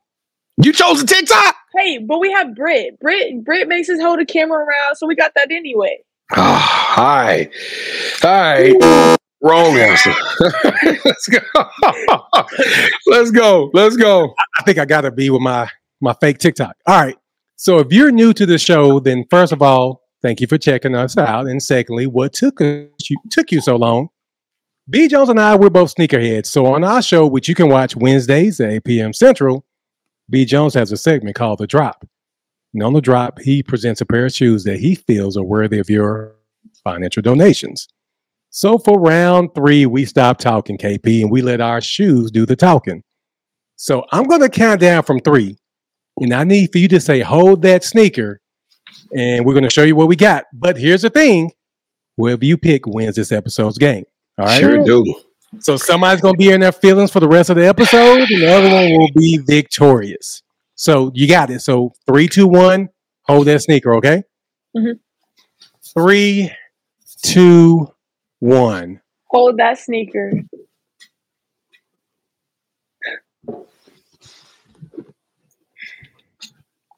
You 0.58 0.72
chose 0.74 1.02
a 1.02 1.06
TikTok. 1.06 1.56
Hey, 1.76 1.98
but 1.98 2.20
we 2.20 2.32
have 2.32 2.56
Brit. 2.56 3.00
Brit 3.00 3.44
Brit 3.44 3.68
makes 3.68 3.90
us 3.90 4.00
hold 4.00 4.20
a 4.20 4.26
camera 4.26 4.60
around, 4.60 4.96
so 4.96 5.08
we 5.08 5.16
got 5.16 5.32
that 5.36 5.50
anyway. 5.52 5.98
Ah, 6.36 6.94
hi. 6.96 7.50
Right. 8.24 8.76
Wrong 9.42 9.78
answer. 9.78 10.14
Let's 11.06 11.28
go. 11.28 11.40
Let's 13.08 13.32
go. 13.32 13.70
Let's 13.74 13.98
go. 13.98 14.34
I 14.60 14.64
think 14.64 14.78
I 14.78 14.86
gotta 14.86 15.12
be 15.12 15.30
with 15.30 15.42
my 15.42 15.70
my 16.02 16.14
fake 16.22 16.38
TikTok. 16.38 16.76
All 16.86 17.04
right. 17.04 17.18
So 17.56 17.80
if 17.80 17.92
you're 17.92 18.12
new 18.12 18.34
to 18.34 18.46
the 18.46 18.58
show, 18.58 19.00
then 19.00 19.26
first 19.30 19.52
of 19.52 19.62
all, 19.62 20.02
thank 20.22 20.42
you 20.42 20.48
for 20.48 20.58
checking 20.58 20.96
us 20.96 21.18
out. 21.18 21.48
And 21.48 21.62
secondly, 21.62 22.08
what 22.08 22.34
took 22.34 22.60
you 22.62 22.90
took 23.30 23.52
you 23.52 23.62
so 23.62 23.76
long? 23.76 24.10
B 24.90 25.08
Jones 25.08 25.30
and 25.30 25.40
I, 25.40 25.56
we're 25.56 25.70
both 25.70 25.96
sneakerheads. 25.96 26.48
So 26.48 26.66
on 26.66 26.84
our 26.84 27.02
show, 27.02 27.28
which 27.28 27.48
you 27.48 27.56
can 27.56 27.70
watch 27.70 27.96
Wednesdays 27.96 28.60
at 28.60 28.70
8 28.70 28.84
p.m. 28.84 29.14
Central, 29.14 29.66
B 30.30 30.46
Jones 30.46 30.74
has 30.74 30.92
a 30.92 30.98
segment 30.98 31.36
called 31.36 31.60
The 31.60 31.68
Drop. 31.68 32.06
And 32.74 32.84
on 32.84 32.94
the 32.94 33.02
drop, 33.02 33.40
he 33.40 33.62
presents 33.62 34.02
a 34.02 34.06
pair 34.06 34.26
of 34.26 34.34
shoes 34.34 34.64
that 34.64 34.80
he 34.80 34.96
feels 34.96 35.38
are 35.38 35.44
worthy 35.44 35.80
of 35.80 35.90
your 35.90 36.36
financial 36.84 37.22
donations. 37.22 37.88
So 38.50 38.78
for 38.78 39.00
round 39.00 39.56
three, 39.56 39.86
we 39.86 40.06
stop 40.06 40.38
talking, 40.38 40.78
KP, 40.78 41.22
and 41.22 41.32
we 41.32 41.42
let 41.42 41.62
our 41.62 41.82
shoes 41.82 42.32
do 42.32 42.46
the 42.46 42.56
talking. 42.56 43.04
So 43.76 44.06
I'm 44.12 44.26
going 44.26 44.42
to 44.42 44.50
count 44.50 44.82
down 44.82 45.04
from 45.04 45.20
three. 45.20 45.58
And 46.20 46.34
I 46.34 46.44
need 46.44 46.72
for 46.72 46.78
you 46.78 46.88
to 46.90 47.00
say, 47.00 47.22
hold 47.22 47.64
that 47.64 47.84
sneaker. 47.84 48.40
And 49.16 49.46
we're 49.46 49.54
going 49.54 49.64
to 49.64 49.70
show 49.70 49.84
you 49.84 49.96
what 49.96 50.08
we 50.08 50.16
got. 50.16 50.46
But 50.54 50.78
here's 50.78 51.02
the 51.02 51.10
thing 51.10 51.52
whoever 52.18 52.46
you 52.46 52.58
pick 52.58 52.86
wins 52.86 53.16
this 53.16 53.32
episode's 53.32 53.78
game. 53.78 54.06
All 54.38 54.46
right. 54.46 54.60
Sure 54.60 54.84
do. 54.84 55.16
So 55.60 55.78
somebody's 55.78 56.22
going 56.22 56.36
to 56.36 56.38
be 56.38 56.52
in 56.52 56.62
their 56.62 56.72
feelings 56.72 57.12
for 57.12 57.20
the 57.20 57.28
rest 57.28 57.50
of 57.50 57.56
the 57.56 57.68
episode, 57.68 58.22
and 58.22 58.42
the 58.42 58.48
other 58.48 58.70
one 58.70 58.92
will 58.98 59.10
be 59.16 59.38
victorious. 59.38 60.42
So 60.84 61.12
you 61.14 61.30
got 61.30 61.50
it. 61.50 61.62
So 61.62 61.94
three, 62.06 62.28
two, 62.28 62.46
one, 62.46 62.90
hold 63.22 63.48
that 63.48 63.62
sneaker, 63.62 63.96
okay? 63.96 64.24
Mhm. 64.76 65.00
Three, 65.94 66.52
two, 67.22 67.88
one. 68.40 69.00
Hold 69.28 69.56
that 69.60 69.78
sneaker. 69.78 70.34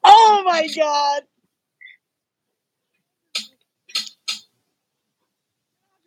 Oh 0.02 0.42
my 0.44 0.66
god. 0.74 1.22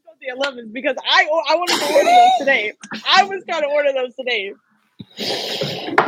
Go 0.06 0.12
to 0.12 0.18
The 0.20 0.36
11s 0.36 0.74
because 0.74 0.98
I 1.02 1.26
I 1.50 1.56
wanted 1.56 1.80
to 1.80 1.94
order 1.94 2.10
those 2.10 2.32
today. 2.40 2.74
I 3.08 3.24
was 3.24 3.42
going 3.46 3.64
to 3.64 3.70
order 3.70 3.94
those 3.94 4.14
today. 4.16 4.52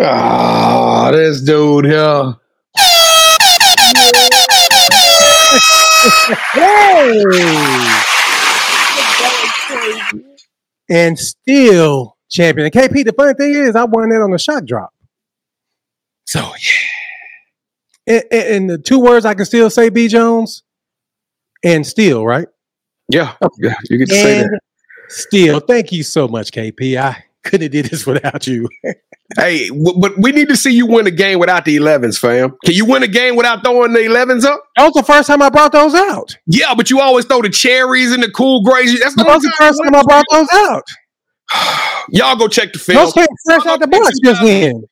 Ah, 0.04 1.10
this 1.12 1.42
dude 1.42 1.86
here. 1.86 2.36
Hey! 2.78 3.38
That 9.20 9.34
was 9.42 9.52
crazy. 10.12 10.26
And 10.90 11.18
still 11.20 12.18
champion. 12.30 12.66
And 12.66 12.74
KP, 12.74 13.06
the 13.06 13.14
funny 13.14 13.34
thing 13.34 13.54
is, 13.54 13.76
I 13.76 13.84
won 13.86 14.10
that 14.10 14.22
on 14.22 14.32
the 14.32 14.40
shot 14.40 14.66
drop. 14.66 14.94
So, 16.26 16.40
yeah. 16.40 18.16
And, 18.16 18.24
and- 18.32 18.48
and 18.56 18.70
the 18.70 18.78
two 18.78 19.00
words 19.00 19.26
I 19.26 19.34
can 19.34 19.46
still 19.46 19.70
say, 19.70 19.90
B. 19.90 20.08
Jones, 20.08 20.64
and 21.64 21.86
still, 21.86 22.26
right? 22.26 22.48
Yeah, 23.10 23.36
yeah, 23.60 23.76
you 23.90 23.98
get 23.98 24.08
to 24.10 24.16
say 24.16 24.42
that. 24.44 24.60
still, 25.10 25.60
thank 25.60 25.92
you 25.92 26.02
so 26.02 26.28
much, 26.28 26.52
KP. 26.52 26.98
I 26.98 27.26
couldn't 27.44 27.64
have 27.64 27.72
did 27.72 27.86
this 27.86 28.06
without 28.06 28.46
you. 28.48 28.68
Hey, 29.38 29.70
w- 29.70 30.00
but 30.00 30.18
we 30.18 30.32
need 30.32 30.50
to 30.50 30.56
see 30.56 30.72
you 30.72 30.86
win 30.86 31.08
a 31.08 31.12
game 31.12 31.40
without 31.40 31.66
the 31.66 31.78
11s, 31.78 32.20
fam. 32.20 32.56
Can 32.66 32.74
you 32.76 32.86
win 32.86 33.04
a 33.04 33.08
game 33.08 33.36
without 33.36 33.64
throwing 33.64 33.94
the 33.94 34.00
11s 34.00 34.44
up? 34.44 34.64
That 34.76 34.86
was 34.86 34.94
the 34.94 35.04
first 35.04 35.28
time 35.28 35.42
I 35.42 35.50
brought 35.50 35.72
those 35.72 35.94
out. 35.94 36.36
Yeah, 36.48 36.74
but 36.76 36.90
you 36.90 37.00
always 37.00 37.26
throw 37.26 37.42
the 37.42 37.50
cherries 37.50 38.12
and 38.12 38.22
the 38.22 38.32
cool 38.32 38.64
grays. 38.64 39.00
That's 39.00 39.16
the 39.16 39.24
That 39.24 39.36
was 39.36 39.44
the 39.44 39.54
first 39.58 39.82
time 39.84 39.96
I 39.96 40.04
brought 40.04 40.26
those 40.32 40.48
out. 40.54 40.84
Y'all 42.10 42.36
go 42.36 42.48
check 42.48 42.74
the 42.74 42.80
film. 42.80 43.04
Those 43.06 43.14
came 43.14 43.28
fresh 43.46 43.66
out 43.66 43.80
the 43.80 43.88
box 43.88 44.12
just 44.24 44.42
then. 44.42 44.84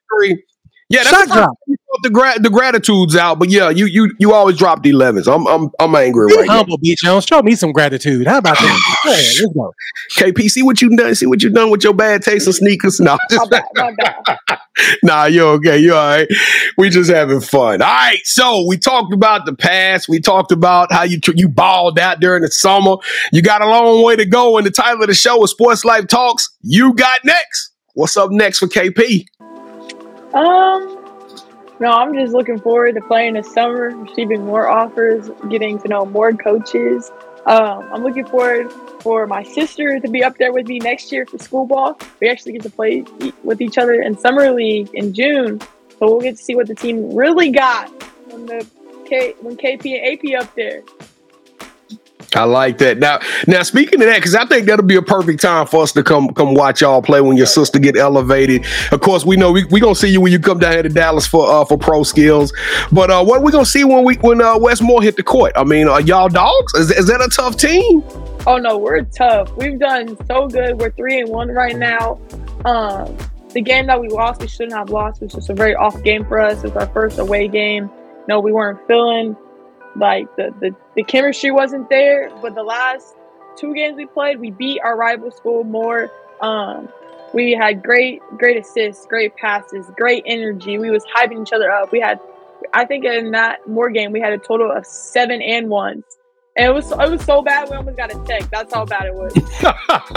Yeah, 0.89 1.03
that's 1.03 1.09
Shot 1.09 1.27
the 1.27 1.33
first 1.33 1.33
drop. 1.33 1.57
Time 1.91 1.99
the 2.03 2.09
gra- 2.09 2.39
the 2.39 2.49
gratitudes 2.49 3.15
out. 3.15 3.39
But 3.39 3.49
yeah, 3.49 3.69
you 3.69 3.85
you 3.85 4.13
you 4.19 4.33
always 4.33 4.57
drop 4.57 4.83
the 4.83 4.91
11s. 4.91 5.33
I'm 5.33 5.45
I'm 5.47 5.69
I'm 5.79 5.95
angry 5.95 6.27
Be 6.27 6.35
right 6.37 6.47
now. 6.47 6.57
humble, 6.57 6.77
B. 6.77 6.95
Jones. 6.97 7.25
Show 7.25 7.41
me 7.41 7.55
some 7.55 7.71
gratitude. 7.71 8.27
How 8.27 8.37
about 8.39 8.57
that? 8.57 8.95
Yeah, 9.05 9.11
let's 9.11 9.45
go. 9.53 9.73
KP, 10.17 10.49
see 10.49 10.61
what 10.61 10.81
you 10.81 10.95
done. 10.95 11.15
See 11.15 11.25
what 11.25 11.41
you 11.41 11.49
done 11.49 11.71
with 11.71 11.83
your 11.83 11.93
bad 11.93 12.21
taste 12.21 12.47
in 12.47 12.53
sneakers. 12.53 12.99
No, 13.09 13.17
just 13.31 13.49
bad, 13.49 13.63
my 13.75 13.91
bad. 13.97 14.59
nah, 15.03 15.25
you're 15.25 15.47
okay. 15.53 15.77
You're 15.79 15.95
all 15.95 16.09
right. 16.17 16.27
We 16.77 16.89
just 16.89 17.09
having 17.09 17.39
fun. 17.41 17.81
All 17.81 17.87
right. 17.87 18.19
So 18.23 18.65
we 18.67 18.77
talked 18.77 19.13
about 19.13 19.45
the 19.45 19.55
past. 19.55 20.07
We 20.09 20.19
talked 20.19 20.51
about 20.51 20.91
how 20.91 21.03
you 21.03 21.19
you 21.33 21.47
balled 21.49 21.97
out 21.97 22.19
during 22.19 22.41
the 22.43 22.51
summer. 22.51 22.97
You 23.31 23.41
got 23.41 23.61
a 23.61 23.67
long 23.67 24.03
way 24.03 24.15
to 24.15 24.25
go. 24.25 24.57
And 24.57 24.65
the 24.67 24.71
title 24.71 25.01
of 25.01 25.07
the 25.07 25.13
show 25.15 25.41
is 25.43 25.51
Sports 25.51 25.85
Life 25.85 26.07
Talks. 26.07 26.49
You 26.61 26.93
got 26.93 27.19
next. 27.23 27.71
What's 27.93 28.15
up 28.17 28.31
next 28.31 28.59
for 28.59 28.67
KP? 28.67 29.25
Um, 30.33 30.98
no, 31.79 31.91
I'm 31.91 32.13
just 32.13 32.33
looking 32.33 32.59
forward 32.59 32.95
to 32.95 33.01
playing 33.01 33.35
this 33.35 33.51
summer, 33.53 33.95
receiving 33.95 34.45
more 34.45 34.67
offers, 34.67 35.29
getting 35.49 35.79
to 35.79 35.87
know 35.87 36.05
more 36.05 36.33
coaches. 36.33 37.09
Um, 37.45 37.89
I'm 37.93 38.03
looking 38.03 38.25
forward 38.25 38.71
for 39.01 39.25
my 39.25 39.43
sister 39.43 39.99
to 39.99 40.07
be 40.09 40.23
up 40.23 40.37
there 40.37 40.51
with 40.51 40.67
me 40.67 40.79
next 40.79 41.11
year 41.11 41.25
for 41.25 41.37
school 41.37 41.65
ball. 41.65 41.97
We 42.19 42.29
actually 42.29 42.53
get 42.53 42.63
to 42.63 42.69
play 42.69 43.05
with 43.43 43.61
each 43.61 43.77
other 43.77 44.01
in 44.01 44.17
summer 44.17 44.51
league 44.51 44.89
in 44.93 45.13
June, 45.13 45.61
so 45.61 45.99
we'll 46.01 46.19
get 46.19 46.35
to 46.37 46.43
see 46.43 46.55
what 46.55 46.67
the 46.67 46.75
team 46.75 47.15
really 47.15 47.49
got 47.49 47.89
when 48.31 48.45
the 48.45 48.67
K 49.05 49.35
when 49.39 49.55
KP 49.55 49.97
and 49.97 50.35
AP 50.35 50.41
up 50.43 50.53
there. 50.55 50.83
I 52.35 52.43
like 52.43 52.77
that. 52.79 52.97
Now, 52.97 53.19
now 53.47 53.63
speaking 53.63 54.01
of 54.01 54.07
that, 54.07 54.17
because 54.17 54.35
I 54.35 54.45
think 54.45 54.67
that'll 54.67 54.85
be 54.85 54.95
a 54.95 55.01
perfect 55.01 55.41
time 55.41 55.67
for 55.67 55.83
us 55.83 55.91
to 55.93 56.03
come 56.03 56.33
come 56.33 56.53
watch 56.53 56.81
y'all 56.81 57.01
play 57.01 57.21
when 57.21 57.37
your 57.37 57.45
sister 57.45 57.79
get 57.79 57.97
elevated. 57.97 58.65
Of 58.91 59.01
course, 59.01 59.25
we 59.25 59.35
know 59.35 59.51
we 59.51 59.65
we 59.65 59.79
gonna 59.79 59.95
see 59.95 60.09
you 60.09 60.21
when 60.21 60.31
you 60.31 60.39
come 60.39 60.59
down 60.59 60.73
here 60.73 60.83
to 60.83 60.89
Dallas 60.89 61.25
for 61.25 61.49
uh, 61.49 61.65
for 61.65 61.77
pro 61.77 62.03
skills. 62.03 62.53
But 62.91 63.09
uh, 63.09 63.23
what 63.23 63.41
we 63.41 63.51
gonna 63.51 63.65
see 63.65 63.83
when 63.83 64.03
we 64.03 64.15
when 64.15 64.41
uh, 64.41 64.57
Westmoore 64.57 65.01
hit 65.01 65.15
the 65.15 65.23
court? 65.23 65.53
I 65.55 65.63
mean, 65.63 65.87
are 65.87 66.01
y'all 66.01 66.29
dogs? 66.29 66.73
Is, 66.75 66.91
is 66.91 67.07
that 67.07 67.21
a 67.21 67.29
tough 67.29 67.57
team? 67.57 68.03
Oh 68.45 68.57
no, 68.57 68.77
we're 68.77 69.03
tough. 69.03 69.55
We've 69.57 69.79
done 69.79 70.17
so 70.27 70.47
good. 70.47 70.79
We're 70.79 70.91
three 70.91 71.19
and 71.19 71.29
one 71.29 71.49
right 71.49 71.75
now. 71.75 72.19
Um, 72.65 73.17
the 73.53 73.61
game 73.61 73.87
that 73.87 73.99
we 73.99 74.07
lost, 74.09 74.41
we 74.41 74.47
shouldn't 74.47 74.73
have 74.73 74.89
lost. 74.89 75.21
It 75.21 75.25
was 75.25 75.33
just 75.33 75.49
a 75.49 75.53
very 75.53 75.75
off 75.75 76.01
game 76.03 76.25
for 76.25 76.39
us. 76.39 76.63
It's 76.63 76.75
our 76.75 76.87
first 76.87 77.17
away 77.17 77.47
game. 77.47 77.89
No, 78.27 78.39
we 78.39 78.51
weren't 78.51 78.79
feeling 78.87 79.35
like 79.95 80.33
the, 80.35 80.53
the 80.59 80.75
the 80.95 81.03
chemistry 81.03 81.51
wasn't 81.51 81.89
there. 81.89 82.31
But 82.41 82.55
the 82.55 82.63
last 82.63 83.15
two 83.57 83.73
games 83.73 83.97
we 83.97 84.05
played, 84.05 84.39
we 84.39 84.51
beat 84.51 84.79
our 84.83 84.95
rival 84.97 85.31
school 85.31 85.63
Moore. 85.63 86.11
Um, 86.41 86.89
we 87.33 87.51
had 87.51 87.83
great 87.83 88.21
great 88.37 88.57
assists, 88.57 89.05
great 89.05 89.35
passes, 89.35 89.85
great 89.97 90.23
energy. 90.25 90.77
We 90.77 90.89
was 90.89 91.03
hyping 91.15 91.41
each 91.45 91.53
other 91.53 91.71
up. 91.71 91.91
We 91.91 91.99
had, 91.99 92.19
I 92.73 92.85
think 92.85 93.05
in 93.05 93.31
that 93.31 93.67
Moore 93.67 93.89
game, 93.89 94.11
we 94.11 94.19
had 94.19 94.33
a 94.33 94.37
total 94.37 94.71
of 94.71 94.85
seven 94.85 95.41
and 95.41 95.69
ones. 95.69 96.03
And 96.55 96.65
it 96.65 96.73
was 96.73 96.91
it 96.91 97.09
was 97.09 97.23
so 97.23 97.41
bad 97.41 97.69
we 97.69 97.75
almost 97.77 97.97
got 97.97 98.13
a 98.13 98.19
tech. 98.25 98.49
That's 98.49 98.73
how 98.73 98.85
bad 98.85 99.05
it 99.05 99.13
was. 99.13 99.33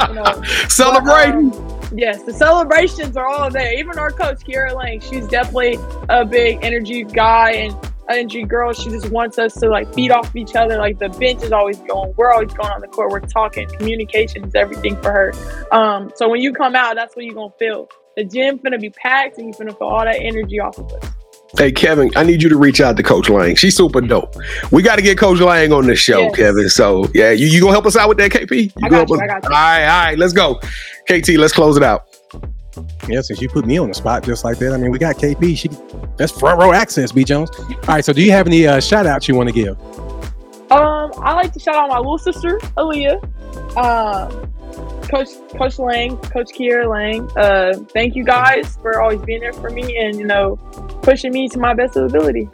You 0.08 0.14
know, 0.14 0.42
Celebrating. 0.68 1.50
but, 1.50 1.58
um, 1.58 1.88
yes, 1.98 2.22
the 2.24 2.32
celebrations 2.32 3.16
are 3.16 3.26
all 3.26 3.50
there. 3.50 3.72
Even 3.78 3.98
our 3.98 4.10
coach, 4.10 4.40
Kiara 4.40 4.74
Lang, 4.74 5.00
she's 5.00 5.26
definitely 5.28 5.78
a 6.08 6.24
big 6.24 6.58
energy 6.62 7.04
guy 7.04 7.52
and 7.52 7.91
energy 8.10 8.44
girl. 8.44 8.72
She 8.72 8.90
just 8.90 9.10
wants 9.10 9.38
us 9.38 9.54
to 9.54 9.68
like 9.68 9.92
feed 9.94 10.10
off 10.10 10.34
each 10.36 10.54
other. 10.54 10.76
Like 10.78 10.98
the 10.98 11.08
bench 11.08 11.42
is 11.42 11.52
always 11.52 11.78
going. 11.80 12.12
We're 12.16 12.30
always 12.32 12.52
going 12.52 12.70
on 12.70 12.80
the 12.80 12.88
court. 12.88 13.10
We're 13.10 13.20
talking. 13.20 13.68
Communication 13.68 14.44
is 14.44 14.54
everything 14.54 15.00
for 15.02 15.10
her. 15.12 15.32
Um, 15.72 16.10
so 16.16 16.28
when 16.28 16.40
you 16.40 16.52
come 16.52 16.74
out, 16.74 16.94
that's 16.96 17.14
what 17.16 17.24
you're 17.24 17.34
gonna 17.34 17.52
feel. 17.58 17.88
The 18.16 18.24
gym 18.24 18.58
gonna 18.58 18.78
be 18.78 18.90
packed, 18.90 19.38
and 19.38 19.46
you're 19.48 19.58
gonna 19.66 19.76
feel 19.78 19.88
all 19.88 20.04
that 20.04 20.16
energy 20.20 20.60
off 20.60 20.78
of 20.78 20.92
us. 20.92 21.10
Hey 21.58 21.70
Kevin, 21.70 22.10
I 22.16 22.24
need 22.24 22.42
you 22.42 22.48
to 22.48 22.56
reach 22.56 22.80
out 22.80 22.96
to 22.96 23.02
Coach 23.02 23.28
Lang. 23.28 23.54
She's 23.56 23.76
super 23.76 24.00
dope. 24.00 24.34
We 24.70 24.82
got 24.82 24.96
to 24.96 25.02
get 25.02 25.18
Coach 25.18 25.38
Lang 25.38 25.70
on 25.70 25.86
this 25.86 25.98
show, 25.98 26.20
Yes. 26.20 26.34
Kevin. 26.36 26.68
So 26.70 27.06
yeah, 27.12 27.30
you, 27.32 27.46
you 27.46 27.60
gonna 27.60 27.72
help 27.72 27.84
us 27.84 27.94
out 27.94 28.08
with 28.08 28.16
that, 28.18 28.30
KP? 28.30 28.64
You 28.64 28.70
I 28.82 28.88
got 28.88 29.06
you, 29.08 29.14
us- 29.16 29.20
I 29.20 29.26
got 29.26 29.42
you. 29.44 29.50
All 29.50 29.54
right, 29.54 29.84
all 29.84 30.04
right, 30.06 30.18
let's 30.18 30.32
go. 30.32 30.54
KT, 31.10 31.28
let's 31.36 31.52
close 31.52 31.76
it 31.76 31.82
out. 31.82 32.06
Yeah, 33.08 33.20
since 33.20 33.40
you 33.40 33.48
put 33.48 33.66
me 33.66 33.78
on 33.78 33.88
the 33.88 33.94
spot 33.94 34.22
just 34.24 34.44
like 34.44 34.58
that, 34.58 34.72
I 34.72 34.76
mean, 34.76 34.90
we 34.90 34.98
got 34.98 35.16
KP. 35.16 35.56
She 35.56 35.68
that's 36.16 36.32
front 36.32 36.60
row 36.60 36.72
access, 36.72 37.10
B 37.10 37.24
Jones. 37.24 37.50
All 37.58 37.76
right, 37.88 38.04
so 38.04 38.12
do 38.12 38.22
you 38.22 38.30
have 38.30 38.46
any 38.46 38.66
uh, 38.66 38.80
shout 38.80 39.06
outs 39.06 39.26
you 39.26 39.34
want 39.34 39.48
to 39.48 39.54
give? 39.54 39.80
Um, 40.70 41.12
I 41.18 41.34
like 41.34 41.52
to 41.52 41.58
shout 41.58 41.74
out 41.74 41.88
my 41.88 41.98
little 41.98 42.18
sister, 42.18 42.58
Aaliyah. 42.76 43.76
Um, 43.76 44.52
Coach 45.02 45.28
Coach 45.58 45.78
Lang, 45.78 46.16
Coach 46.16 46.50
Kiera 46.52 46.88
Lang. 46.88 47.28
Uh, 47.36 47.74
thank 47.92 48.14
you 48.14 48.24
guys 48.24 48.78
for 48.80 49.02
always 49.02 49.20
being 49.22 49.40
there 49.40 49.52
for 49.52 49.70
me 49.70 49.98
and 49.98 50.16
you 50.16 50.24
know 50.24 50.56
pushing 51.02 51.32
me 51.32 51.48
to 51.48 51.58
my 51.58 51.74
best 51.74 51.96
ability. 51.96 52.48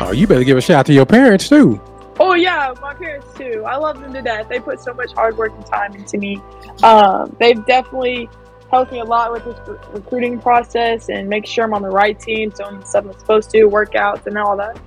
Oh, 0.00 0.12
you 0.12 0.26
better 0.26 0.44
give 0.44 0.56
a 0.56 0.60
shout 0.60 0.78
out 0.78 0.86
to 0.86 0.92
your 0.92 1.06
parents 1.06 1.48
too. 1.48 1.80
Oh 2.18 2.34
yeah, 2.34 2.72
my 2.80 2.94
parents 2.94 3.26
too. 3.36 3.64
I 3.66 3.76
love 3.76 4.00
them 4.00 4.12
to 4.14 4.22
death. 4.22 4.48
They 4.48 4.60
put 4.60 4.80
so 4.80 4.94
much 4.94 5.12
hard 5.12 5.36
work 5.36 5.52
and 5.52 5.66
time 5.66 5.94
into 5.94 6.16
me. 6.16 6.40
Um, 6.82 7.36
they've 7.40 7.64
definitely 7.66 8.28
helped 8.74 8.92
me 8.92 8.98
a 8.98 9.04
lot 9.04 9.30
with 9.32 9.44
this 9.44 9.58
re- 9.68 9.78
recruiting 9.92 10.40
process 10.40 11.08
and 11.08 11.28
make 11.28 11.46
sure 11.46 11.64
I'm 11.64 11.74
on 11.74 11.82
the 11.82 11.90
right 11.90 12.18
team, 12.18 12.50
doing 12.50 12.80
the 12.80 12.86
stuff 12.86 13.04
I'm 13.04 13.18
supposed 13.18 13.50
to, 13.50 13.68
workouts 13.68 14.26
and 14.26 14.36
all 14.36 14.56
that. 14.56 14.80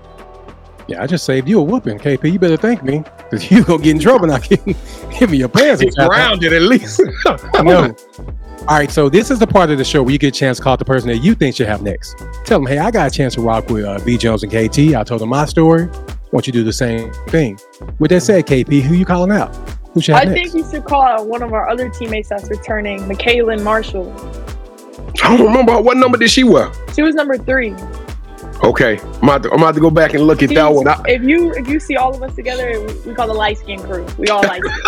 Yeah, 0.88 1.04
I 1.04 1.08
just 1.08 1.26
saved 1.26 1.48
you 1.48 1.60
a 1.60 1.64
whooping, 1.64 2.00
KP. 2.00 2.32
You 2.32 2.40
better 2.40 2.58
thank 2.58 2.84
me. 2.84 3.04
Because 3.18 3.50
you 3.52 3.64
gonna 3.64 3.84
get 3.84 3.96
in 3.96 4.00
trouble 4.00 4.28
not 4.28 4.48
Give 5.20 5.30
me 5.30 5.38
your 5.38 5.50
pants. 5.50 5.82
Get 5.82 5.96
grounded 5.96 6.54
at 6.54 6.62
least. 6.62 7.02
no. 7.56 7.96
All 8.68 8.76
right, 8.76 8.92
so 8.92 9.08
this 9.10 9.32
is 9.32 9.40
the 9.40 9.48
part 9.48 9.70
of 9.70 9.78
the 9.78 9.86
show 9.86 10.04
where 10.04 10.12
you 10.12 10.18
get 10.18 10.36
a 10.36 10.40
chance 10.40 10.58
to 10.58 10.64
call 10.64 10.76
the 10.76 10.86
person 10.86 11.08
that 11.10 11.18
you 11.20 11.36
think 11.36 11.56
should 11.56 11.68
have 11.68 11.82
next. 11.82 12.18
Tell 12.46 12.60
them, 12.60 12.68
hey, 12.68 12.80
I 12.80 12.92
got 12.92 13.08
a 13.08 13.12
chance 13.12 13.36
to 13.36 13.42
rock 13.42 13.70
with 13.70 13.86
uh, 13.86 14.00
B. 14.06 14.18
Jones 14.18 14.44
and 14.44 14.52
KT. 14.52 14.96
I 14.96 15.04
told 15.04 15.22
them 15.22 15.30
my 15.30 15.46
story. 15.46 15.88
Want 16.32 16.48
you 16.48 16.54
to 16.54 16.60
do 16.60 16.64
the 16.64 16.74
same 16.74 17.14
thing. 17.30 17.58
With 18.00 18.12
that 18.12 18.22
said, 18.22 18.46
KP, 18.46 18.82
who 18.82 18.96
you 18.96 19.06
calling 19.06 19.32
out? 19.32 19.56
Who 19.98 20.02
should 20.02 20.14
have 20.14 20.28
I 20.28 20.32
next? 20.32 20.52
think 20.52 20.64
you 20.64 20.72
should 20.72 20.86
call 20.86 21.02
out 21.02 21.26
one 21.28 21.42
of 21.42 21.54
our 21.54 21.68
other 21.68 21.90
teammates 21.90 22.30
that's 22.30 22.48
returning, 22.52 23.00
McKaylin 23.00 23.64
Marshall. 23.64 24.14
I 25.24 25.36
don't 25.36 25.48
remember 25.48 25.82
what 25.82 25.98
number 25.98 26.20
did 26.20 26.30
she 26.30 26.44
wear. 26.44 26.70
She 26.94 27.02
was 27.02 27.16
number 27.16 27.36
three. 27.36 27.72
Okay, 28.64 29.00
I'm 29.00 29.24
about 29.24 29.44
to, 29.44 29.52
I'm 29.52 29.62
about 29.62 29.76
to 29.76 29.82
go 29.82 29.92
back 29.92 30.14
and 30.14 30.24
look 30.24 30.42
at 30.42 30.50
that 30.50 30.74
one. 30.74 30.88
I, 30.88 31.00
If 31.06 31.22
you 31.24 31.54
if 31.54 31.68
you 31.68 31.80
see 31.80 31.96
all 31.96 32.16
of 32.16 32.22
us 32.24 32.36
together, 32.36 32.80
we, 32.82 32.94
we 33.02 33.14
call 33.14 33.28
the 33.28 33.34
light 33.34 33.58
skin 33.60 33.80
crew. 33.80 34.06
We 34.18 34.28
all 34.30 34.42
light. 34.44 34.62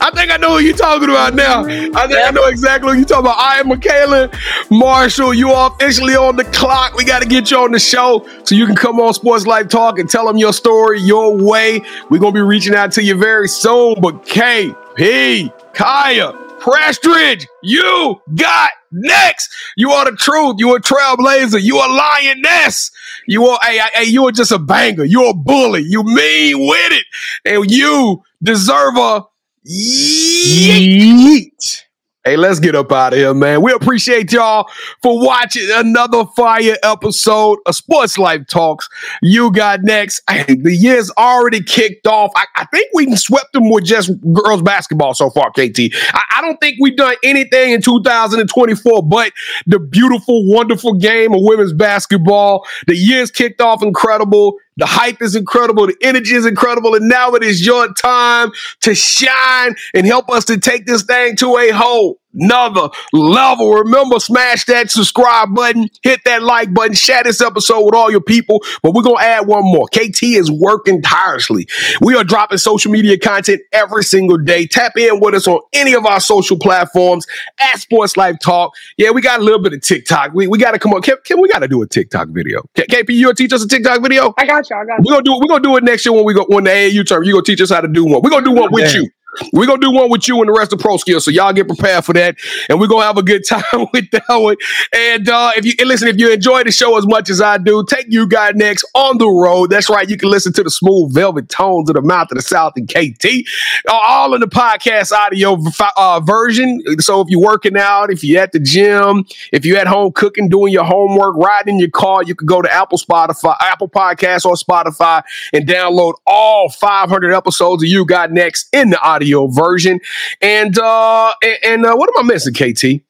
I 0.00 0.10
think 0.14 0.30
I 0.30 0.36
know 0.36 0.58
who 0.58 0.64
you're 0.64 0.76
talking 0.76 1.08
about 1.08 1.34
now. 1.34 1.60
I 1.60 1.66
think 1.66 1.96
I 1.96 2.06
mm-hmm. 2.06 2.34
know 2.34 2.46
exactly 2.46 2.88
what 2.88 2.98
you're 2.98 3.06
talking 3.06 3.26
about. 3.26 3.38
I 3.38 3.60
am 3.60 3.68
Michaela 3.68 4.30
Marshall. 4.70 5.32
You 5.32 5.50
are 5.50 5.70
officially 5.72 6.16
on 6.16 6.36
the 6.36 6.44
clock. 6.44 6.94
We 6.94 7.04
got 7.04 7.22
to 7.22 7.28
get 7.28 7.50
you 7.50 7.58
on 7.58 7.72
the 7.72 7.78
show 7.78 8.26
so 8.44 8.54
you 8.54 8.66
can 8.66 8.76
come 8.76 8.98
on 9.00 9.14
Sports 9.14 9.46
Life 9.46 9.68
Talk 9.68 9.98
and 9.98 10.08
tell 10.08 10.26
them 10.26 10.36
your 10.36 10.52
story 10.52 11.00
your 11.00 11.36
way. 11.36 11.82
We're 12.10 12.18
going 12.18 12.34
to 12.34 12.38
be 12.38 12.42
reaching 12.46 12.74
out 12.74 12.92
to 12.92 13.02
you 13.02 13.16
very 13.16 13.48
soon. 13.48 14.00
But 14.00 14.24
KP, 14.24 15.52
Kyiah, 15.74 16.60
Prestridge, 16.60 17.46
you 17.62 18.20
got 18.34 18.70
next. 18.92 19.50
You 19.76 19.90
are 19.90 20.10
the 20.10 20.16
truth. 20.16 20.56
You 20.58 20.74
a 20.74 20.80
trailblazer. 20.80 21.62
You 21.62 21.78
are 21.78 21.88
lioness. 21.88 22.90
You 23.26 23.46
are, 23.46 23.58
hey, 23.62 23.80
hey, 23.94 24.04
you 24.04 24.26
are 24.26 24.32
just 24.32 24.52
a 24.52 24.58
banger. 24.58 25.04
You're 25.04 25.30
a 25.30 25.34
bully. 25.34 25.82
You 25.82 26.02
mean 26.02 26.60
with 26.60 26.92
it. 26.92 27.04
And 27.44 27.70
you 27.70 28.22
deserve 28.42 28.96
a 28.96 29.24
yeet. 29.66 31.82
Hey, 32.24 32.36
let's 32.36 32.60
get 32.60 32.76
up 32.76 32.92
out 32.92 33.14
of 33.14 33.18
here, 33.18 33.34
man. 33.34 33.62
We 33.62 33.72
appreciate 33.72 34.30
y'all 34.30 34.70
for 35.02 35.20
watching 35.26 35.68
another 35.72 36.24
fire 36.36 36.76
episode 36.84 37.58
of 37.66 37.74
Sports 37.74 38.16
Life 38.16 38.46
Talks. 38.46 38.88
You 39.22 39.50
got 39.50 39.82
next. 39.82 40.22
The 40.62 40.72
year's 40.72 41.10
already 41.18 41.64
kicked 41.64 42.06
off. 42.06 42.30
I, 42.36 42.44
I 42.54 42.66
think 42.66 42.90
we 42.94 43.16
swept 43.16 43.52
them 43.52 43.70
with 43.70 43.84
just 43.84 44.12
girls 44.32 44.62
basketball 44.62 45.14
so 45.14 45.30
far, 45.30 45.50
KT. 45.50 45.90
I, 46.14 46.22
I 46.36 46.40
don't 46.42 46.58
think 46.58 46.76
we've 46.80 46.96
done 46.96 47.16
anything 47.24 47.72
in 47.72 47.82
2024 47.82 49.02
but 49.02 49.32
the 49.66 49.80
beautiful, 49.80 50.46
wonderful 50.46 50.94
game 50.94 51.34
of 51.34 51.40
women's 51.42 51.72
basketball. 51.72 52.64
The 52.86 52.94
year's 52.94 53.32
kicked 53.32 53.60
off 53.60 53.82
incredible. 53.82 54.58
The 54.76 54.86
hype 54.86 55.20
is 55.20 55.36
incredible. 55.36 55.86
The 55.86 55.96
energy 56.02 56.34
is 56.34 56.46
incredible. 56.46 56.94
And 56.94 57.08
now 57.08 57.32
it 57.34 57.42
is 57.42 57.64
your 57.64 57.92
time 57.94 58.50
to 58.80 58.94
shine 58.94 59.76
and 59.94 60.06
help 60.06 60.30
us 60.30 60.44
to 60.46 60.58
take 60.58 60.86
this 60.86 61.02
thing 61.02 61.36
to 61.36 61.58
a 61.58 61.70
whole 61.70 62.21
another 62.34 62.88
level. 63.12 63.70
Remember, 63.70 64.18
smash 64.20 64.64
that 64.66 64.90
subscribe 64.90 65.54
button, 65.54 65.88
hit 66.02 66.20
that 66.24 66.42
like 66.42 66.72
button, 66.74 66.94
share 66.94 67.22
this 67.24 67.40
episode 67.40 67.84
with 67.84 67.94
all 67.94 68.10
your 68.10 68.20
people. 68.20 68.62
But 68.82 68.94
we're 68.94 69.02
going 69.02 69.18
to 69.18 69.24
add 69.24 69.46
one 69.46 69.62
more. 69.64 69.86
KT 69.88 70.22
is 70.22 70.50
working 70.50 71.02
tirelessly. 71.02 71.68
We 72.00 72.14
are 72.16 72.24
dropping 72.24 72.58
social 72.58 72.90
media 72.90 73.18
content 73.18 73.62
every 73.72 74.04
single 74.04 74.38
day. 74.38 74.66
Tap 74.66 74.96
in 74.96 75.20
with 75.20 75.34
us 75.34 75.46
on 75.46 75.60
any 75.72 75.94
of 75.94 76.06
our 76.06 76.20
social 76.20 76.58
platforms 76.58 77.26
at 77.58 77.78
Sports 77.80 78.16
Life 78.16 78.36
Talk. 78.42 78.72
Yeah, 78.96 79.10
we 79.10 79.20
got 79.20 79.40
a 79.40 79.42
little 79.42 79.62
bit 79.62 79.72
of 79.72 79.80
TikTok. 79.82 80.32
We, 80.34 80.46
we 80.46 80.58
got 80.58 80.72
to 80.72 80.78
come 80.78 80.92
on. 80.94 81.02
Kim, 81.02 81.16
Kim, 81.24 81.40
we 81.40 81.48
got 81.48 81.60
to 81.60 81.68
do 81.68 81.82
a 81.82 81.86
TikTok 81.86 82.28
video. 82.28 82.62
K- 82.74 82.86
KP, 82.86 83.10
you 83.14 83.24
gonna 83.24 83.34
teach 83.34 83.52
us 83.52 83.64
a 83.64 83.68
TikTok 83.68 84.02
video? 84.02 84.34
I 84.38 84.46
got 84.46 84.68
you. 84.70 84.76
I 84.76 84.84
got 84.84 84.98
you. 84.98 85.04
We're 85.06 85.12
gonna 85.12 85.22
do 85.24 85.34
it. 85.34 85.40
We're 85.40 85.48
gonna 85.48 85.62
do 85.62 85.76
it 85.76 85.84
next 85.84 86.04
year 86.06 86.12
when 86.12 86.24
we 86.24 86.34
go 86.34 86.44
when 86.48 86.64
the 86.64 86.70
AAU 86.70 87.06
term. 87.06 87.24
You're 87.24 87.34
gonna 87.34 87.44
teach 87.44 87.60
us 87.60 87.70
how 87.70 87.80
to 87.80 87.88
do 87.88 88.04
one. 88.04 88.20
We're 88.22 88.30
gonna 88.30 88.44
do 88.44 88.52
one 88.52 88.70
with 88.72 88.92
Damn. 88.92 89.02
you. 89.02 89.10
We're 89.52 89.66
gonna 89.66 89.80
do 89.80 89.90
one 89.90 90.10
with 90.10 90.28
you 90.28 90.38
and 90.40 90.48
the 90.48 90.52
rest 90.52 90.72
of 90.72 90.78
Pro 90.78 90.96
Skills. 90.98 91.24
So 91.24 91.30
y'all 91.30 91.52
get 91.52 91.66
prepared 91.66 92.04
for 92.04 92.12
that. 92.12 92.36
And 92.68 92.78
we're 92.78 92.86
gonna 92.86 93.04
have 93.06 93.16
a 93.16 93.22
good 93.22 93.42
time 93.48 93.86
with 93.92 94.10
that 94.10 94.24
one. 94.28 94.56
And 94.94 95.28
uh 95.28 95.52
if 95.56 95.64
you 95.64 95.72
and 95.78 95.88
listen, 95.88 96.08
if 96.08 96.18
you 96.18 96.30
enjoy 96.30 96.64
the 96.64 96.70
show 96.70 96.98
as 96.98 97.06
much 97.06 97.30
as 97.30 97.40
I 97.40 97.56
do, 97.58 97.84
take 97.88 98.06
you 98.10 98.26
guys 98.26 98.52
next 98.56 98.84
on 98.94 99.16
the 99.18 99.28
road. 99.28 99.70
That's 99.70 99.88
right. 99.88 100.08
You 100.08 100.16
can 100.18 100.30
listen 100.30 100.52
to 100.54 100.62
the 100.62 100.70
smooth 100.70 101.14
velvet 101.14 101.48
tones 101.48 101.88
of 101.88 101.94
the 101.94 102.02
mouth 102.02 102.30
of 102.30 102.36
the 102.36 102.42
South 102.42 102.74
and 102.76 102.86
KT. 102.88 103.48
uh, 103.88 103.92
all 104.06 104.34
in 104.34 104.40
the 104.40 104.46
podcast 104.46 105.12
audio 105.12 105.56
uh, 105.96 106.20
version. 106.20 106.82
So 106.98 107.22
if 107.22 107.28
you're 107.30 107.40
working 107.40 107.76
out, 107.78 108.10
if 108.10 108.22
you're 108.22 108.42
at 108.42 108.52
the 108.52 108.60
gym, 108.60 109.24
if 109.50 109.64
you're 109.64 109.78
at 109.78 109.86
home 109.86 110.12
cooking, 110.12 110.48
doing 110.50 110.72
your 110.74 110.84
homework, 110.84 111.36
riding 111.36 111.74
in 111.76 111.80
your 111.80 111.90
car, 111.90 112.22
you 112.22 112.34
can 112.34 112.46
go 112.46 112.60
to 112.60 112.70
Apple 112.70 112.98
Spotify, 112.98 113.56
Apple 113.60 113.88
Podcasts 113.88 114.44
or 114.44 114.54
Spotify 114.56 115.22
and 115.54 115.66
download 115.66 116.14
all 116.26 116.68
500 116.68 117.32
episodes 117.32 117.82
of 117.82 117.88
You 117.88 118.04
Got 118.04 118.30
Next 118.30 118.68
in 118.74 118.90
the 118.90 119.00
audio 119.00 119.21
version. 119.48 120.00
And 120.40 120.78
uh 120.78 121.32
and, 121.42 121.58
and 121.64 121.86
uh, 121.86 121.94
what 121.94 122.10
am 122.16 122.24
I 122.24 122.32
missing, 122.32 122.54
KT? 122.54 123.02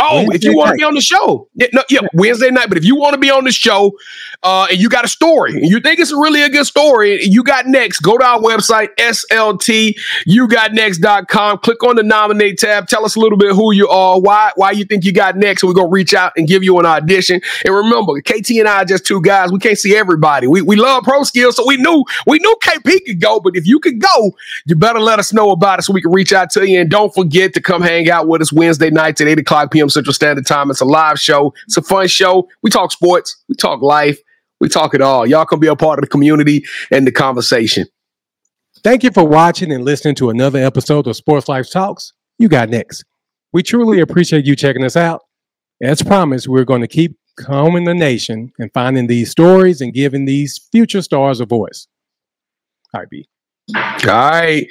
Oh, 0.00 0.28
if 0.32 0.42
you 0.42 0.56
want 0.56 0.70
to 0.70 0.74
be 0.74 0.82
on 0.82 0.94
the 0.94 1.00
show, 1.00 1.48
yeah, 1.54 1.68
no, 1.72 1.84
yeah, 1.88 2.00
Wednesday 2.14 2.50
night. 2.50 2.68
But 2.68 2.78
if 2.78 2.84
you 2.84 2.96
want 2.96 3.14
to 3.14 3.18
be 3.18 3.30
on 3.30 3.44
the 3.44 3.52
show, 3.52 3.92
uh, 4.44 4.66
and 4.70 4.78
you 4.78 4.88
got 4.88 5.04
a 5.04 5.08
story, 5.08 5.54
and 5.54 5.68
you 5.68 5.80
think 5.80 5.98
it's 5.98 6.12
really 6.12 6.42
a 6.42 6.48
good 6.48 6.66
story, 6.66 7.22
you 7.24 7.42
got 7.42 7.66
next, 7.66 8.00
go 8.00 8.16
to 8.18 8.24
our 8.24 8.38
website, 8.38 8.88
sltyougotnext.com. 8.96 11.58
Click 11.58 11.82
on 11.82 11.96
the 11.96 12.02
nominate 12.02 12.58
tab. 12.58 12.86
Tell 12.86 13.04
us 13.04 13.16
a 13.16 13.20
little 13.20 13.38
bit 13.38 13.54
who 13.54 13.72
you 13.72 13.88
are, 13.88 14.20
why 14.20 14.52
why 14.56 14.70
you 14.70 14.84
think 14.84 15.04
you 15.04 15.12
got 15.12 15.36
next. 15.36 15.62
and 15.62 15.68
We're 15.68 15.74
gonna 15.74 15.88
reach 15.88 16.14
out 16.14 16.32
and 16.36 16.46
give 16.46 16.62
you 16.62 16.78
an 16.78 16.86
audition. 16.86 17.40
And 17.64 17.74
remember, 17.74 18.20
KT 18.20 18.50
and 18.50 18.68
I 18.68 18.82
are 18.82 18.84
just 18.84 19.06
two 19.06 19.20
guys. 19.22 19.50
We 19.50 19.58
can't 19.58 19.78
see 19.78 19.96
everybody. 19.96 20.46
We 20.46 20.62
we 20.62 20.76
love 20.76 21.04
pro 21.04 21.22
skills, 21.24 21.56
so 21.56 21.66
we 21.66 21.76
knew 21.76 22.04
we 22.26 22.38
knew 22.38 22.56
KP 22.62 23.04
could 23.06 23.20
go. 23.20 23.40
But 23.40 23.56
if 23.56 23.66
you 23.66 23.78
could 23.80 24.00
go, 24.00 24.32
you 24.66 24.76
better 24.76 25.00
let 25.00 25.18
us 25.18 25.32
know 25.32 25.50
about 25.50 25.78
it 25.78 25.82
so 25.82 25.92
we 25.92 26.02
can 26.02 26.12
reach 26.12 26.32
out 26.32 26.50
to 26.50 26.68
you. 26.68 26.80
And 26.80 26.90
don't 26.90 27.14
forget 27.14 27.54
to 27.54 27.60
come 27.60 27.82
hang 27.82 28.10
out 28.10 28.28
with 28.28 28.42
us 28.42 28.52
Wednesday 28.52 28.90
nights 28.90 29.20
at 29.20 29.28
8 29.28 29.38
o'clock 29.38 29.72
p.m. 29.72 29.88
Central 29.88 30.12
Standard 30.12 30.46
Time. 30.46 30.70
It's 30.70 30.80
a 30.80 30.84
live 30.84 31.18
show. 31.18 31.54
It's 31.66 31.76
a 31.76 31.82
fun 31.82 32.06
show. 32.08 32.48
We 32.62 32.70
talk 32.70 32.92
sports, 32.92 33.36
we 33.48 33.54
talk 33.54 33.82
life, 33.82 34.18
we 34.64 34.68
talk 34.70 34.94
it 34.94 35.02
all. 35.02 35.26
Y'all 35.26 35.44
can 35.44 35.60
be 35.60 35.66
a 35.66 35.76
part 35.76 35.98
of 35.98 36.04
the 36.04 36.08
community 36.08 36.64
and 36.90 37.06
the 37.06 37.12
conversation. 37.12 37.86
Thank 38.82 39.04
you 39.04 39.10
for 39.10 39.22
watching 39.22 39.70
and 39.70 39.84
listening 39.84 40.14
to 40.16 40.30
another 40.30 40.58
episode 40.58 41.06
of 41.06 41.16
Sports 41.16 41.50
Life 41.50 41.70
Talks. 41.70 42.14
You 42.38 42.48
got 42.48 42.70
next. 42.70 43.04
We 43.52 43.62
truly 43.62 44.00
appreciate 44.00 44.46
you 44.46 44.56
checking 44.56 44.82
us 44.82 44.96
out. 44.96 45.20
As 45.82 46.02
promised, 46.02 46.48
we're 46.48 46.64
going 46.64 46.80
to 46.80 46.88
keep 46.88 47.18
combing 47.36 47.84
the 47.84 47.92
nation 47.92 48.52
and 48.58 48.72
finding 48.72 49.06
these 49.06 49.30
stories 49.30 49.82
and 49.82 49.92
giving 49.92 50.24
these 50.24 50.58
future 50.72 51.02
stars 51.02 51.40
a 51.40 51.44
voice. 51.44 51.86
All 52.94 53.02
right, 53.02 53.10
B. 53.10 53.28
All 54.06 54.30
right, 54.30 54.66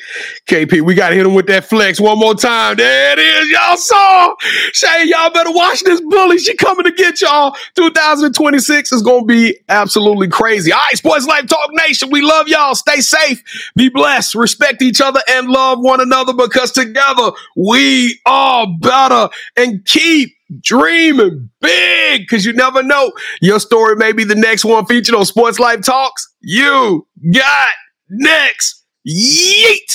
KP, 0.48 0.82
we 0.82 0.96
got 0.96 1.10
to 1.10 1.16
hit 1.16 1.26
him 1.26 1.34
with 1.34 1.48
that 1.48 1.66
flex 1.66 2.00
one 2.00 2.20
more 2.20 2.36
time. 2.36 2.78
There 2.78 3.14
it 3.14 3.20
is. 3.20 3.50
Y'all 3.50 3.78
saw. 3.78 4.36
Shay, 4.74 5.06
y'all 5.06 5.32
better 5.32 5.52
watch 5.52 5.84
this 5.84 6.02
bully. 6.02 6.38
She 6.38 6.56
coming 6.56 6.86
to 6.86 6.92
get 6.92 7.22
y'all. 7.22 7.56
2026 7.76 8.92
is 8.92 9.02
going 9.02 9.22
to 9.22 9.26
be 9.28 9.58
absolutely 9.70 10.28
crazy. 10.28 10.72
All 10.72 10.80
right, 10.80 10.98
Sports 10.98 11.26
Life 11.26 11.48
Talk 11.48 11.70
Nation, 11.74 12.10
we 12.12 12.22
love 12.22 12.48
y'all. 12.48 12.76
Stay 12.76 13.02
safe, 13.02 13.42
be 13.76 13.90
blessed, 13.90 14.36
respect 14.36 14.82
each 14.82 15.02
other, 15.02 15.22
and 15.30 15.48
love 15.48 15.80
one 15.80 16.02
another 16.02 16.34
because 16.34 16.72
together 16.72 17.32
we 17.56 18.20
are 18.26 18.68
better. 18.80 19.30
And 19.56 19.86
keep 19.86 20.34
dreaming 20.62 21.50
big 21.62 22.22
because 22.22 22.46
you 22.46 22.54
never 22.54 22.84
know. 22.84 23.12
Your 23.42 23.60
story 23.60 23.96
may 23.96 24.12
be 24.12 24.24
the 24.24 24.36
next 24.36 24.66
one 24.66 24.86
featured 24.86 25.16
on 25.16 25.26
Sports 25.26 25.60
Life 25.60 25.82
Talks. 25.82 26.34
You 26.42 27.08
got 27.32 27.70
next. 28.10 28.83
Yeet! 29.06 29.92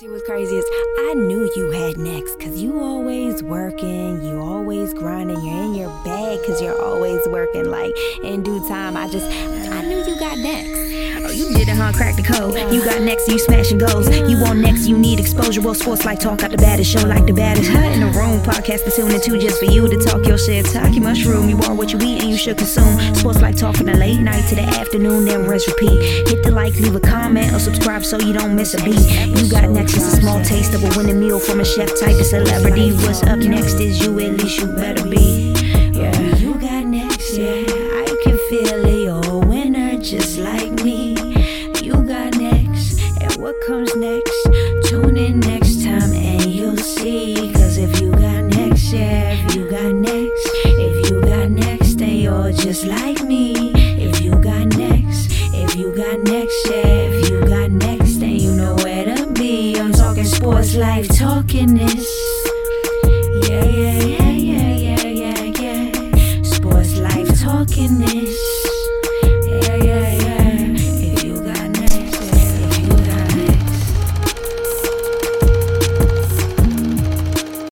See 0.00 0.08
what's 0.08 0.22
crazy 0.22 0.56
is 0.56 0.64
I 0.98 1.12
knew 1.12 1.52
you 1.56 1.72
had 1.72 1.98
next 1.98 2.40
cause 2.40 2.58
you 2.58 2.80
always 2.80 3.42
working, 3.42 4.24
you 4.24 4.40
always 4.40 4.94
grinding, 4.94 5.44
you're 5.44 5.62
in 5.62 5.74
your 5.74 5.90
bag 6.04 6.38
cause 6.46 6.62
you're 6.62 6.80
always 6.82 7.20
working. 7.28 7.66
Like 7.66 7.94
in 8.24 8.42
due 8.42 8.66
time, 8.66 8.96
I 8.96 9.10
just 9.10 9.26
I 9.26 9.82
knew 9.82 9.98
you 9.98 10.18
got 10.18 10.38
next. 10.38 10.90
Oh, 11.22 11.30
you 11.30 11.52
did 11.52 11.68
it, 11.68 11.76
huh? 11.76 11.92
Crack 11.92 12.16
the 12.16 12.22
code. 12.22 12.56
You 12.72 12.82
got 12.82 13.02
next, 13.02 13.28
you 13.28 13.38
smashing 13.38 13.76
goals. 13.76 14.08
You 14.08 14.40
want 14.40 14.60
next, 14.60 14.86
you 14.86 14.96
need 14.96 15.20
exposure. 15.20 15.60
Well, 15.60 15.74
Sports 15.74 16.06
Life 16.06 16.18
Talk 16.18 16.42
out 16.42 16.50
the 16.50 16.56
baddest 16.56 16.90
show 16.90 17.06
like 17.06 17.26
the 17.26 17.34
baddest. 17.34 17.70
Hut 17.70 17.92
in 17.92 18.00
the 18.00 18.06
room, 18.06 18.40
podcast 18.40 18.84
to 18.84 18.90
tune 18.90 19.10
into 19.10 19.38
just 19.38 19.58
for 19.58 19.66
you 19.66 19.86
to 19.86 19.98
talk 19.98 20.26
your 20.26 20.38
shit. 20.38 20.64
Talk 20.64 20.94
your 20.94 21.04
mushroom. 21.04 21.50
You 21.50 21.58
are 21.68 21.74
what 21.74 21.92
you 21.92 21.98
eat 22.00 22.22
and 22.22 22.30
you 22.30 22.38
should 22.38 22.56
consume. 22.56 23.14
Sports 23.14 23.42
Life 23.42 23.56
Talk 23.58 23.76
from 23.76 23.86
the 23.86 23.96
late 23.96 24.18
night 24.18 24.48
to 24.48 24.54
the 24.54 24.62
afternoon, 24.62 25.26
then 25.26 25.46
rest 25.46 25.68
repeat. 25.68 26.00
Hit 26.28 26.42
the 26.42 26.50
like, 26.50 26.74
leave 26.76 26.94
a 26.94 27.00
comment, 27.00 27.52
or 27.52 27.58
subscribe 27.58 28.02
so 28.02 28.18
you 28.18 28.32
don't 28.32 28.56
miss 28.56 28.72
a 28.72 28.82
beat. 28.82 29.28
You 29.28 29.50
got 29.50 29.68
next 29.68 29.89
is 29.96 30.14
a 30.14 30.20
small 30.20 30.42
taste 30.44 30.74
of 30.74 30.84
a 30.84 30.98
winning 30.98 31.20
meal 31.20 31.38
from 31.38 31.60
a 31.60 31.64
chef 31.64 31.88
type 31.98 32.18
of 32.18 32.26
celebrity. 32.26 32.92
What's 32.92 33.22
up 33.22 33.38
next 33.38 33.80
is 33.80 34.04
you, 34.04 34.18
at 34.20 34.32
least 34.36 34.60
you 34.60 34.66
better 34.66 35.04
be. 35.08 35.52
Yeah, 35.92 36.29